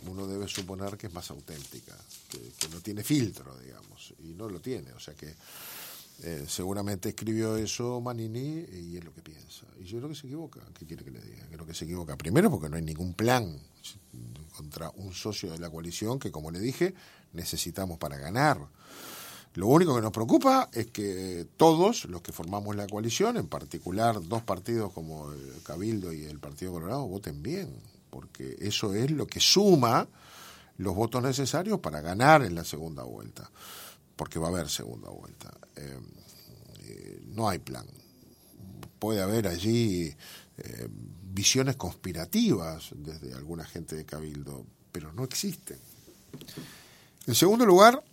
uno 0.09 0.27
debe 0.27 0.47
suponer 0.47 0.97
que 0.97 1.07
es 1.07 1.13
más 1.13 1.29
auténtica, 1.31 1.97
que, 2.29 2.39
que 2.59 2.67
no 2.69 2.81
tiene 2.81 3.03
filtro, 3.03 3.57
digamos, 3.59 4.13
y 4.23 4.33
no 4.33 4.49
lo 4.49 4.59
tiene, 4.59 4.91
o 4.91 4.99
sea 4.99 5.13
que 5.13 5.33
eh, 6.23 6.45
seguramente 6.47 7.09
escribió 7.09 7.57
eso 7.57 7.99
Manini 7.99 8.65
y 8.71 8.97
es 8.97 9.03
lo 9.03 9.11
que 9.11 9.21
piensa. 9.21 9.65
Y 9.79 9.85
yo 9.85 9.97
creo 9.97 10.09
que 10.09 10.15
se 10.15 10.27
equivoca. 10.27 10.61
¿Qué 10.77 10.85
quiere 10.85 11.03
que 11.03 11.09
le 11.09 11.19
diga? 11.19 11.47
Creo 11.51 11.65
que 11.65 11.73
se 11.73 11.85
equivoca. 11.85 12.15
Primero 12.15 12.51
porque 12.51 12.69
no 12.69 12.75
hay 12.75 12.83
ningún 12.83 13.13
plan 13.13 13.59
contra 14.55 14.91
un 14.91 15.13
socio 15.13 15.51
de 15.51 15.57
la 15.57 15.71
coalición 15.71 16.19
que, 16.19 16.31
como 16.31 16.51
le 16.51 16.59
dije, 16.59 16.93
necesitamos 17.33 17.97
para 17.97 18.17
ganar. 18.17 18.59
Lo 19.55 19.67
único 19.67 19.95
que 19.95 20.01
nos 20.01 20.11
preocupa 20.11 20.69
es 20.71 20.87
que 20.87 21.47
todos 21.57 22.05
los 22.05 22.21
que 22.21 22.31
formamos 22.31 22.75
la 22.75 22.87
coalición, 22.87 23.37
en 23.37 23.47
particular 23.47 24.21
dos 24.21 24.43
partidos 24.43 24.93
como 24.93 25.31
el 25.31 25.63
Cabildo 25.63 26.13
y 26.13 26.25
el 26.25 26.39
Partido 26.39 26.73
Colorado, 26.73 27.07
voten 27.07 27.41
bien, 27.41 27.73
porque 28.11 28.55
eso 28.59 28.93
es 28.93 29.09
lo 29.09 29.25
que 29.25 29.39
suma 29.39 30.07
los 30.77 30.95
votos 30.95 31.23
necesarios 31.23 31.79
para 31.79 31.99
ganar 31.99 32.43
en 32.43 32.55
la 32.55 32.63
segunda 32.63 33.03
vuelta 33.03 33.49
porque 34.21 34.37
va 34.37 34.49
a 34.49 34.51
haber 34.51 34.69
segunda 34.69 35.09
vuelta. 35.09 35.51
Eh, 35.75 35.99
eh, 36.83 37.21
no 37.29 37.49
hay 37.49 37.57
plan. 37.57 37.87
Puede 38.99 39.19
haber 39.19 39.47
allí 39.47 40.15
eh, 40.57 40.87
visiones 41.23 41.75
conspirativas 41.75 42.89
desde 42.97 43.33
alguna 43.33 43.65
gente 43.65 43.95
de 43.95 44.05
Cabildo, 44.05 44.63
pero 44.91 45.11
no 45.11 45.23
existen. 45.23 45.79
En 47.25 47.33
segundo 47.33 47.65
lugar, 47.65 48.03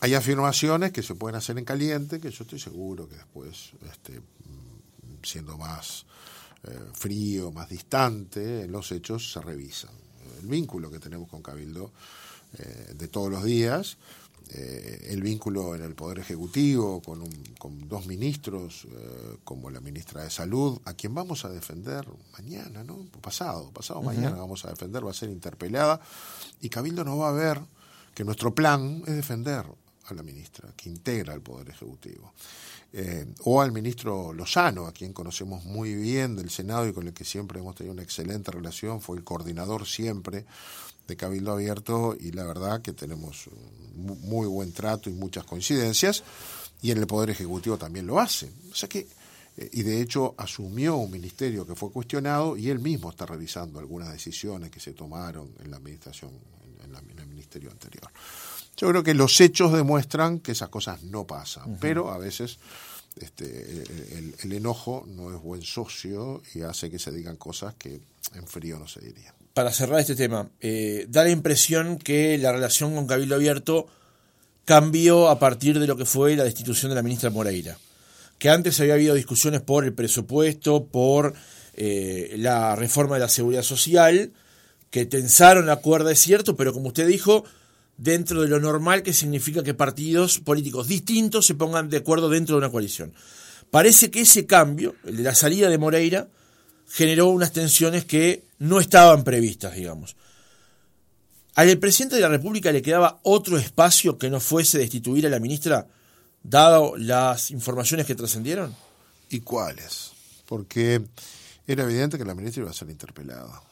hay 0.00 0.14
afirmaciones 0.14 0.90
que 0.90 1.04
se 1.04 1.14
pueden 1.14 1.36
hacer 1.36 1.56
en 1.56 1.64
caliente, 1.64 2.18
que 2.18 2.32
yo 2.32 2.42
estoy 2.42 2.58
seguro 2.58 3.08
que 3.08 3.14
después, 3.14 3.70
este, 3.88 4.20
siendo 5.22 5.56
más 5.58 6.06
frío, 6.94 7.52
más 7.52 7.68
distante, 7.68 8.66
los 8.66 8.90
hechos 8.90 9.32
se 9.32 9.40
revisan. 9.40 9.92
El 10.40 10.48
vínculo 10.48 10.90
que 10.90 10.98
tenemos 10.98 11.28
con 11.28 11.40
Cabildo 11.40 11.92
de 12.96 13.06
todos 13.06 13.30
los 13.30 13.44
días 13.44 13.96
eh, 14.52 15.08
el 15.10 15.22
vínculo 15.22 15.76
en 15.76 15.82
el 15.82 15.94
Poder 15.94 16.18
Ejecutivo 16.18 17.00
con, 17.02 17.24
con 17.58 17.88
dos 17.88 18.06
ministros, 18.06 18.86
eh, 18.90 19.36
como 19.44 19.70
la 19.70 19.80
ministra 19.80 20.24
de 20.24 20.30
Salud, 20.30 20.80
a 20.84 20.94
quien 20.94 21.14
vamos 21.14 21.44
a 21.44 21.50
defender 21.50 22.04
mañana, 22.32 22.82
¿no? 22.82 23.06
Pasado, 23.20 23.70
pasado 23.70 24.02
mañana 24.02 24.36
vamos 24.36 24.64
a 24.64 24.70
defender, 24.70 25.06
va 25.06 25.10
a 25.10 25.14
ser 25.14 25.30
interpelada, 25.30 26.00
y 26.60 26.68
Cabildo 26.68 27.04
no 27.04 27.18
va 27.18 27.28
a 27.28 27.32
ver 27.32 27.60
que 28.12 28.24
nuestro 28.24 28.52
plan 28.52 29.04
es 29.06 29.14
defender 29.14 29.64
a 30.06 30.14
la 30.14 30.22
ministra, 30.24 30.68
que 30.76 30.88
integra 30.88 31.32
el 31.34 31.42
Poder 31.42 31.68
Ejecutivo. 31.68 32.32
Eh, 32.92 33.24
o 33.44 33.62
al 33.62 33.70
ministro 33.70 34.32
Lozano, 34.32 34.86
a 34.86 34.92
quien 34.92 35.12
conocemos 35.12 35.64
muy 35.64 35.94
bien 35.94 36.34
del 36.34 36.50
Senado 36.50 36.88
y 36.88 36.92
con 36.92 37.06
el 37.06 37.14
que 37.14 37.24
siempre 37.24 37.60
hemos 37.60 37.76
tenido 37.76 37.92
una 37.92 38.02
excelente 38.02 38.50
relación, 38.50 39.00
fue 39.00 39.16
el 39.16 39.22
coordinador 39.22 39.86
siempre 39.86 40.44
de 41.10 41.16
Cabildo 41.16 41.52
Abierto 41.52 42.16
y 42.18 42.30
la 42.30 42.44
verdad 42.44 42.80
que 42.80 42.92
tenemos 42.92 43.50
muy 43.96 44.46
buen 44.46 44.72
trato 44.72 45.10
y 45.10 45.12
muchas 45.12 45.44
coincidencias, 45.44 46.22
y 46.80 46.92
en 46.92 46.98
el 46.98 47.06
Poder 47.06 47.30
Ejecutivo 47.30 47.76
también 47.76 48.06
lo 48.06 48.20
hace. 48.20 48.50
O 48.70 48.74
sea 48.74 48.88
que, 48.88 49.08
eh, 49.56 49.70
y 49.72 49.82
de 49.82 50.00
hecho 50.00 50.34
asumió 50.38 50.96
un 50.96 51.10
ministerio 51.10 51.66
que 51.66 51.74
fue 51.74 51.90
cuestionado 51.90 52.56
y 52.56 52.70
él 52.70 52.78
mismo 52.78 53.10
está 53.10 53.26
revisando 53.26 53.80
algunas 53.80 54.10
decisiones 54.12 54.70
que 54.70 54.80
se 54.80 54.92
tomaron 54.92 55.52
en 55.62 55.70
la 55.70 55.76
administración, 55.76 56.30
en, 56.84 57.18
el 57.18 57.26
ministerio 57.26 57.70
anterior. 57.70 58.10
Yo 58.76 58.88
creo 58.88 59.02
que 59.02 59.14
los 59.14 59.40
hechos 59.40 59.72
demuestran 59.72 60.38
que 60.38 60.52
esas 60.52 60.68
cosas 60.68 61.02
no 61.02 61.26
pasan, 61.26 61.76
pero 61.80 62.10
a 62.10 62.18
veces 62.18 62.58
este, 63.20 63.84
el, 64.42 64.52
enojo 64.52 65.04
no 65.06 65.34
es 65.34 65.40
buen 65.40 65.62
socio 65.62 66.42
y 66.54 66.62
hace 66.62 66.90
que 66.90 66.98
se 66.98 67.12
digan 67.12 67.36
cosas 67.36 67.74
que 67.74 68.00
en 68.34 68.46
frío 68.46 68.78
no 68.78 68.88
se 68.88 69.00
dirían 69.00 69.34
para 69.54 69.72
cerrar 69.72 70.00
este 70.00 70.14
tema, 70.14 70.48
eh, 70.60 71.06
da 71.08 71.24
la 71.24 71.30
impresión 71.30 71.98
que 71.98 72.38
la 72.38 72.52
relación 72.52 72.94
con 72.94 73.06
Cabildo 73.06 73.34
Abierto 73.34 73.88
cambió 74.64 75.28
a 75.28 75.38
partir 75.38 75.78
de 75.78 75.86
lo 75.86 75.96
que 75.96 76.04
fue 76.04 76.36
la 76.36 76.44
destitución 76.44 76.90
de 76.90 76.94
la 76.96 77.02
ministra 77.02 77.30
Moreira. 77.30 77.76
Que 78.38 78.48
antes 78.48 78.80
había 78.80 78.94
habido 78.94 79.14
discusiones 79.14 79.60
por 79.60 79.84
el 79.84 79.92
presupuesto, 79.92 80.86
por 80.86 81.34
eh, 81.74 82.34
la 82.38 82.76
reforma 82.76 83.16
de 83.16 83.20
la 83.20 83.28
seguridad 83.28 83.62
social, 83.62 84.32
que 84.90 85.06
tensaron 85.06 85.66
la 85.66 85.76
cuerda, 85.76 86.12
es 86.12 86.20
cierto, 86.20 86.56
pero 86.56 86.72
como 86.72 86.88
usted 86.88 87.06
dijo, 87.06 87.44
dentro 88.00 88.40
de 88.40 88.48
lo 88.48 88.58
normal 88.58 89.02
que 89.02 89.12
significa 89.12 89.62
que 89.62 89.74
partidos 89.74 90.38
políticos 90.38 90.88
distintos 90.88 91.44
se 91.44 91.54
pongan 91.54 91.90
de 91.90 91.98
acuerdo 91.98 92.30
dentro 92.30 92.54
de 92.54 92.60
una 92.60 92.70
coalición. 92.70 93.12
Parece 93.70 94.10
que 94.10 94.22
ese 94.22 94.46
cambio, 94.46 94.96
el 95.04 95.18
de 95.18 95.22
la 95.22 95.34
salida 95.34 95.68
de 95.68 95.76
Moreira, 95.76 96.28
generó 96.88 97.28
unas 97.28 97.52
tensiones 97.52 98.06
que 98.06 98.44
no 98.58 98.80
estaban 98.80 99.22
previstas, 99.22 99.74
digamos. 99.74 100.16
¿Al 101.54 101.78
presidente 101.78 102.16
de 102.16 102.22
la 102.22 102.30
República 102.30 102.72
le 102.72 102.80
quedaba 102.80 103.20
otro 103.22 103.58
espacio 103.58 104.16
que 104.16 104.30
no 104.30 104.40
fuese 104.40 104.78
destituir 104.78 105.26
a 105.26 105.30
la 105.30 105.38
ministra, 105.38 105.86
dado 106.42 106.96
las 106.96 107.50
informaciones 107.50 108.06
que 108.06 108.14
trascendieron? 108.14 108.74
¿Y 109.28 109.40
cuáles? 109.40 110.12
Porque 110.46 111.02
era 111.66 111.84
evidente 111.84 112.16
que 112.16 112.24
la 112.24 112.34
ministra 112.34 112.62
iba 112.62 112.70
a 112.70 112.74
ser 112.74 112.88
interpelada. 112.88 113.62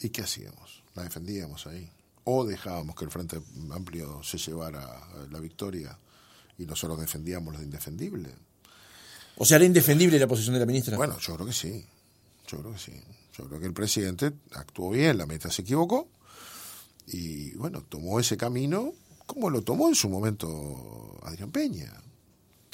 ¿Y 0.00 0.08
qué 0.08 0.22
hacíamos? 0.22 0.82
¿La 0.96 1.04
defendíamos 1.04 1.66
ahí? 1.68 1.88
¿O 2.24 2.44
dejábamos 2.44 2.96
que 2.96 3.04
el 3.04 3.10
Frente 3.10 3.40
Amplio 3.70 4.22
se 4.22 4.38
llevara 4.38 5.08
la 5.30 5.40
victoria 5.40 5.98
y 6.58 6.64
nosotros 6.64 6.98
defendíamos 6.98 7.54
lo 7.54 7.62
indefendible? 7.62 8.30
O 9.36 9.44
sea, 9.44 9.56
¿era 9.56 9.66
indefendible 9.66 10.18
la 10.18 10.26
posición 10.26 10.54
de 10.54 10.60
la 10.60 10.66
ministra? 10.66 10.96
Bueno, 10.96 11.18
yo 11.18 11.34
creo 11.34 11.46
que 11.46 11.52
sí. 11.52 11.84
Yo 12.46 12.58
creo 12.58 12.72
que 12.72 12.78
sí. 12.78 12.92
Yo 13.36 13.46
creo 13.46 13.60
que 13.60 13.66
el 13.66 13.72
presidente 13.72 14.32
actuó 14.52 14.90
bien, 14.90 15.18
la 15.18 15.26
meta 15.26 15.50
se 15.50 15.62
equivocó 15.62 16.08
y 17.06 17.52
bueno, 17.56 17.82
tomó 17.82 18.20
ese 18.20 18.36
camino 18.36 18.92
como 19.26 19.50
lo 19.50 19.62
tomó 19.62 19.88
en 19.88 19.94
su 19.94 20.08
momento 20.08 21.18
Adrián 21.22 21.50
Peña. 21.50 21.92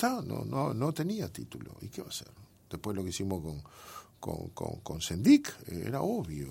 no, 0.03 0.45
no, 0.45 0.75
no 0.75 0.93
tenía 0.93 1.29
título. 1.29 1.77
¿Y 1.81 1.89
qué 1.89 2.03
va 2.03 2.09
a 2.09 2.11
hacer? 2.11 2.31
Después 2.69 2.97
lo 2.97 3.03
que 3.03 3.11
hicimos 3.11 3.43
con, 3.43 3.63
con, 4.19 4.49
con, 4.51 4.81
con 4.81 5.01
Sendic 5.01 5.55
era 5.69 6.03
obvio. 6.03 6.49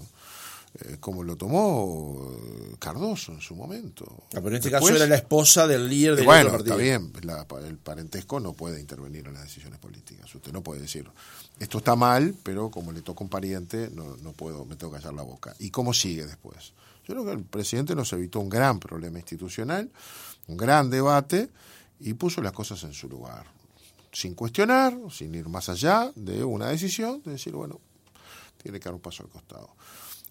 Eh, 0.76 0.98
como 1.00 1.24
lo 1.24 1.36
tomó 1.36 2.32
Cardoso 2.78 3.34
en 3.34 3.42
su 3.42 3.56
momento. 3.56 4.06
Ah, 4.28 4.36
pero 4.36 4.50
en 4.50 4.56
este 4.56 4.70
caso 4.70 4.90
era 4.90 5.08
la 5.08 5.16
esposa 5.16 5.66
del 5.66 5.90
líder 5.90 6.16
del 6.16 6.26
bueno, 6.26 6.52
partido. 6.52 6.80
está 6.80 6.84
bien, 6.84 7.12
el 7.68 7.78
parentesco 7.78 8.40
no 8.40 8.54
puede 8.54 8.80
intervenir 8.80 9.28
en 9.28 9.34
las 9.34 9.44
decisiones 9.44 9.80
políticas. 9.80 10.34
Usted 10.34 10.54
no 10.54 10.62
puede 10.62 10.82
decir, 10.82 11.10
esto 11.60 11.80
está 11.80 11.96
mal, 11.96 12.36
pero 12.44 12.70
como 12.70 12.92
le 12.92 13.02
toca 13.02 13.24
un 13.24 13.30
pariente, 13.30 13.90
no, 13.94 14.16
no 14.18 14.32
puedo, 14.34 14.64
me 14.66 14.76
tengo 14.76 14.94
que 14.94 15.00
callar 15.00 15.16
la 15.16 15.24
boca. 15.24 15.56
¿Y 15.60 15.72
cómo 15.72 15.94
sigue 15.94 16.26
después? 16.26 16.74
Yo 17.08 17.16
creo 17.16 17.26
que 17.26 17.32
el 17.32 17.44
presidente 17.44 17.96
nos 17.96 18.14
evitó 18.14 18.40
un 18.40 18.50
gran 18.50 18.80
problema 18.80 19.18
institucional, 19.18 19.90
un 20.48 20.56
gran 20.56 20.92
debate, 20.92 21.50
y 22.00 22.14
puso 22.14 22.42
las 22.42 22.54
cosas 22.54 22.84
en 22.84 22.94
su 22.94 23.10
lugar. 23.10 23.46
Sin 24.12 24.36
cuestionar, 24.36 24.96
sin 25.12 25.34
ir 25.36 25.50
más 25.50 25.70
allá 25.70 26.12
de 26.16 26.44
una 26.44 26.68
decisión, 26.68 27.22
de 27.24 27.32
decir, 27.32 27.54
bueno, 27.54 27.80
tiene 28.62 28.80
que 28.80 28.86
dar 28.86 28.94
un 28.94 29.02
paso 29.02 29.24
al 29.24 29.30
costado. 29.30 29.70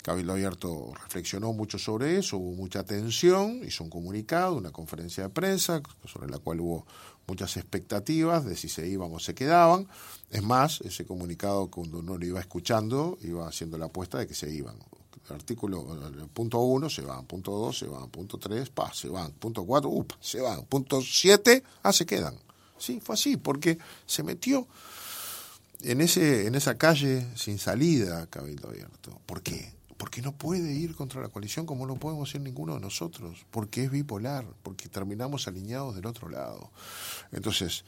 Cabildo 0.02 0.32
Abierto 0.32 0.92
reflexionó 1.02 1.52
mucho 1.52 1.78
sobre 1.78 2.18
eso, 2.18 2.38
hubo 2.38 2.54
mucha 2.54 2.84
tensión, 2.84 3.60
hizo 3.64 3.84
un 3.84 3.90
comunicado, 3.90 4.56
una 4.56 4.70
conferencia 4.70 5.24
de 5.24 5.28
prensa, 5.30 5.82
sobre 6.06 6.30
la 6.30 6.38
cual 6.38 6.60
hubo 6.60 6.86
muchas 7.26 7.56
expectativas 7.56 8.44
de 8.44 8.56
si 8.56 8.68
se 8.68 8.88
iban 8.88 9.12
o 9.12 9.18
se 9.18 9.34
quedaban. 9.34 9.86
Es 10.30 10.42
más, 10.42 10.80
ese 10.80 11.04
comunicado 11.04 11.68
cuando 11.68 11.98
uno 11.98 12.16
lo 12.16 12.24
iba 12.24 12.40
escuchando, 12.40 13.18
iba 13.22 13.46
haciendo 13.46 13.76
la 13.76 13.86
apuesta 13.86 14.18
de 14.18 14.26
que 14.26 14.34
se 14.34 14.50
iban. 14.50 14.76
El 15.28 15.34
artículo, 15.34 15.84
punto 16.32 16.58
1 16.60 16.88
se 16.88 17.02
van, 17.02 17.26
punto 17.26 17.50
2 17.52 17.78
se 17.78 17.86
van, 17.86 18.08
punto 18.08 18.38
3, 18.38 18.70
pa, 18.70 18.92
se 18.94 19.08
van, 19.08 19.32
punto 19.32 19.64
4, 19.64 19.90
up, 19.90 20.14
se 20.20 20.40
van, 20.40 20.64
punto 20.64 21.02
7, 21.02 21.62
ah, 21.82 21.92
se 21.92 22.06
quedan. 22.06 22.34
Sí, 22.78 23.00
fue 23.02 23.14
así, 23.14 23.36
porque 23.36 23.76
se 24.06 24.22
metió 24.22 24.66
en, 25.82 26.00
ese, 26.00 26.46
en 26.46 26.54
esa 26.54 26.78
calle 26.78 27.26
sin 27.36 27.58
salida, 27.58 28.26
Cabildo 28.28 28.68
Abierto. 28.68 29.20
¿Por 29.26 29.42
qué? 29.42 29.77
Porque 29.98 30.22
no 30.22 30.32
puede 30.32 30.72
ir 30.72 30.94
contra 30.94 31.20
la 31.20 31.28
coalición 31.28 31.66
como 31.66 31.86
no 31.86 31.96
podemos 31.96 32.34
ir 32.34 32.40
ninguno 32.40 32.74
de 32.74 32.80
nosotros, 32.80 33.44
porque 33.50 33.84
es 33.84 33.90
bipolar, 33.90 34.46
porque 34.62 34.88
terminamos 34.88 35.46
alineados 35.46 35.94
del 35.94 36.06
otro 36.06 36.30
lado. 36.30 36.70
Entonces, 37.32 37.84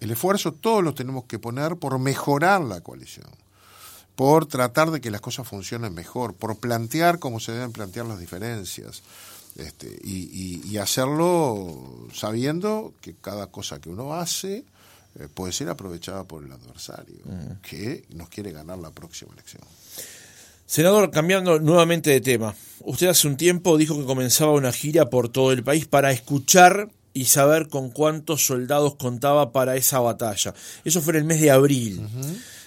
el 0.00 0.10
esfuerzo 0.10 0.52
todos 0.52 0.84
lo 0.84 0.94
tenemos 0.94 1.24
que 1.24 1.38
poner 1.38 1.76
por 1.76 1.98
mejorar 1.98 2.60
la 2.62 2.82
coalición, 2.82 3.30
por 4.14 4.46
tratar 4.46 4.90
de 4.90 5.00
que 5.00 5.10
las 5.10 5.20
cosas 5.20 5.48
funcionen 5.48 5.94
mejor, 5.94 6.34
por 6.34 6.56
plantear 6.58 7.18
cómo 7.18 7.40
se 7.40 7.52
deben 7.52 7.72
plantear 7.72 8.06
las 8.06 8.20
diferencias. 8.20 9.02
Este, 9.56 10.00
y, 10.02 10.76
hacerlo 10.78 12.08
sabiendo 12.12 12.92
que 13.00 13.14
cada 13.14 13.46
cosa 13.46 13.80
que 13.80 13.88
uno 13.88 14.14
hace 14.14 14.64
eh, 15.14 15.28
puede 15.32 15.52
ser 15.52 15.68
aprovechada 15.68 16.24
por 16.24 16.44
el 16.44 16.50
adversario, 16.50 17.20
mm. 17.24 17.60
que 17.62 18.04
nos 18.10 18.28
quiere 18.28 18.50
ganar 18.50 18.78
la 18.78 18.90
próxima 18.90 19.32
elección. 19.32 19.62
Senador, 20.66 21.10
cambiando 21.10 21.60
nuevamente 21.60 22.10
de 22.10 22.20
tema, 22.20 22.54
usted 22.80 23.08
hace 23.08 23.28
un 23.28 23.36
tiempo 23.36 23.76
dijo 23.76 23.98
que 23.98 24.06
comenzaba 24.06 24.52
una 24.52 24.72
gira 24.72 25.10
por 25.10 25.28
todo 25.28 25.52
el 25.52 25.62
país 25.62 25.86
para 25.86 26.10
escuchar 26.10 26.88
y 27.12 27.26
saber 27.26 27.68
con 27.68 27.90
cuántos 27.90 28.46
soldados 28.46 28.96
contaba 28.96 29.52
para 29.52 29.76
esa 29.76 30.00
batalla. 30.00 30.54
Eso 30.84 31.00
fue 31.00 31.12
en 31.12 31.20
el 31.20 31.24
mes 31.24 31.40
de 31.40 31.50
abril. 31.50 32.00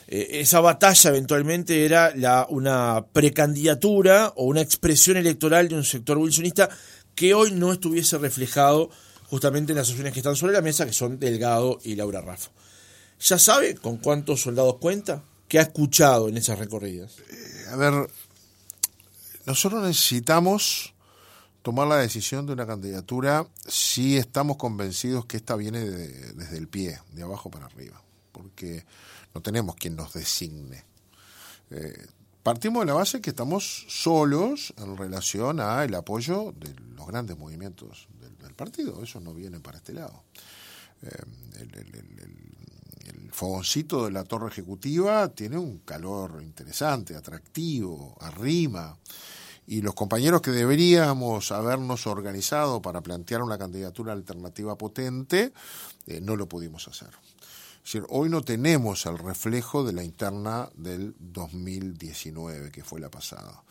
Eh, 0.08 0.40
esa 0.40 0.62
batalla 0.62 1.10
eventualmente 1.10 1.86
era 1.86 2.16
la, 2.16 2.48
una 2.50 3.06
precandidatura 3.12 4.32
o 4.36 4.46
una 4.46 4.62
expresión 4.62 5.18
electoral 5.18 5.68
de 5.68 5.76
un 5.76 5.84
sector 5.84 6.18
wilsonista 6.18 6.70
que 7.14 7.34
hoy 7.34 7.52
no 7.52 7.74
estuviese 7.74 8.18
reflejado 8.18 8.90
justamente 9.26 9.74
en 9.74 9.78
las 9.78 9.90
opciones 9.90 10.14
que 10.14 10.20
están 10.20 10.36
sobre 10.36 10.54
la 10.54 10.62
mesa, 10.62 10.86
que 10.86 10.94
son 10.94 11.20
Delgado 11.20 11.80
y 11.84 11.96
Laura 11.96 12.22
Raffo. 12.22 12.52
¿Ya 13.20 13.38
sabe 13.38 13.76
con 13.76 13.98
cuántos 13.98 14.42
soldados 14.42 14.78
cuenta? 14.78 15.24
¿Qué 15.48 15.60
ha 15.60 15.64
escuchado 15.64 16.30
en 16.30 16.38
esas 16.38 16.60
recorridas? 16.60 17.16
A 17.72 17.76
ver, 17.76 18.10
nosotros 19.46 19.84
necesitamos 19.84 20.94
tomar 21.62 21.88
la 21.88 21.98
decisión 21.98 22.46
de 22.46 22.54
una 22.54 22.66
candidatura 22.66 23.48
si 23.68 24.18
estamos 24.18 24.58
convencidos 24.58 25.26
que 25.26 25.38
esta 25.38 25.56
viene 25.56 25.80
desde 25.80 26.58
el 26.58 26.68
pie, 26.68 27.00
de 27.12 27.24
abajo 27.24 27.50
para 27.50 27.66
arriba, 27.66 28.02
porque 28.32 28.86
no 29.34 29.42
tenemos 29.42 29.76
quien 29.76 29.96
nos 29.96 30.14
designe. 30.14 30.86
Eh, 31.72 32.08
partimos 32.44 32.82
de 32.82 32.88
la 32.88 32.94
base 32.94 33.20
que 33.20 33.32
estamos 33.32 33.86
solos 33.90 34.74
en 34.78 34.96
relación 34.96 35.60
al 35.60 35.94
apoyo 35.94 36.54
de 36.58 36.74
los 36.96 37.06
grandes 37.08 37.38
movimientos 37.38 38.08
del, 38.20 38.54
partido, 38.56 39.04
eso 39.04 39.20
no 39.20 39.36
viene 39.36 39.60
para 39.60 39.78
este 39.78 39.94
lado. 39.94 40.24
Eh, 41.04 41.10
el 41.60 42.48
fogoncito 43.32 44.06
de 44.06 44.12
la 44.12 44.24
torre 44.24 44.48
ejecutiva 44.48 45.30
tiene 45.30 45.58
un 45.58 45.80
calor 45.80 46.42
interesante, 46.42 47.16
atractivo, 47.16 48.16
arrima 48.20 48.98
y 49.68 49.82
los 49.82 49.94
compañeros 49.94 50.42
que 50.42 50.52
deberíamos 50.52 51.52
habernos 51.52 52.08
organizado 52.08 52.82
para 52.82 53.02
plantear 53.02 53.42
una 53.42 53.58
candidatura 53.58 54.14
alternativa 54.14 54.78
potente, 54.78 55.52
eh, 56.08 56.22
no 56.22 56.38
lo 56.38 56.48
pudimos 56.48 56.88
hacer. 56.88 57.10
Es 57.10 57.94
decir, 57.94 58.06
hoy 58.10 58.30
no 58.30 58.42
tenemos 58.42 59.06
el 59.06 59.18
reflejo 59.18 59.84
de 59.84 59.94
la 59.94 60.04
interna 60.04 60.70
del 60.76 61.16
2019, 61.20 62.72
que 62.72 62.84
fue 62.84 63.02
la 63.02 63.10
pasada. 63.10 63.64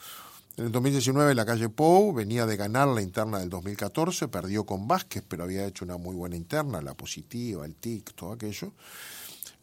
En 0.59 0.67
el 0.67 0.73
2019 0.73 1.35
la 1.35 1.45
calle 1.45 1.69
Pou 1.69 2.15
venía 2.15 2.47
de 2.47 2.57
ganar 2.57 2.89
la 2.89 3.03
interna 3.03 3.39
del 3.39 3.51
2014, 3.51 4.29
perdió 4.29 4.65
con 4.65 4.89
Vázquez, 4.89 5.23
pero 5.27 5.45
había 5.45 5.67
hecho 5.67 5.85
una 5.85 5.99
muy 5.99 6.15
buena 6.15 6.37
interna, 6.37 6.81
la 6.81 6.95
positiva, 6.95 7.65
el 7.67 7.75
TIC, 7.75 8.15
todo 8.15 8.33
aquello. 8.33 8.73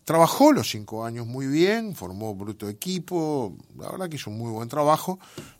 Trabajó 0.06 0.51
los 0.51 0.70
cinco 0.70 1.06
años 1.06 1.26
muy 1.26 1.47
bien, 1.47 1.95
formó 1.95 2.36
bruto 2.36 2.68
equipo, 2.68 3.56
la 3.78 3.89
verdad 3.89 4.10
que 4.10 4.18
hizo 4.18 4.30
un 4.30 4.38
muy 4.38 4.51
buen 4.51 4.68
trabajo. 4.68 5.18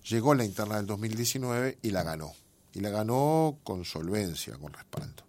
Llegó 0.10 0.34
a 0.34 0.36
la 0.36 0.44
interna 0.44 0.76
del 0.78 0.86
2019 0.86 1.80
y 1.82 1.92
la 1.92 2.04
ganó. 2.04 2.34
Y 2.74 2.82
la 2.82 2.90
ganó 2.90 3.60
con 3.64 3.86
solvencia, 3.86 4.58
con 4.58 4.74
respaldo. 4.74 5.24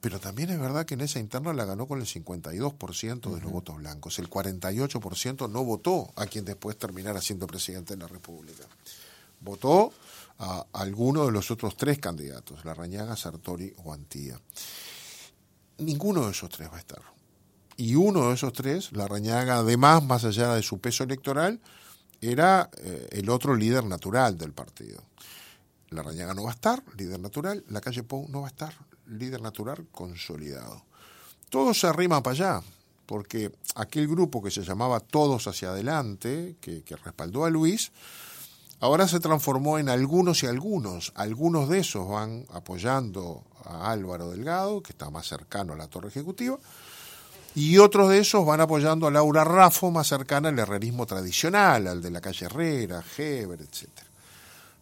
Pero 0.00 0.20
también 0.20 0.50
es 0.50 0.60
verdad 0.60 0.84
que 0.84 0.94
en 0.94 1.00
esa 1.00 1.18
interna 1.18 1.52
la 1.54 1.64
ganó 1.64 1.86
con 1.86 1.98
el 2.00 2.06
52% 2.06 3.34
de 3.34 3.40
los 3.40 3.50
votos 3.50 3.76
blancos. 3.76 4.18
El 4.18 4.28
48% 4.28 5.50
no 5.50 5.64
votó 5.64 6.12
a 6.14 6.26
quien 6.26 6.44
después 6.44 6.76
terminara 6.76 7.20
siendo 7.20 7.46
presidente 7.46 7.94
de 7.94 8.02
la 8.02 8.08
República. 8.08 8.64
Votó 9.40 9.92
a 10.38 10.66
alguno 10.72 11.24
de 11.24 11.32
los 11.32 11.50
otros 11.50 11.76
tres 11.76 11.98
candidatos, 11.98 12.64
Larrañaga, 12.64 13.16
Sartori 13.16 13.72
o 13.84 13.92
Antía. 13.92 14.38
Ninguno 15.78 16.26
de 16.26 16.32
esos 16.32 16.50
tres 16.50 16.70
va 16.70 16.76
a 16.76 16.80
estar 16.80 17.17
y 17.78 17.94
uno 17.94 18.28
de 18.28 18.34
esos 18.34 18.52
tres, 18.52 18.90
la 18.90 19.06
Rañaga, 19.06 19.58
además, 19.58 20.02
más 20.02 20.24
allá 20.24 20.52
de 20.54 20.62
su 20.62 20.80
peso 20.80 21.04
electoral, 21.04 21.60
era 22.20 22.68
eh, 22.76 23.08
el 23.12 23.30
otro 23.30 23.54
líder 23.54 23.84
natural 23.84 24.36
del 24.36 24.52
partido. 24.52 25.00
La 25.90 26.02
Rañaga 26.02 26.34
no 26.34 26.42
va 26.42 26.50
a 26.50 26.54
estar, 26.54 26.82
líder 26.96 27.20
natural, 27.20 27.64
la 27.68 27.80
calle 27.80 28.02
Pou 28.02 28.26
no 28.28 28.42
va 28.42 28.48
a 28.48 28.50
estar, 28.50 28.74
líder 29.06 29.40
natural 29.40 29.86
consolidado. 29.92 30.82
Todo 31.50 31.72
se 31.72 31.86
arrima 31.86 32.20
para 32.20 32.34
allá, 32.34 32.62
porque 33.06 33.52
aquel 33.76 34.08
grupo 34.08 34.42
que 34.42 34.50
se 34.50 34.64
llamaba 34.64 34.98
Todos 34.98 35.46
hacia 35.46 35.70
adelante, 35.70 36.56
que, 36.60 36.82
que 36.82 36.96
respaldó 36.96 37.44
a 37.44 37.50
Luis, 37.50 37.92
ahora 38.80 39.06
se 39.06 39.20
transformó 39.20 39.78
en 39.78 39.88
algunos 39.88 40.42
y 40.42 40.46
algunos. 40.46 41.12
Algunos 41.14 41.68
de 41.68 41.78
esos 41.78 42.08
van 42.08 42.44
apoyando 42.50 43.44
a 43.64 43.92
Álvaro 43.92 44.30
Delgado, 44.30 44.82
que 44.82 44.90
está 44.90 45.10
más 45.10 45.28
cercano 45.28 45.74
a 45.74 45.76
la 45.76 45.86
torre 45.86 46.08
ejecutiva, 46.08 46.58
y 47.54 47.78
otros 47.78 48.10
de 48.10 48.18
esos 48.18 48.44
van 48.46 48.60
apoyando 48.60 49.06
a 49.06 49.10
Laura 49.10 49.44
Raffo, 49.44 49.90
más 49.90 50.08
cercana 50.08 50.50
al 50.50 50.58
herrerismo 50.58 51.06
tradicional, 51.06 51.86
al 51.86 52.02
de 52.02 52.10
la 52.10 52.20
calle 52.20 52.46
Herrera, 52.46 53.02
Heber, 53.16 53.60
etc. 53.62 53.88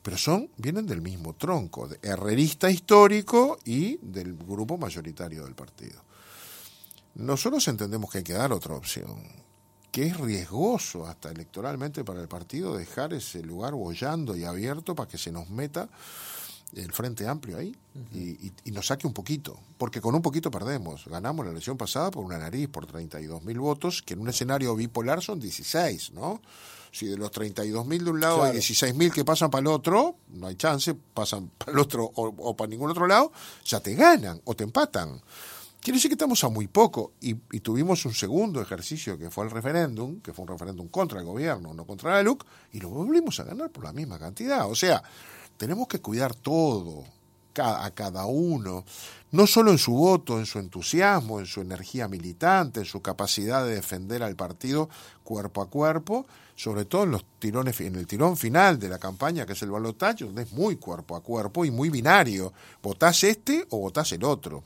Pero 0.03 0.19
son, 0.19 0.51
vienen 0.57 0.87
del 0.87 1.01
mismo 1.01 1.35
tronco, 1.35 1.89
de 1.89 1.99
herrerista 2.03 2.71
histórico 2.71 3.59
y 3.64 3.99
del 4.03 4.35
grupo 4.37 4.77
mayoritario 4.77 5.45
del 5.45 5.55
partido. 5.55 6.03
Nosotros 7.17 7.67
entendemos 7.69 8.11
que 8.11 8.19
hay 8.19 8.25
que 8.25 8.35
dar 8.35 8.53
otra 8.53 8.75
opción, 8.75 9.23
que 9.91 10.09
es 10.09 10.17
riesgoso 10.19 11.07
hasta 11.07 11.31
electoralmente 11.31 12.05
para 12.05 12.21
el 12.21 12.29
partido 12.29 12.77
dejar 12.77 13.14
ese 13.14 13.43
lugar 13.43 13.73
bollando 13.73 14.37
y 14.37 14.45
abierto 14.45 14.95
para 14.95 15.09
que 15.09 15.17
se 15.17 15.33
nos 15.33 15.49
meta 15.49 15.89
el 16.75 16.93
Frente 16.93 17.27
Amplio 17.27 17.59
ahí 17.59 17.75
y, 18.12 18.71
nos 18.71 18.89
saque 18.89 19.07
un 19.07 19.12
poquito, 19.12 19.59
porque 19.79 20.01
con 20.01 20.14
un 20.14 20.23
poquito 20.23 20.51
perdemos. 20.51 21.07
Ganamos 21.07 21.47
la 21.47 21.53
elección 21.53 21.77
pasada 21.77 22.11
por 22.11 22.25
una 22.25 22.39
nariz, 22.39 22.69
por 22.69 22.87
32 22.87 23.43
mil 23.43 23.59
votos, 23.59 24.03
que 24.03 24.14
en 24.14 24.21
un 24.21 24.29
escenario 24.29 24.75
bipolar 24.75 25.23
son 25.23 25.41
16, 25.41 26.12
¿no? 26.12 26.43
Si 26.93 27.07
de 27.07 27.17
los 27.17 27.31
32 27.31 27.87
mil 27.87 28.05
de 28.05 28.11
un 28.11 28.21
lado 28.21 28.43
hay 28.43 28.53
16 28.53 28.95
mil 28.95 29.12
que 29.12 29.25
pasan 29.25 29.51
para 29.51 29.61
el 29.61 29.67
otro, 29.69 30.17
no 30.29 30.47
hay 30.47 30.57
chance, 30.57 30.95
pasan 30.95 31.51
para 31.57 31.73
el 31.73 31.79
otro 31.79 32.05
o, 32.14 32.57
para 32.57 32.69
ningún 32.69 32.91
otro 32.91 33.07
lado, 33.07 33.33
ya 33.64 33.81
te 33.81 33.95
ganan 33.95 34.41
o 34.45 34.55
te 34.55 34.64
empatan. 34.64 35.21
Quiere 35.81 35.99
decir 35.99 36.11
que 36.11 36.14
estamos 36.14 36.43
a 36.43 36.49
muy 36.49 36.67
poco 36.67 37.12
y, 37.21 37.37
y, 37.53 37.61
tuvimos 37.61 38.05
un 38.07 38.14
segundo 38.14 38.61
ejercicio 38.61 39.17
que 39.17 39.31
fue 39.31 39.45
el 39.45 39.51
referéndum, 39.53 40.21
que 40.21 40.33
fue 40.33 40.43
un 40.43 40.49
referéndum 40.49 40.89
contra 40.89 41.21
el 41.21 41.27
gobierno, 41.27 41.73
no 41.75 41.87
contra 41.87 42.12
la 42.12 42.23
LUC, 42.23 42.45
y 42.73 42.81
lo 42.81 42.89
volvimos 42.89 43.39
a 43.39 43.45
ganar 43.45 43.71
por 43.71 43.85
la 43.85 43.93
misma 43.93 44.19
cantidad. 44.19 44.69
O 44.69 44.75
sea, 44.75 45.03
tenemos 45.57 45.89
que 45.89 46.01
cuidar 46.01 46.35
todo, 46.35 47.05
a 47.63 47.91
cada 47.91 48.27
uno, 48.27 48.85
no 49.33 49.47
solo 49.47 49.71
en 49.71 49.79
su 49.79 49.93
voto, 49.93 50.39
en 50.39 50.47
su 50.47 50.59
entusiasmo, 50.59 51.41
en 51.41 51.47
su 51.47 51.61
energía 51.61 52.09
militante, 52.09 52.81
en 52.81 52.87
su 52.87 53.01
capacidad 53.01 53.65
de 53.65 53.75
defender 53.75 54.23
al 54.23 54.37
partido 54.37 54.89
cuerpo 55.25 55.63
a 55.63 55.69
cuerpo, 55.69 56.27
sobre 56.55 56.85
todo 56.85 57.05
en 57.05 57.11
los 57.11 57.25
tirones, 57.39 57.81
en 57.81 57.97
el 57.97 58.07
tirón 58.07 58.37
final 58.37 58.79
de 58.79 58.89
la 58.89 58.99
campaña, 58.99 59.45
que 59.47 59.53
es 59.53 59.63
el 59.63 59.71
balotaje, 59.71 60.25
donde 60.25 60.43
es 60.43 60.53
muy 60.53 60.77
cuerpo 60.77 61.17
a 61.17 61.23
cuerpo 61.23 61.65
y 61.65 61.71
muy 61.71 61.91
binario. 61.91 62.53
Votás 62.83 63.25
este 63.25 63.67
o 63.71 63.79
votás 63.79 64.13
el 64.13 64.25
otro. 64.25 64.63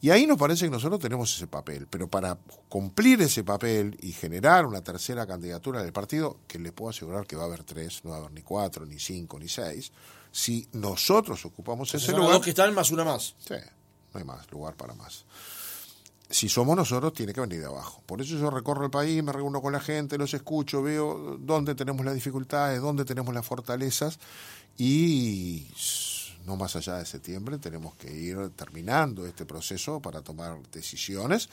Y 0.00 0.10
ahí 0.10 0.26
nos 0.26 0.38
parece 0.38 0.66
que 0.66 0.70
nosotros 0.70 1.00
tenemos 1.00 1.34
ese 1.34 1.48
papel, 1.48 1.88
pero 1.90 2.08
para 2.08 2.38
cumplir 2.68 3.20
ese 3.20 3.42
papel 3.42 3.96
y 4.00 4.12
generar 4.12 4.64
una 4.64 4.80
tercera 4.80 5.26
candidatura 5.26 5.82
del 5.82 5.92
partido, 5.92 6.38
que 6.46 6.58
les 6.60 6.72
puedo 6.72 6.90
asegurar 6.90 7.26
que 7.26 7.34
va 7.34 7.42
a 7.42 7.46
haber 7.46 7.64
tres, 7.64 8.04
no 8.04 8.10
va 8.10 8.16
a 8.16 8.18
haber 8.20 8.32
ni 8.32 8.42
cuatro, 8.42 8.86
ni 8.86 8.98
cinco, 9.00 9.40
ni 9.40 9.48
seis, 9.48 9.90
si 10.30 10.68
nosotros 10.72 11.44
ocupamos 11.44 11.92
ese 11.94 12.12
lugar... 12.12 12.32
Dos 12.32 12.44
que 12.44 12.50
están 12.50 12.72
más 12.74 12.92
una 12.92 13.04
más. 13.04 13.34
Sí, 13.38 13.54
no 14.12 14.20
hay 14.20 14.24
más 14.24 14.48
lugar 14.52 14.76
para 14.76 14.94
más. 14.94 15.24
Si 16.30 16.48
somos 16.48 16.76
nosotros, 16.76 17.12
tiene 17.14 17.32
que 17.32 17.40
venir 17.40 17.60
de 17.60 17.66
abajo. 17.66 18.02
Por 18.06 18.20
eso 18.20 18.36
yo 18.36 18.50
recorro 18.50 18.84
el 18.84 18.90
país, 18.90 19.22
me 19.24 19.32
reúno 19.32 19.62
con 19.62 19.72
la 19.72 19.80
gente, 19.80 20.18
los 20.18 20.32
escucho, 20.34 20.82
veo 20.82 21.38
dónde 21.40 21.74
tenemos 21.74 22.04
las 22.04 22.14
dificultades, 22.14 22.80
dónde 22.80 23.04
tenemos 23.04 23.34
las 23.34 23.46
fortalezas 23.46 24.20
y 24.76 25.66
no 26.48 26.56
más 26.56 26.74
allá 26.76 26.96
de 26.96 27.04
septiembre, 27.04 27.58
tenemos 27.58 27.94
que 27.96 28.10
ir 28.10 28.36
terminando 28.56 29.26
este 29.26 29.44
proceso 29.44 30.00
para 30.00 30.22
tomar 30.22 30.58
decisiones 30.72 31.48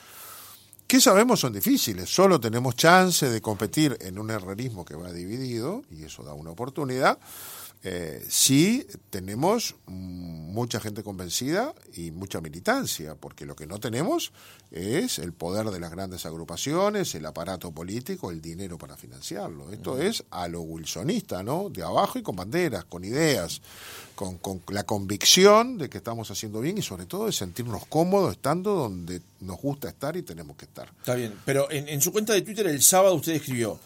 que 0.88 1.02
sabemos 1.02 1.40
son 1.40 1.52
difíciles. 1.52 2.10
Solo 2.10 2.40
tenemos 2.40 2.76
chance 2.76 3.30
de 3.30 3.42
competir 3.42 3.98
en 4.02 4.20
un 4.20 4.30
herrerismo 4.30 4.86
que 4.86 4.96
va 4.96 5.12
dividido, 5.12 5.84
y 5.92 6.04
eso 6.04 6.24
da 6.24 6.34
una 6.34 6.52
oportunidad, 6.52 7.18
eh, 7.84 8.26
si 8.28 8.88
tenemos 9.10 9.76
mucha 9.86 10.80
gente 10.80 11.04
convencida 11.04 11.74
y 11.96 12.12
mucha 12.12 12.42
militancia, 12.42 13.16
porque 13.16 13.46
lo 13.46 13.56
que 13.56 13.68
no 13.68 13.80
tenemos 13.80 14.32
es 14.72 15.20
el 15.20 15.34
poder 15.34 15.68
de 15.68 15.80
las 15.80 15.92
grandes 15.92 16.26
agrupaciones, 16.26 17.14
el 17.16 17.26
aparato 17.26 17.72
político, 17.72 18.32
el 18.32 18.42
dinero 18.42 18.78
para 18.78 18.98
financiarlo. 18.98 19.72
Esto 19.72 20.02
es 20.02 20.24
a 20.32 20.48
lo 20.48 20.62
wilsonista, 20.62 21.44
¿no? 21.44 21.70
De 21.70 21.84
abajo 21.84 22.18
y 22.18 22.24
con 22.24 22.36
banderas, 22.36 22.86
con 22.86 23.04
ideas, 23.04 23.62
con, 24.16 24.38
con, 24.40 24.62
la 24.70 24.84
convicción 24.84 25.78
de 25.78 25.90
que 25.90 26.00
estamos 26.00 26.32
haciendo 26.32 26.62
bien 26.62 26.78
y 26.78 26.82
sobre 26.82 27.06
todo 27.06 27.28
de 27.28 27.34
sentirnos 27.34 27.86
cómodos 27.86 28.32
estando 28.32 28.74
donde 28.74 29.22
nos 29.42 29.62
gusta 29.62 29.90
estar 29.90 30.18
y 30.18 30.24
tenemos 30.24 30.58
que 30.58 30.66
estar. 30.66 30.92
Está 30.98 31.16
bien, 31.16 31.36
pero 31.46 31.70
en, 31.70 31.88
en 31.88 32.02
su 32.02 32.12
cuenta 32.12 32.34
de 32.34 32.42
Twitter 32.42 32.66
el 32.68 32.82
sábado 32.82 33.16
usted 33.16 33.34
escribió, 33.34 33.80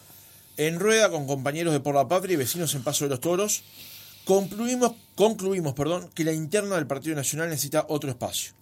en 0.66 0.78
rueda 0.78 1.10
con 1.10 1.26
compañeros 1.26 1.72
de 1.72 1.80
Por 1.80 1.94
la 1.94 2.06
Patria 2.06 2.34
y 2.34 2.36
vecinos 2.36 2.74
en 2.74 2.82
Paso 2.82 3.04
de 3.04 3.10
los 3.10 3.20
Toros, 3.20 3.62
concluimos, 4.26 4.92
concluimos 5.14 5.72
perdón, 5.72 6.10
que 6.14 6.22
la 6.22 6.32
interna 6.32 6.76
del 6.76 6.86
Partido 6.86 7.16
Nacional 7.16 7.48
necesita 7.48 7.86
otro 7.88 8.10
espacio. 8.10 8.52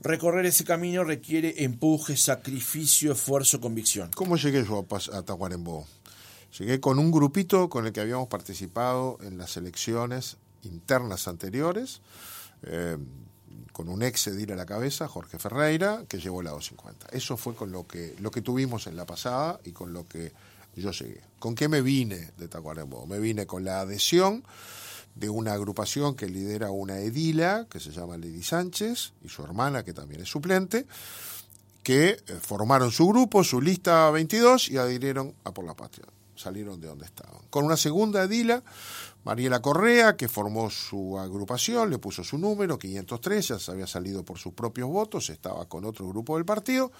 Recorrer 0.00 0.46
ese 0.46 0.64
camino 0.64 1.02
requiere 1.02 1.64
empuje, 1.64 2.16
sacrificio, 2.16 3.12
esfuerzo, 3.12 3.60
convicción. 3.60 4.10
¿Cómo 4.14 4.36
llegué 4.36 4.64
yo 4.64 4.86
a, 4.88 4.96
a? 5.18 5.86
Llegué 6.58 6.80
con 6.80 7.00
un 7.00 7.10
grupito 7.10 7.68
con 7.68 7.86
el 7.86 7.92
que 7.92 8.00
habíamos 8.00 8.28
participado 8.28 9.18
en 9.22 9.36
las 9.36 9.56
elecciones 9.56 10.36
internas 10.62 11.26
anteriores, 11.26 12.02
eh, 12.62 12.98
con 13.72 13.88
un 13.88 14.04
ex 14.04 14.28
edil 14.28 14.52
a 14.52 14.56
la 14.56 14.66
cabeza, 14.66 15.08
Jorge 15.08 15.40
Ferreira, 15.40 16.04
que 16.08 16.18
llevó 16.18 16.40
la 16.40 16.50
250. 16.50 17.08
Eso 17.16 17.36
fue 17.36 17.56
con 17.56 17.72
lo 17.72 17.86
que, 17.88 18.14
lo 18.20 18.30
que 18.30 18.42
tuvimos 18.42 18.86
en 18.86 18.94
la 18.94 19.06
pasada 19.06 19.58
y 19.64 19.72
con 19.72 19.92
lo 19.92 20.06
que 20.06 20.32
yo 20.80 20.90
llegué. 20.92 21.20
¿Con 21.38 21.54
qué 21.54 21.68
me 21.68 21.82
vine 21.82 22.30
de 22.38 22.48
Tacuarembó? 22.48 23.06
Me 23.06 23.18
vine 23.18 23.46
con 23.46 23.64
la 23.64 23.80
adhesión 23.80 24.44
de 25.14 25.28
una 25.28 25.52
agrupación 25.52 26.14
que 26.14 26.28
lidera 26.28 26.70
una 26.70 27.00
edila, 27.00 27.66
que 27.70 27.80
se 27.80 27.90
llama 27.90 28.16
Lady 28.16 28.42
Sánchez, 28.42 29.12
y 29.22 29.28
su 29.28 29.42
hermana, 29.42 29.84
que 29.84 29.92
también 29.92 30.22
es 30.22 30.28
suplente, 30.28 30.86
que 31.82 32.10
eh, 32.10 32.18
formaron 32.40 32.90
su 32.90 33.08
grupo, 33.08 33.44
su 33.44 33.60
lista 33.60 34.10
22, 34.10 34.70
y 34.70 34.78
adhirieron 34.78 35.34
a 35.44 35.52
Por 35.52 35.66
la 35.66 35.74
Patria. 35.74 36.06
Salieron 36.34 36.80
de 36.80 36.86
donde 36.86 37.04
estaban. 37.04 37.42
Con 37.50 37.64
una 37.64 37.76
segunda 37.76 38.22
edila, 38.22 38.62
Mariela 39.24 39.62
Correa, 39.62 40.16
que 40.16 40.28
formó 40.28 40.68
su 40.70 41.18
agrupación, 41.18 41.90
le 41.90 41.98
puso 41.98 42.24
su 42.24 42.38
número, 42.38 42.78
503, 42.78 43.48
ya 43.48 43.58
se 43.58 43.70
había 43.70 43.86
salido 43.86 44.24
por 44.24 44.38
sus 44.38 44.52
propios 44.52 44.88
votos, 44.88 45.30
estaba 45.30 45.68
con 45.68 45.84
otro 45.84 46.08
grupo 46.08 46.36
del 46.36 46.44
partido, 46.44 46.90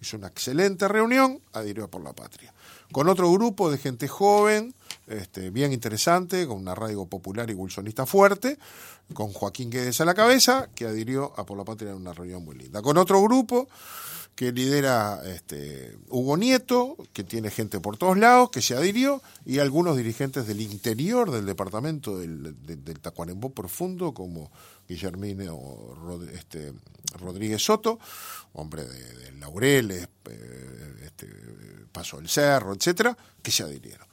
hizo 0.00 0.16
una 0.16 0.28
excelente 0.28 0.86
reunión, 0.86 1.40
adhirió 1.52 1.84
a 1.84 1.88
Por 1.88 2.02
la 2.02 2.12
Patria. 2.12 2.54
Con 2.92 3.08
otro 3.08 3.32
grupo 3.32 3.70
de 3.70 3.78
gente 3.78 4.06
joven, 4.06 4.74
este, 5.08 5.50
bien 5.50 5.72
interesante, 5.72 6.46
con 6.46 6.58
un 6.58 6.68
arraigo 6.68 7.06
popular 7.06 7.50
y 7.50 7.54
wilsonista 7.54 8.06
fuerte, 8.06 8.58
con 9.12 9.32
Joaquín 9.32 9.70
Guedes 9.70 10.00
a 10.00 10.04
la 10.04 10.14
cabeza, 10.14 10.68
que 10.74 10.86
adhirió 10.86 11.32
a 11.36 11.44
Por 11.44 11.58
la 11.58 11.64
Patria 11.64 11.90
en 11.90 11.96
una 11.96 12.12
reunión 12.12 12.44
muy 12.44 12.54
linda. 12.54 12.80
Con 12.80 12.96
otro 12.96 13.20
grupo 13.22 13.68
que 14.34 14.50
lidera 14.50 15.20
este, 15.26 15.96
Hugo 16.08 16.36
Nieto, 16.36 16.96
que 17.12 17.22
tiene 17.22 17.50
gente 17.50 17.80
por 17.80 17.96
todos 17.96 18.16
lados, 18.16 18.50
que 18.50 18.62
se 18.62 18.74
adhirió, 18.74 19.22
y 19.44 19.58
algunos 19.58 19.96
dirigentes 19.96 20.46
del 20.46 20.60
interior 20.60 21.30
del 21.30 21.44
departamento 21.44 22.18
del, 22.18 22.56
del, 22.64 23.00
Tacuarembó 23.00 23.50
profundo, 23.50 24.14
como 24.14 24.50
Guillermino 24.88 25.58
este, 26.32 26.72
Rodríguez 27.20 27.62
Soto, 27.62 27.98
hombre 28.54 28.84
de, 28.84 29.16
de 29.16 29.32
Laureles, 29.32 30.08
eh, 30.30 30.94
este, 31.04 31.28
Paso 31.92 32.16
del 32.16 32.28
Cerro, 32.28 32.72
etcétera, 32.72 33.16
que 33.42 33.50
se 33.50 33.62
adhirieron. 33.62 34.06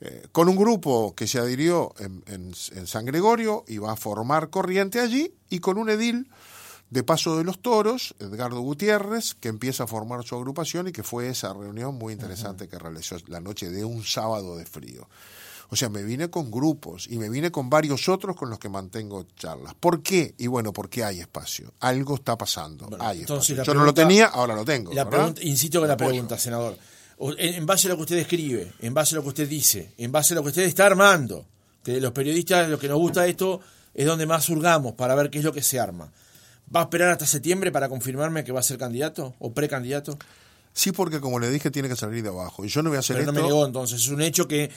Eh, 0.00 0.28
con 0.32 0.48
un 0.48 0.56
grupo 0.56 1.14
que 1.14 1.26
se 1.26 1.38
adhirió 1.38 1.94
en, 1.98 2.24
en, 2.26 2.52
en, 2.72 2.86
San 2.86 3.04
Gregorio 3.04 3.64
y 3.68 3.76
va 3.76 3.92
a 3.92 3.96
formar 3.96 4.48
corriente 4.48 4.98
allí, 4.98 5.34
y 5.48 5.60
con 5.60 5.78
un 5.78 5.90
edil 5.90 6.26
de 6.90 7.02
Paso 7.04 7.38
de 7.38 7.44
los 7.44 7.60
Toros, 7.60 8.14
Edgardo 8.18 8.60
Gutiérrez, 8.60 9.34
que 9.34 9.48
empieza 9.48 9.84
a 9.84 9.86
formar 9.86 10.24
su 10.24 10.34
agrupación 10.34 10.88
y 10.88 10.92
que 10.92 11.02
fue 11.02 11.28
esa 11.28 11.52
reunión 11.52 11.94
muy 11.94 12.12
interesante 12.12 12.64
uh 12.64 12.66
-huh. 12.66 12.70
que 12.70 12.78
realizó 12.78 13.16
la 13.28 13.40
noche 13.40 13.70
de 13.70 13.84
un 13.84 14.04
sábado 14.04 14.56
de 14.56 14.66
frío. 14.66 15.08
O 15.72 15.76
sea, 15.76 15.88
me 15.88 16.02
vine 16.02 16.28
con 16.30 16.50
grupos 16.50 17.06
y 17.08 17.16
me 17.16 17.28
vine 17.28 17.52
con 17.52 17.70
varios 17.70 18.08
otros 18.08 18.34
con 18.34 18.50
los 18.50 18.58
que 18.58 18.68
mantengo 18.68 19.24
charlas. 19.36 19.72
¿Por 19.78 20.02
qué? 20.02 20.34
Y 20.36 20.48
bueno, 20.48 20.72
porque 20.72 21.04
hay 21.04 21.20
espacio. 21.20 21.72
Algo 21.78 22.16
está 22.16 22.36
pasando. 22.36 22.86
Bueno, 22.86 23.04
hay 23.04 23.20
espacio. 23.20 23.54
Yo 23.54 23.62
pregunta, 23.62 23.78
no 23.78 23.84
lo 23.84 23.94
tenía, 23.94 24.26
ahora 24.26 24.56
lo 24.56 24.64
tengo. 24.64 24.92
La 24.92 25.08
pregunta, 25.08 25.40
insisto 25.44 25.78
con 25.78 25.88
la 25.88 25.96
pregunta, 25.96 26.36
senador. 26.36 26.76
En 27.38 27.66
base 27.66 27.86
a 27.86 27.90
lo 27.90 27.96
que 27.96 28.02
usted 28.02 28.18
escribe, 28.18 28.72
en 28.80 28.94
base 28.94 29.14
a 29.14 29.16
lo 29.16 29.22
que 29.22 29.28
usted 29.28 29.48
dice, 29.48 29.92
en 29.96 30.10
base 30.10 30.34
a 30.34 30.36
lo 30.36 30.42
que 30.42 30.48
usted 30.48 30.62
está 30.62 30.86
armando, 30.86 31.46
que 31.84 32.00
los 32.00 32.10
periodistas 32.10 32.68
lo 32.68 32.78
que 32.78 32.88
nos 32.88 32.98
gusta 32.98 33.22
de 33.22 33.30
esto 33.30 33.60
es 33.94 34.06
donde 34.06 34.26
más 34.26 34.48
hurgamos 34.48 34.94
para 34.94 35.14
ver 35.14 35.30
qué 35.30 35.38
es 35.38 35.44
lo 35.44 35.52
que 35.52 35.62
se 35.62 35.78
arma. 35.78 36.10
¿Va 36.74 36.80
a 36.80 36.82
esperar 36.84 37.10
hasta 37.10 37.26
septiembre 37.26 37.72
para 37.72 37.88
confirmarme 37.88 38.44
que 38.44 38.52
va 38.52 38.60
a 38.60 38.62
ser 38.62 38.78
candidato 38.78 39.34
o 39.38 39.52
precandidato? 39.52 40.18
Sí, 40.72 40.92
porque 40.92 41.20
como 41.20 41.40
le 41.40 41.50
dije, 41.50 41.70
tiene 41.70 41.88
que 41.88 41.96
salir 41.96 42.22
de 42.22 42.28
abajo. 42.28 42.64
Y 42.64 42.68
yo 42.68 42.82
no 42.82 42.90
voy 42.90 42.96
a 42.96 43.00
hacer 43.00 43.16
Pero 43.16 43.30
esto. 43.30 43.32
no 43.32 43.40
me 43.40 43.48
negó, 43.48 43.66
entonces. 43.66 44.00
Es 44.00 44.08
un 44.08 44.22
hecho 44.22 44.46
que 44.46 44.70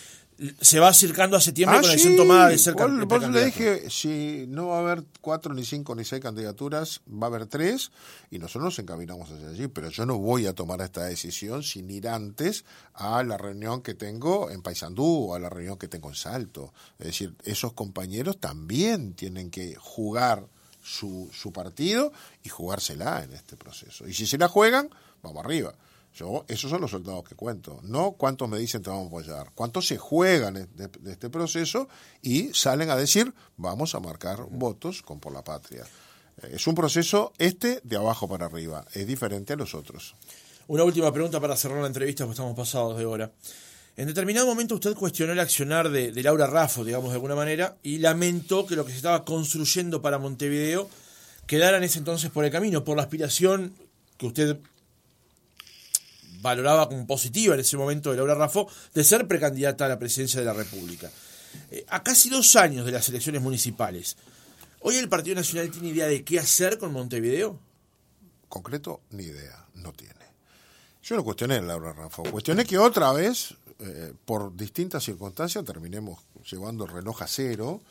se 0.60 0.80
va 0.80 0.88
acercando 0.88 1.38
a 1.38 1.42
septiembre 1.42 1.78
ah, 1.78 1.82
con 1.82 1.88
la 1.90 1.94
decisión 1.94 2.14
sí. 2.14 2.18
tomada 2.18 2.50
de 2.50 2.58
ser 2.58 2.76
candidato. 2.76 3.08
Por 3.08 3.22
eso 3.22 3.32
le 3.32 3.46
dije, 3.46 3.90
si 3.90 4.46
no 4.48 4.70
va 4.70 4.78
a 4.78 4.80
haber 4.80 5.04
cuatro, 5.22 5.54
ni 5.54 5.64
cinco, 5.64 5.94
ni 5.94 6.04
seis 6.04 6.22
candidaturas, 6.22 7.02
va 7.08 7.28
a 7.28 7.30
haber 7.30 7.46
tres, 7.46 7.92
y 8.32 8.40
nosotros 8.40 8.64
nos 8.64 8.80
encaminamos 8.80 9.30
hacia 9.30 9.50
allí. 9.50 9.68
Pero 9.68 9.90
yo 9.90 10.06
no 10.08 10.18
voy 10.18 10.48
a 10.48 10.54
tomar 10.54 10.82
esta 10.82 11.04
decisión 11.04 11.62
sin 11.62 11.90
ir 11.92 12.08
antes 12.08 12.66
a 12.96 13.24
la 13.24 13.38
reunión 13.38 13.84
que 13.84 13.94
tengo 13.94 14.50
en 14.50 14.64
Paysandú 14.64 15.30
o 15.30 15.36
a 15.36 15.40
la 15.40 15.50
reunión 15.50 15.78
que 15.78 15.88
tengo 15.88 16.10
en 16.10 16.16
Salto. 16.16 16.74
Es 16.98 17.08
decir, 17.08 17.36
esos 17.46 17.74
compañeros 17.74 18.40
también 18.40 19.14
tienen 19.14 19.52
que 19.52 19.76
jugar 19.76 20.48
su, 20.84 21.30
su 21.34 21.52
partido 21.52 22.12
y 22.44 22.50
jugársela 22.50 23.24
en 23.24 23.34
este 23.34 23.56
proceso. 23.58 24.08
Y 24.08 24.14
si 24.14 24.28
se 24.28 24.38
la 24.38 24.48
juegan, 24.48 24.90
vamos 25.22 25.44
arriba. 25.44 25.74
Yo, 26.16 26.46
esos 26.48 26.70
son 26.70 26.82
los 26.82 26.92
soldados 26.92 27.24
que 27.24 27.34
cuento. 27.34 27.80
No 27.84 28.12
cuántos 28.12 28.48
me 28.48 28.60
dicen 28.60 28.84
te 28.84 28.92
vamos 28.92 29.06
a 29.06 29.08
apoyar, 29.08 29.52
cuántos 29.56 29.88
se 29.88 29.98
juegan 29.98 30.54
de, 30.54 30.68
de, 30.88 31.12
este 31.12 31.30
proceso 31.30 31.88
y 32.22 32.54
salen 32.54 32.92
a 32.92 32.96
decir 32.96 33.34
vamos 33.58 33.96
a 33.96 34.00
marcar 34.00 34.46
votos 34.50 35.02
con 35.02 35.20
por 35.20 35.34
la 35.34 35.44
patria. 35.44 35.86
Es 36.52 36.68
un 36.68 36.76
proceso 36.76 37.34
este 37.40 37.80
de 37.84 37.96
abajo 37.96 38.28
para 38.28 38.46
arriba, 38.46 38.86
es 38.94 39.08
diferente 39.08 39.54
a 39.54 39.56
los 39.56 39.74
otros. 39.74 40.16
Una 40.68 40.84
última 40.84 41.12
pregunta 41.12 41.40
para 41.42 41.56
cerrar 41.56 41.82
la 41.82 41.88
entrevista, 41.88 42.24
porque 42.24 42.34
estamos 42.34 42.56
pasados 42.56 42.98
de 42.98 43.06
hora. 43.06 43.32
En 43.96 44.08
determinado 44.08 44.48
momento 44.48 44.76
usted 44.76 44.96
cuestionó 44.96 45.34
el 45.34 45.40
accionar 45.40 45.90
de, 45.90 46.12
Laura 46.24 46.48
Raffo, 46.48 46.84
digamos 46.84 47.10
de 47.10 47.16
alguna 47.16 47.36
manera, 47.36 47.78
y 47.84 48.00
lamentó 48.00 48.66
que 48.66 48.76
lo 48.76 48.86
que 48.86 48.92
se 48.92 48.98
estaba 48.98 49.24
construyendo 49.24 50.02
para 50.02 50.18
Montevideo 50.18 50.90
quedara 51.46 51.78
en 51.78 51.84
ese 51.84 52.00
entonces 52.00 52.32
por 52.32 52.44
el 52.44 52.52
camino, 52.52 52.84
por 52.84 52.98
la 52.98 53.04
aspiración 53.04 53.76
que 54.18 54.26
usted 54.26 54.58
valoraba 56.42 56.90
como 56.90 57.06
positiva 57.06 57.54
en 57.54 57.62
ese 57.62 57.78
momento 57.78 58.10
de 58.10 58.18
Laura 58.18 58.34
Raffo 58.34 58.68
de 58.96 59.04
ser 59.04 59.28
precandidata 59.28 59.86
a 59.86 59.90
la 59.90 60.00
presidencia 60.00 60.40
de 60.40 60.46
la 60.48 60.54
República. 60.54 61.12
Eh, 61.70 61.86
a 61.90 62.02
casi 62.02 62.30
dos 62.30 62.56
años 62.56 62.88
de 62.88 62.92
las 62.92 63.08
elecciones 63.10 63.44
municipales, 63.44 64.18
¿hoy 64.80 64.96
el 64.96 65.08
Partido 65.08 65.36
Nacional 65.36 65.70
tiene 65.70 65.90
idea 65.90 66.08
de 66.08 66.24
qué 66.24 66.40
hacer 66.40 66.80
con 66.80 66.92
Montevideo? 66.92 67.60
Concreto, 68.50 69.02
ni 69.12 69.24
idea, 69.24 69.68
no 69.76 69.94
tiene. 69.94 70.14
Yo 71.04 71.16
no 71.16 71.24
cuestioné 71.24 71.58
a 71.58 71.62
Laura 71.62 71.94
Raffo, 71.94 72.24
cuestioné 72.24 72.66
que 72.66 72.78
otra 72.78 73.12
vez 73.12 73.56
eh, 73.86 74.14
por 74.26 74.56
distintas 74.56 75.04
circunstancias 75.04 75.64
terminemos 75.66 76.20
llevando 76.50 76.86
el 76.86 76.92
reloj 76.92 77.22
a 77.22 77.28
cero 77.28 77.82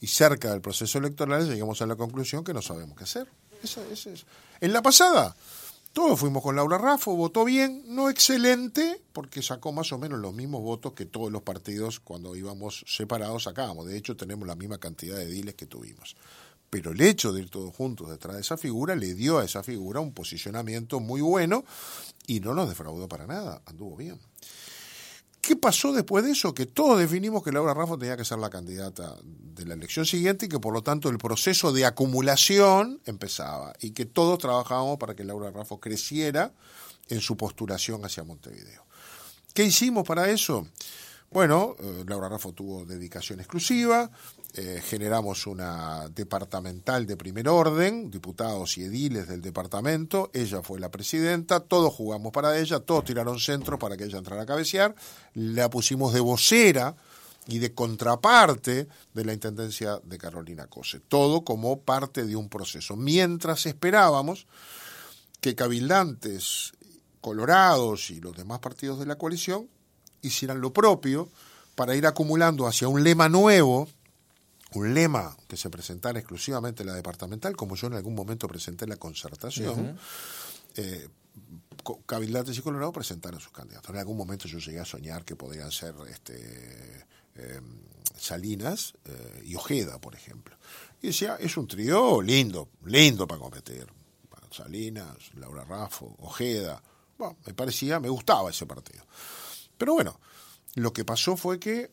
y 0.00 0.06
cerca 0.06 0.50
del 0.50 0.60
proceso 0.60 0.98
electoral 0.98 1.48
llegamos 1.48 1.80
a 1.82 1.86
la 1.86 1.96
conclusión 1.96 2.44
que 2.44 2.54
no 2.54 2.62
sabemos 2.62 2.96
qué 2.96 3.04
hacer. 3.04 3.28
Esa, 3.62 3.84
esa 3.90 4.10
es. 4.10 4.26
En 4.60 4.72
la 4.72 4.82
pasada, 4.82 5.34
todos 5.92 6.20
fuimos 6.20 6.42
con 6.42 6.54
Laura 6.54 6.78
Raffo, 6.78 7.16
votó 7.16 7.44
bien, 7.44 7.82
no 7.86 8.10
excelente, 8.10 9.00
porque 9.12 9.42
sacó 9.42 9.72
más 9.72 9.92
o 9.92 9.98
menos 9.98 10.20
los 10.20 10.32
mismos 10.34 10.62
votos 10.62 10.92
que 10.92 11.06
todos 11.06 11.32
los 11.32 11.42
partidos 11.42 11.98
cuando 11.98 12.36
íbamos 12.36 12.84
separados 12.86 13.44
sacábamos. 13.44 13.86
De 13.86 13.96
hecho, 13.96 14.16
tenemos 14.16 14.46
la 14.46 14.54
misma 14.54 14.78
cantidad 14.78 15.16
de 15.16 15.26
diles 15.26 15.54
que 15.54 15.66
tuvimos. 15.66 16.14
Pero 16.70 16.92
el 16.92 17.00
hecho 17.00 17.32
de 17.32 17.40
ir 17.40 17.50
todos 17.50 17.74
juntos 17.74 18.10
detrás 18.10 18.36
de 18.36 18.42
esa 18.42 18.56
figura 18.56 18.94
le 18.94 19.14
dio 19.14 19.38
a 19.38 19.44
esa 19.44 19.62
figura 19.62 20.00
un 20.00 20.12
posicionamiento 20.12 21.00
muy 21.00 21.20
bueno 21.20 21.64
y 22.26 22.40
no 22.40 22.54
nos 22.54 22.68
defraudó 22.68 23.08
para 23.08 23.26
nada, 23.26 23.62
anduvo 23.66 23.96
bien. 23.96 24.20
¿Qué 25.48 25.56
pasó 25.56 25.94
después 25.94 26.26
de 26.26 26.32
eso? 26.32 26.52
Que 26.52 26.66
todos 26.66 26.98
definimos 26.98 27.42
que 27.42 27.50
Laura 27.50 27.72
Raffo 27.72 27.96
tenía 27.96 28.18
que 28.18 28.24
ser 28.26 28.36
la 28.36 28.50
candidata 28.50 29.16
de 29.24 29.64
la 29.64 29.72
elección 29.72 30.04
siguiente 30.04 30.44
y 30.44 30.48
que 30.50 30.58
por 30.58 30.74
lo 30.74 30.82
tanto 30.82 31.08
el 31.08 31.16
proceso 31.16 31.72
de 31.72 31.86
acumulación 31.86 33.00
empezaba 33.06 33.72
y 33.80 33.92
que 33.92 34.04
todos 34.04 34.38
trabajábamos 34.38 34.98
para 34.98 35.14
que 35.14 35.24
Laura 35.24 35.50
Raffo 35.50 35.80
creciera 35.80 36.52
en 37.08 37.22
su 37.22 37.38
postulación 37.38 38.04
hacia 38.04 38.24
Montevideo. 38.24 38.84
¿Qué 39.54 39.64
hicimos 39.64 40.06
para 40.06 40.28
eso? 40.28 40.68
Bueno, 41.30 41.76
eh, 41.78 42.04
Laura 42.06 42.30
Raffo 42.30 42.54
tuvo 42.54 42.86
dedicación 42.86 43.38
exclusiva, 43.38 44.10
eh, 44.54 44.80
generamos 44.82 45.46
una 45.46 46.08
departamental 46.08 47.06
de 47.06 47.18
primer 47.18 47.50
orden, 47.50 48.10
diputados 48.10 48.78
y 48.78 48.84
ediles 48.84 49.28
del 49.28 49.42
departamento, 49.42 50.30
ella 50.32 50.62
fue 50.62 50.80
la 50.80 50.90
presidenta, 50.90 51.60
todos 51.60 51.92
jugamos 51.92 52.32
para 52.32 52.58
ella, 52.58 52.80
todos 52.80 53.04
tiraron 53.04 53.38
centro 53.38 53.78
para 53.78 53.98
que 53.98 54.04
ella 54.04 54.16
entrara 54.16 54.42
a 54.42 54.46
cabecear, 54.46 54.94
la 55.34 55.68
pusimos 55.68 56.14
de 56.14 56.20
vocera 56.20 56.96
y 57.46 57.58
de 57.58 57.74
contraparte 57.74 58.88
de 59.12 59.24
la 59.24 59.34
Intendencia 59.34 60.00
de 60.02 60.16
Carolina 60.16 60.66
Cose. 60.66 61.00
Todo 61.00 61.44
como 61.44 61.80
parte 61.80 62.24
de 62.26 62.36
un 62.36 62.48
proceso. 62.48 62.96
Mientras 62.96 63.66
esperábamos 63.66 64.46
que 65.42 65.54
cabildantes 65.54 66.72
colorados 67.20 68.10
y 68.10 68.20
los 68.20 68.34
demás 68.34 68.60
partidos 68.60 68.98
de 68.98 69.06
la 69.06 69.16
coalición 69.16 69.68
hicieran 70.22 70.60
lo 70.60 70.72
propio 70.72 71.28
para 71.74 71.94
ir 71.94 72.06
acumulando 72.06 72.66
hacia 72.66 72.88
un 72.88 73.04
lema 73.04 73.28
nuevo, 73.28 73.88
un 74.74 74.94
lema 74.94 75.36
que 75.46 75.56
se 75.56 75.70
presentara 75.70 76.18
exclusivamente 76.18 76.82
en 76.82 76.88
la 76.88 76.94
departamental, 76.94 77.56
como 77.56 77.76
yo 77.76 77.86
en 77.86 77.94
algún 77.94 78.14
momento 78.14 78.48
presenté 78.48 78.86
la 78.86 78.96
concertación, 78.96 79.98
eh, 80.76 81.08
cabildantes 82.06 82.58
y 82.58 82.62
colorados 82.62 82.94
presentaron 82.94 83.40
sus 83.40 83.52
candidatos. 83.52 83.90
En 83.90 83.96
algún 83.96 84.16
momento 84.16 84.48
yo 84.48 84.58
llegué 84.58 84.80
a 84.80 84.84
soñar 84.84 85.24
que 85.24 85.36
podrían 85.36 85.70
ser 85.70 85.94
este, 86.10 87.06
eh, 87.36 87.60
Salinas 88.16 88.94
eh, 89.04 89.42
y 89.44 89.54
Ojeda, 89.54 90.00
por 90.00 90.14
ejemplo. 90.14 90.56
Y 91.00 91.08
decía, 91.08 91.36
es 91.40 91.56
un 91.56 91.66
trío 91.66 92.20
lindo, 92.20 92.68
lindo 92.84 93.26
para 93.26 93.40
competir. 93.40 93.86
Salinas, 94.50 95.16
Laura 95.34 95.64
Raffo, 95.64 96.16
Ojeda. 96.20 96.82
Bueno, 97.16 97.36
me 97.46 97.54
parecía, 97.54 98.00
me 98.00 98.08
gustaba 98.08 98.50
ese 98.50 98.66
partido. 98.66 99.04
Pero 99.78 99.94
bueno, 99.94 100.20
lo 100.74 100.92
que 100.92 101.04
pasó 101.04 101.36
fue 101.36 101.58
que 101.58 101.90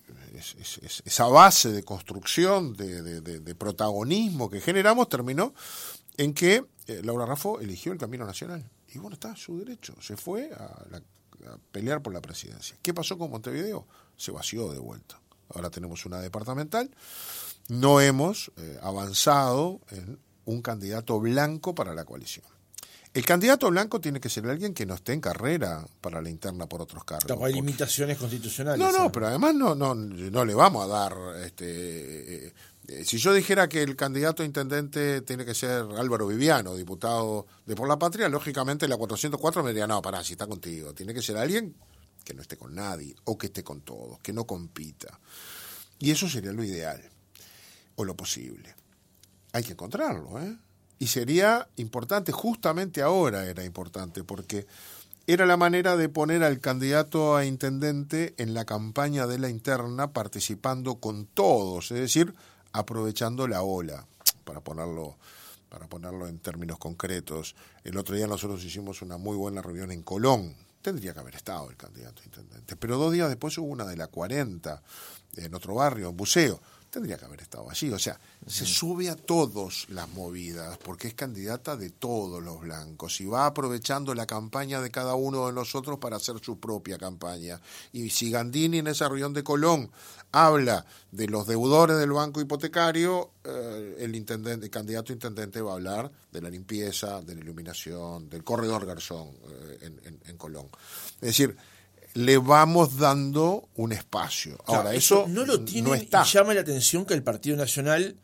esa 1.06 1.28
base 1.28 1.72
de 1.72 1.84
construcción, 1.84 2.74
de, 2.76 3.56
protagonismo 3.56 4.50
que 4.50 4.60
generamos, 4.62 5.08
terminó 5.08 5.54
en 6.18 6.34
que 6.34 6.66
eh, 6.88 7.02
Laura 7.04 7.26
Raffo 7.26 7.60
eligió 7.60 7.94
el 7.94 7.98
Camino 7.98 8.26
Nacional. 8.26 8.70
Y 8.94 8.98
bueno, 8.98 9.16
está 9.16 9.36
su 9.36 9.58
derecho. 9.58 9.96
Se 10.02 10.18
fue 10.18 10.52
a, 10.54 11.02
pelear 11.72 12.02
por 12.02 12.14
la 12.14 12.22
presidencia. 12.22 12.76
¿Qué 12.82 12.94
pasó 12.94 13.18
con 13.18 13.30
Montevideo? 13.30 13.88
Se 14.18 14.32
vació 14.32 14.72
de 14.72 14.80
vuelta. 14.80 15.20
Ahora 15.54 15.70
tenemos 15.70 16.06
una 16.06 16.20
departamental. 16.20 16.90
No 17.70 18.02
hemos 18.02 18.52
eh, 18.58 18.80
avanzado 18.82 19.82
en 19.92 20.20
un 20.46 20.62
candidato 20.62 21.20
blanco 21.20 21.76
para 21.76 21.94
la 21.94 22.06
coalición. 22.06 22.46
El 23.16 23.26
candidato 23.26 23.70
blanco 23.72 24.02
tiene 24.02 24.20
que 24.20 24.28
ser 24.28 24.46
alguien 24.46 24.74
que 24.74 24.86
no 24.86 24.94
esté 24.94 25.14
en 25.14 25.22
carrera 25.22 25.88
para 26.02 26.22
la 26.22 26.30
interna 26.30 26.68
por 26.68 26.82
otros 26.82 27.06
cargos. 27.06 27.42
hay 27.42 27.54
limitaciones 27.54 28.18
constitucionales. 28.18 28.78
No, 28.78 28.92
no, 28.92 29.10
pero 29.10 29.28
además 29.28 29.56
no, 29.56 29.74
no, 29.74 29.96
no 29.96 30.44
le 30.44 30.54
vamos 30.54 30.84
a 30.84 30.88
dar 30.88 31.16
este, 31.46 32.48
eh, 32.48 32.54
si 33.06 33.18
yo 33.18 33.34
dijera 33.34 33.70
que 33.70 33.82
el 33.84 33.96
candidato 33.96 34.44
a 34.44 34.46
intendente 34.46 35.22
tiene 35.22 35.46
que 35.46 35.56
ser 35.56 35.86
Álvaro 35.98 36.28
Viviano, 36.28 36.76
diputado 36.76 37.48
de 37.66 37.74
Por 37.74 37.88
la 37.88 37.98
Patria, 37.98 38.28
lógicamente 38.28 38.86
la 38.86 38.98
404 38.98 39.64
me 39.64 39.70
diría, 39.70 39.88
no, 39.88 40.02
pará, 40.02 40.22
si 40.22 40.34
está 40.34 40.46
contigo, 40.46 40.94
tiene 40.94 41.14
que 41.14 41.22
ser 41.22 41.38
alguien 41.38 41.74
que 42.26 42.34
no 42.34 42.42
esté 42.42 42.58
con 42.58 42.76
nadie 42.76 43.16
o 43.24 43.38
que 43.38 43.48
esté 43.48 43.64
con 43.64 43.80
todos, 43.80 44.20
que 44.20 44.34
no 44.34 44.46
compita. 44.46 45.22
Y 46.00 46.12
eso 46.12 46.28
sería 46.28 46.52
lo 46.52 46.66
ideal 46.66 47.02
o 47.96 48.04
lo 48.04 48.14
posible. 48.14 48.76
Hay 49.54 49.64
que 49.64 49.72
encontrarlo, 49.72 50.38
¿eh? 50.42 50.58
Y 51.00 51.08
sería 51.08 51.68
importante, 51.76 52.32
justamente 52.32 53.02
ahora 53.02 53.46
era 53.46 53.64
importante, 53.64 54.24
porque 54.24 54.66
era 55.28 55.46
la 55.46 55.58
manera 55.58 55.98
de 55.98 56.08
poner 56.08 56.44
al 56.44 56.60
candidato 56.60 57.36
a 57.36 57.46
intendente 57.46 58.34
en 58.38 58.54
la 58.54 58.66
campaña 58.66 59.28
de 59.28 59.40
la 59.40 59.50
interna 59.50 60.14
participando 60.14 60.96
con 61.00 61.26
todos, 61.26 61.92
es 61.92 62.00
decir, 62.00 62.34
aprovechando 62.72 63.48
la 63.48 63.62
ola, 63.62 64.06
para 64.44 64.62
ponerlo, 64.62 65.18
para 65.70 65.88
ponerlo 65.88 66.28
en 66.28 66.40
términos 66.40 66.78
concretos. 66.78 67.56
El 67.84 67.98
otro 67.98 68.16
día 68.16 68.28
nosotros 68.28 68.64
hicimos 68.64 69.02
una 69.02 69.18
muy 69.18 69.36
buena 69.36 69.62
reunión 69.62 69.92
en 69.92 70.04
Colón. 70.04 70.56
Tendría 70.82 71.14
que 71.14 71.20
haber 71.20 71.36
estado 71.36 71.72
el 71.72 71.76
candidato 71.76 72.22
a 72.22 72.26
intendente. 72.26 72.76
Pero 72.76 72.98
dos 72.98 73.12
días 73.12 73.28
después 73.28 73.58
hubo 73.58 73.68
una 73.68 73.86
de 73.86 73.98
la 73.98 74.08
40, 74.08 74.82
en 75.38 75.56
otro 75.56 75.74
barrio, 75.74 76.10
en 76.10 76.18
Buceo 76.18 76.62
tendría 76.96 77.18
que 77.18 77.26
haber 77.26 77.42
estado 77.42 77.70
allí. 77.70 77.92
O 77.92 78.00
sea, 78.00 78.18
se 78.48 78.66
sube 78.66 79.10
a 79.10 79.18
todos 79.18 79.86
las 79.90 80.08
movidas, 80.08 80.78
porque 80.78 81.10
es 81.10 81.14
candidata 81.14 81.76
de 81.76 81.90
todos 81.90 82.42
los 82.42 82.62
blancos 82.62 83.20
y 83.20 83.26
va 83.26 83.48
aprovechando 83.48 84.16
la 84.16 84.26
campaña 84.26 84.80
de 84.80 84.92
cada 84.92 85.16
uno 85.16 85.48
de 85.48 85.52
nosotros 85.52 86.00
para 86.00 86.16
hacer 86.16 86.40
su 86.42 86.58
propia 86.58 86.98
campaña. 86.98 87.60
Y 87.92 88.10
si 88.12 88.32
Gandini 88.32 88.78
en 88.78 88.88
esa 88.88 89.10
reunión 89.10 89.34
de 89.34 89.44
Colón 89.44 89.92
habla 90.32 90.86
de 91.12 91.28
los 91.28 91.46
deudores 91.46 91.98
del 91.98 92.14
banco 92.14 92.40
hipotecario, 92.40 93.32
eh, 93.44 93.98
el, 94.00 94.16
intendente, 94.16 94.68
el 94.68 94.72
candidato 94.72 95.12
intendente 95.12 95.62
va 95.62 95.72
a 95.72 95.76
hablar 95.76 96.10
de 96.32 96.42
la 96.42 96.50
limpieza, 96.50 97.22
de 97.22 97.36
la 97.36 97.42
iluminación, 97.42 98.30
del 98.30 98.46
corredor 98.46 98.86
Garzón 98.86 99.32
eh, 99.50 99.80
en, 99.82 100.20
en 100.26 100.38
Colón. 100.38 100.68
Es 101.16 101.28
decir, 101.28 101.58
le 102.16 102.38
vamos 102.38 102.98
dando 102.98 103.68
un 103.76 103.92
espacio. 103.92 104.58
Ahora, 104.68 104.94
eso, 104.94 105.26
no 105.28 105.46
lo 105.46 105.62
tiene 105.62 105.98
y 105.98 106.32
llama 106.32 106.54
la 106.54 106.62
atención 106.62 107.06
que 107.06 107.14
el 107.14 107.22
Partido 107.22 107.58
Nacional, 107.58 108.16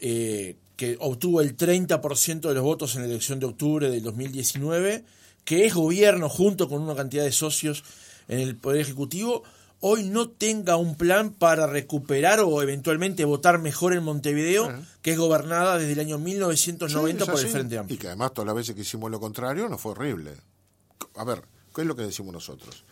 eh, 0.00 0.56
que 0.74 0.96
obtuvo 0.98 1.40
el 1.40 1.56
30% 1.56 2.40
de 2.40 2.54
los 2.54 2.64
votos 2.64 2.96
en 2.96 3.02
la 3.02 3.08
elección 3.08 3.38
de 3.38 3.46
octubre 3.46 3.90
del 3.90 4.02
2019, 4.02 5.04
que 5.44 5.66
es 5.66 5.74
gobierno 5.74 6.28
junto 6.28 6.68
con 6.68 6.82
una 6.82 6.96
cantidad 6.96 7.22
de 7.22 7.30
socios 7.30 7.84
en 8.26 8.40
el 8.40 8.56
Poder 8.56 8.80
Ejecutivo, 8.80 9.44
hoy 9.78 10.02
no 10.02 10.28
tenga 10.28 10.76
un 10.76 10.96
plan 10.96 11.32
para 11.32 11.68
recuperar 11.68 12.40
o 12.40 12.60
eventualmente 12.60 13.24
votar 13.24 13.60
mejor 13.60 13.92
en 13.92 14.02
Montevideo, 14.02 14.68
que 15.00 15.12
es 15.12 15.18
gobernada 15.18 15.78
desde 15.78 15.92
el 15.92 16.00
año 16.00 16.18
1990 16.18 17.24
por 17.24 17.38
el 17.38 17.46
Frente 17.46 17.78
Amplio. 17.78 17.94
Y 17.94 17.98
que 17.98 18.08
además 18.08 18.34
todas 18.34 18.46
las 18.46 18.56
veces 18.56 18.74
que 18.74 18.80
hicimos 18.80 19.12
lo 19.12 19.20
contrario 19.20 19.68
no 19.68 19.78
fue 19.78 19.92
horrible. 19.92 20.32
A 21.14 21.22
ver, 21.22 21.44
¿Qué 21.80 21.84
es 21.84 21.88
lo 21.88 21.96
que 21.96 22.02
decimos 22.02 22.34
nosotros? 22.34 22.84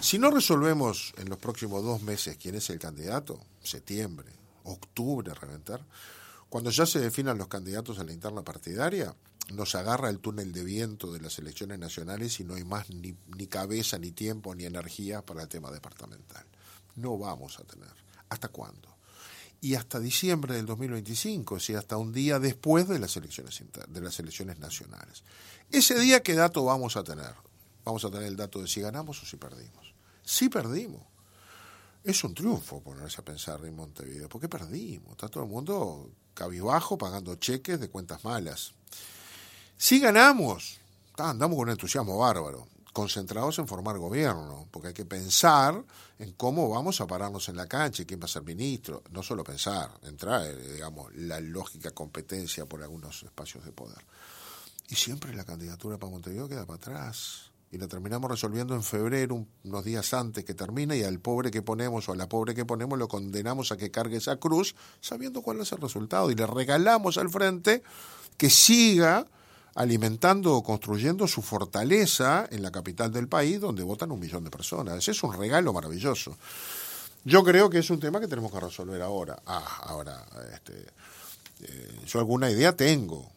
Si 0.00 0.18
no 0.18 0.32
resolvemos 0.32 1.14
en 1.16 1.28
los 1.28 1.38
próximos 1.38 1.84
dos 1.84 2.02
meses 2.02 2.36
quién 2.36 2.56
es 2.56 2.68
el 2.70 2.80
candidato, 2.80 3.38
septiembre, 3.62 4.32
octubre, 4.64 5.32
reventar, 5.32 5.86
cuando 6.48 6.70
ya 6.70 6.86
se 6.86 6.98
definan 6.98 7.38
los 7.38 7.46
candidatos 7.46 8.00
a 8.00 8.02
la 8.02 8.12
interna 8.12 8.42
partidaria, 8.42 9.14
nos 9.52 9.76
agarra 9.76 10.10
el 10.10 10.18
túnel 10.18 10.50
de 10.50 10.64
viento 10.64 11.12
de 11.12 11.20
las 11.20 11.38
elecciones 11.38 11.78
nacionales 11.78 12.40
y 12.40 12.44
no 12.44 12.54
hay 12.54 12.64
más 12.64 12.90
ni, 12.90 13.14
cabeza, 13.46 13.96
ni 13.96 14.10
tiempo, 14.10 14.56
ni 14.56 14.64
energía 14.64 15.24
para 15.24 15.42
el 15.42 15.48
tema 15.48 15.70
departamental. 15.70 16.44
No 16.96 17.16
vamos 17.16 17.60
a 17.60 17.62
tener. 17.62 17.94
¿Hasta 18.28 18.48
cuándo? 18.48 18.88
Y 19.60 19.76
hasta 19.76 20.00
diciembre 20.00 20.56
del 20.56 20.66
2025, 20.66 21.54
o 21.54 21.78
hasta 21.78 21.96
un 21.96 22.12
día 22.12 22.40
después 22.40 22.88
de 22.88 22.98
las 22.98 23.16
elecciones 23.16 23.62
de 23.86 24.00
las 24.00 24.18
elecciones 24.18 24.58
nacionales. 24.58 25.22
Ese 25.70 25.96
día, 25.96 26.24
¿qué 26.24 26.34
dato 26.34 26.64
vamos 26.64 26.96
a 26.96 27.04
tener? 27.04 27.46
Vamos 27.86 28.04
a 28.04 28.10
tener 28.10 28.26
el 28.26 28.36
dato 28.36 28.60
de 28.60 28.66
si 28.66 28.80
ganamos 28.80 29.22
o 29.22 29.26
si 29.26 29.36
perdimos. 29.36 29.94
Si 30.24 30.48
perdimos. 30.48 31.02
Es 32.02 32.22
un 32.24 32.34
triunfo 32.34 32.80
ponerse 32.80 33.20
a 33.20 33.24
pensar 33.24 33.64
en 33.64 33.74
Montevideo. 33.74 34.28
¿Por 34.28 34.40
qué 34.40 34.48
perdimos? 34.48 35.12
Está 35.12 35.28
todo 35.28 35.44
el 35.44 35.48
mundo 35.48 36.10
cabizbajo 36.34 36.98
pagando 36.98 37.36
cheques 37.36 37.80
de 37.80 37.88
cuentas 37.88 38.24
malas. 38.24 38.72
Si 39.76 40.00
ganamos, 40.00 40.78
andamos 41.16 41.56
con 41.56 41.70
entusiasmo 41.70 42.18
bárbaro, 42.18 42.66
concentrados 42.92 43.58
en 43.60 43.68
formar 43.68 43.98
gobierno, 43.98 44.66
porque 44.72 44.88
hay 44.88 44.94
que 44.94 45.04
pensar 45.04 45.82
en 46.18 46.32
cómo 46.32 46.68
vamos 46.68 47.00
a 47.00 47.06
pararnos 47.06 47.48
en 47.48 47.56
la 47.56 47.68
cancha 47.68 48.04
quién 48.04 48.20
va 48.20 48.24
a 48.24 48.28
ser 48.28 48.42
ministro. 48.42 49.04
No 49.10 49.22
solo 49.22 49.44
pensar, 49.44 49.92
entrar, 50.02 50.44
eh, 50.44 50.72
digamos, 50.74 51.14
la 51.14 51.40
lógica 51.40 51.92
competencia 51.92 52.66
por 52.66 52.82
algunos 52.82 53.22
espacios 53.22 53.64
de 53.64 53.72
poder. 53.72 54.04
Y 54.88 54.96
siempre 54.96 55.34
la 55.34 55.44
candidatura 55.44 55.98
para 55.98 56.10
Montevideo 56.10 56.48
queda 56.48 56.66
para 56.66 56.76
atrás 56.76 57.50
y 57.70 57.78
la 57.78 57.88
terminamos 57.88 58.30
resolviendo 58.30 58.74
en 58.74 58.82
febrero, 58.82 59.46
unos 59.64 59.84
días 59.84 60.14
antes 60.14 60.44
que 60.44 60.54
termine, 60.54 60.96
y 60.96 61.02
al 61.02 61.18
pobre 61.18 61.50
que 61.50 61.62
ponemos 61.62 62.08
o 62.08 62.12
a 62.12 62.16
la 62.16 62.28
pobre 62.28 62.54
que 62.54 62.64
ponemos 62.64 62.98
lo 62.98 63.08
condenamos 63.08 63.72
a 63.72 63.76
que 63.76 63.90
cargue 63.90 64.18
esa 64.18 64.36
cruz, 64.36 64.76
sabiendo 65.00 65.42
cuál 65.42 65.60
es 65.60 65.72
el 65.72 65.80
resultado, 65.80 66.30
y 66.30 66.34
le 66.34 66.46
regalamos 66.46 67.18
al 67.18 67.28
frente 67.28 67.82
que 68.36 68.50
siga 68.50 69.26
alimentando 69.74 70.54
o 70.54 70.62
construyendo 70.62 71.28
su 71.28 71.42
fortaleza 71.42 72.46
en 72.50 72.62
la 72.62 72.70
capital 72.70 73.12
del 73.12 73.28
país, 73.28 73.60
donde 73.60 73.82
votan 73.82 74.10
un 74.10 74.20
millón 74.20 74.42
de 74.44 74.50
personas. 74.50 75.06
Es 75.06 75.22
un 75.22 75.34
regalo 75.34 75.72
maravilloso. 75.72 76.36
Yo 77.24 77.44
creo 77.44 77.68
que 77.68 77.78
es 77.78 77.90
un 77.90 78.00
tema 78.00 78.20
que 78.20 78.28
tenemos 78.28 78.50
que 78.52 78.60
resolver 78.60 79.02
ahora. 79.02 79.42
Ah, 79.44 79.82
ahora, 79.82 80.24
este, 80.54 80.86
eh, 81.60 82.00
yo 82.06 82.20
alguna 82.20 82.50
idea 82.50 82.74
tengo, 82.74 83.30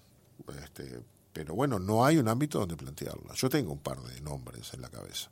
este, 0.63 1.01
pero 1.39 1.55
bueno, 1.55 1.79
no 1.79 2.05
hay 2.05 2.17
un 2.17 2.27
ámbito 2.27 2.59
donde 2.59 2.75
plantearla. 2.75 3.33
Yo 3.33 3.49
tengo 3.49 3.71
un 3.71 3.79
par 3.79 3.97
de 4.01 4.19
nombres 4.19 4.73
en 4.73 4.81
la 4.81 4.89
cabeza. 4.89 5.29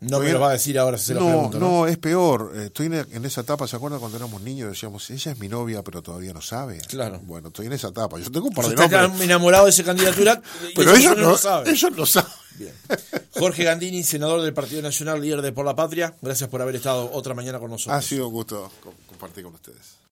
No 0.00 0.20
me 0.20 0.30
lo 0.30 0.38
va 0.38 0.50
a 0.50 0.52
decir 0.52 0.78
ahora 0.78 0.98
si 0.98 1.06
se 1.06 1.14
no, 1.14 1.20
lo 1.20 1.26
pregunto, 1.28 1.58
¿no? 1.58 1.70
No, 1.70 1.86
es 1.86 1.96
peor. 1.96 2.52
Estoy 2.56 2.88
en 2.88 3.24
esa 3.24 3.40
etapa, 3.40 3.66
¿se 3.66 3.76
acuerdan 3.76 4.00
cuando 4.00 4.18
éramos 4.18 4.42
niños? 4.42 4.68
Decíamos, 4.68 5.08
ella 5.08 5.32
es 5.32 5.38
mi 5.38 5.48
novia, 5.48 5.82
pero 5.82 6.02
todavía 6.02 6.34
no 6.34 6.42
sabe. 6.42 6.78
Claro. 6.88 7.20
Bueno, 7.24 7.48
estoy 7.48 7.68
en 7.68 7.72
esa 7.72 7.88
etapa. 7.88 8.18
Yo 8.18 8.30
tengo 8.30 8.48
un 8.48 8.54
par 8.54 8.66
de 8.66 8.74
nombres. 8.74 9.02
Está 9.02 9.24
enamorado 9.24 9.64
de 9.64 9.70
esa 9.70 9.82
candidatura. 9.82 10.42
pero 10.76 10.94
ellos 10.94 11.16
no, 11.16 11.30
lo 11.30 11.38
saben. 11.38 11.72
Ellos 11.72 11.96
lo 11.96 12.04
saben. 12.04 12.30
Bien. 12.58 12.74
Jorge 13.30 13.64
Gandini, 13.64 14.04
senador 14.04 14.42
del 14.42 14.52
Partido 14.52 14.82
Nacional, 14.82 15.22
líder 15.22 15.40
de 15.40 15.52
Por 15.52 15.64
la 15.64 15.74
Patria. 15.74 16.14
Gracias 16.20 16.50
por 16.50 16.60
haber 16.60 16.76
estado 16.76 17.10
otra 17.10 17.32
mañana 17.32 17.58
con 17.58 17.70
nosotros. 17.70 17.96
Ha 17.96 18.06
sido 18.06 18.28
un 18.28 18.34
gusto 18.34 18.70
compartir 19.08 19.42
con 19.42 19.54
ustedes. 19.54 19.96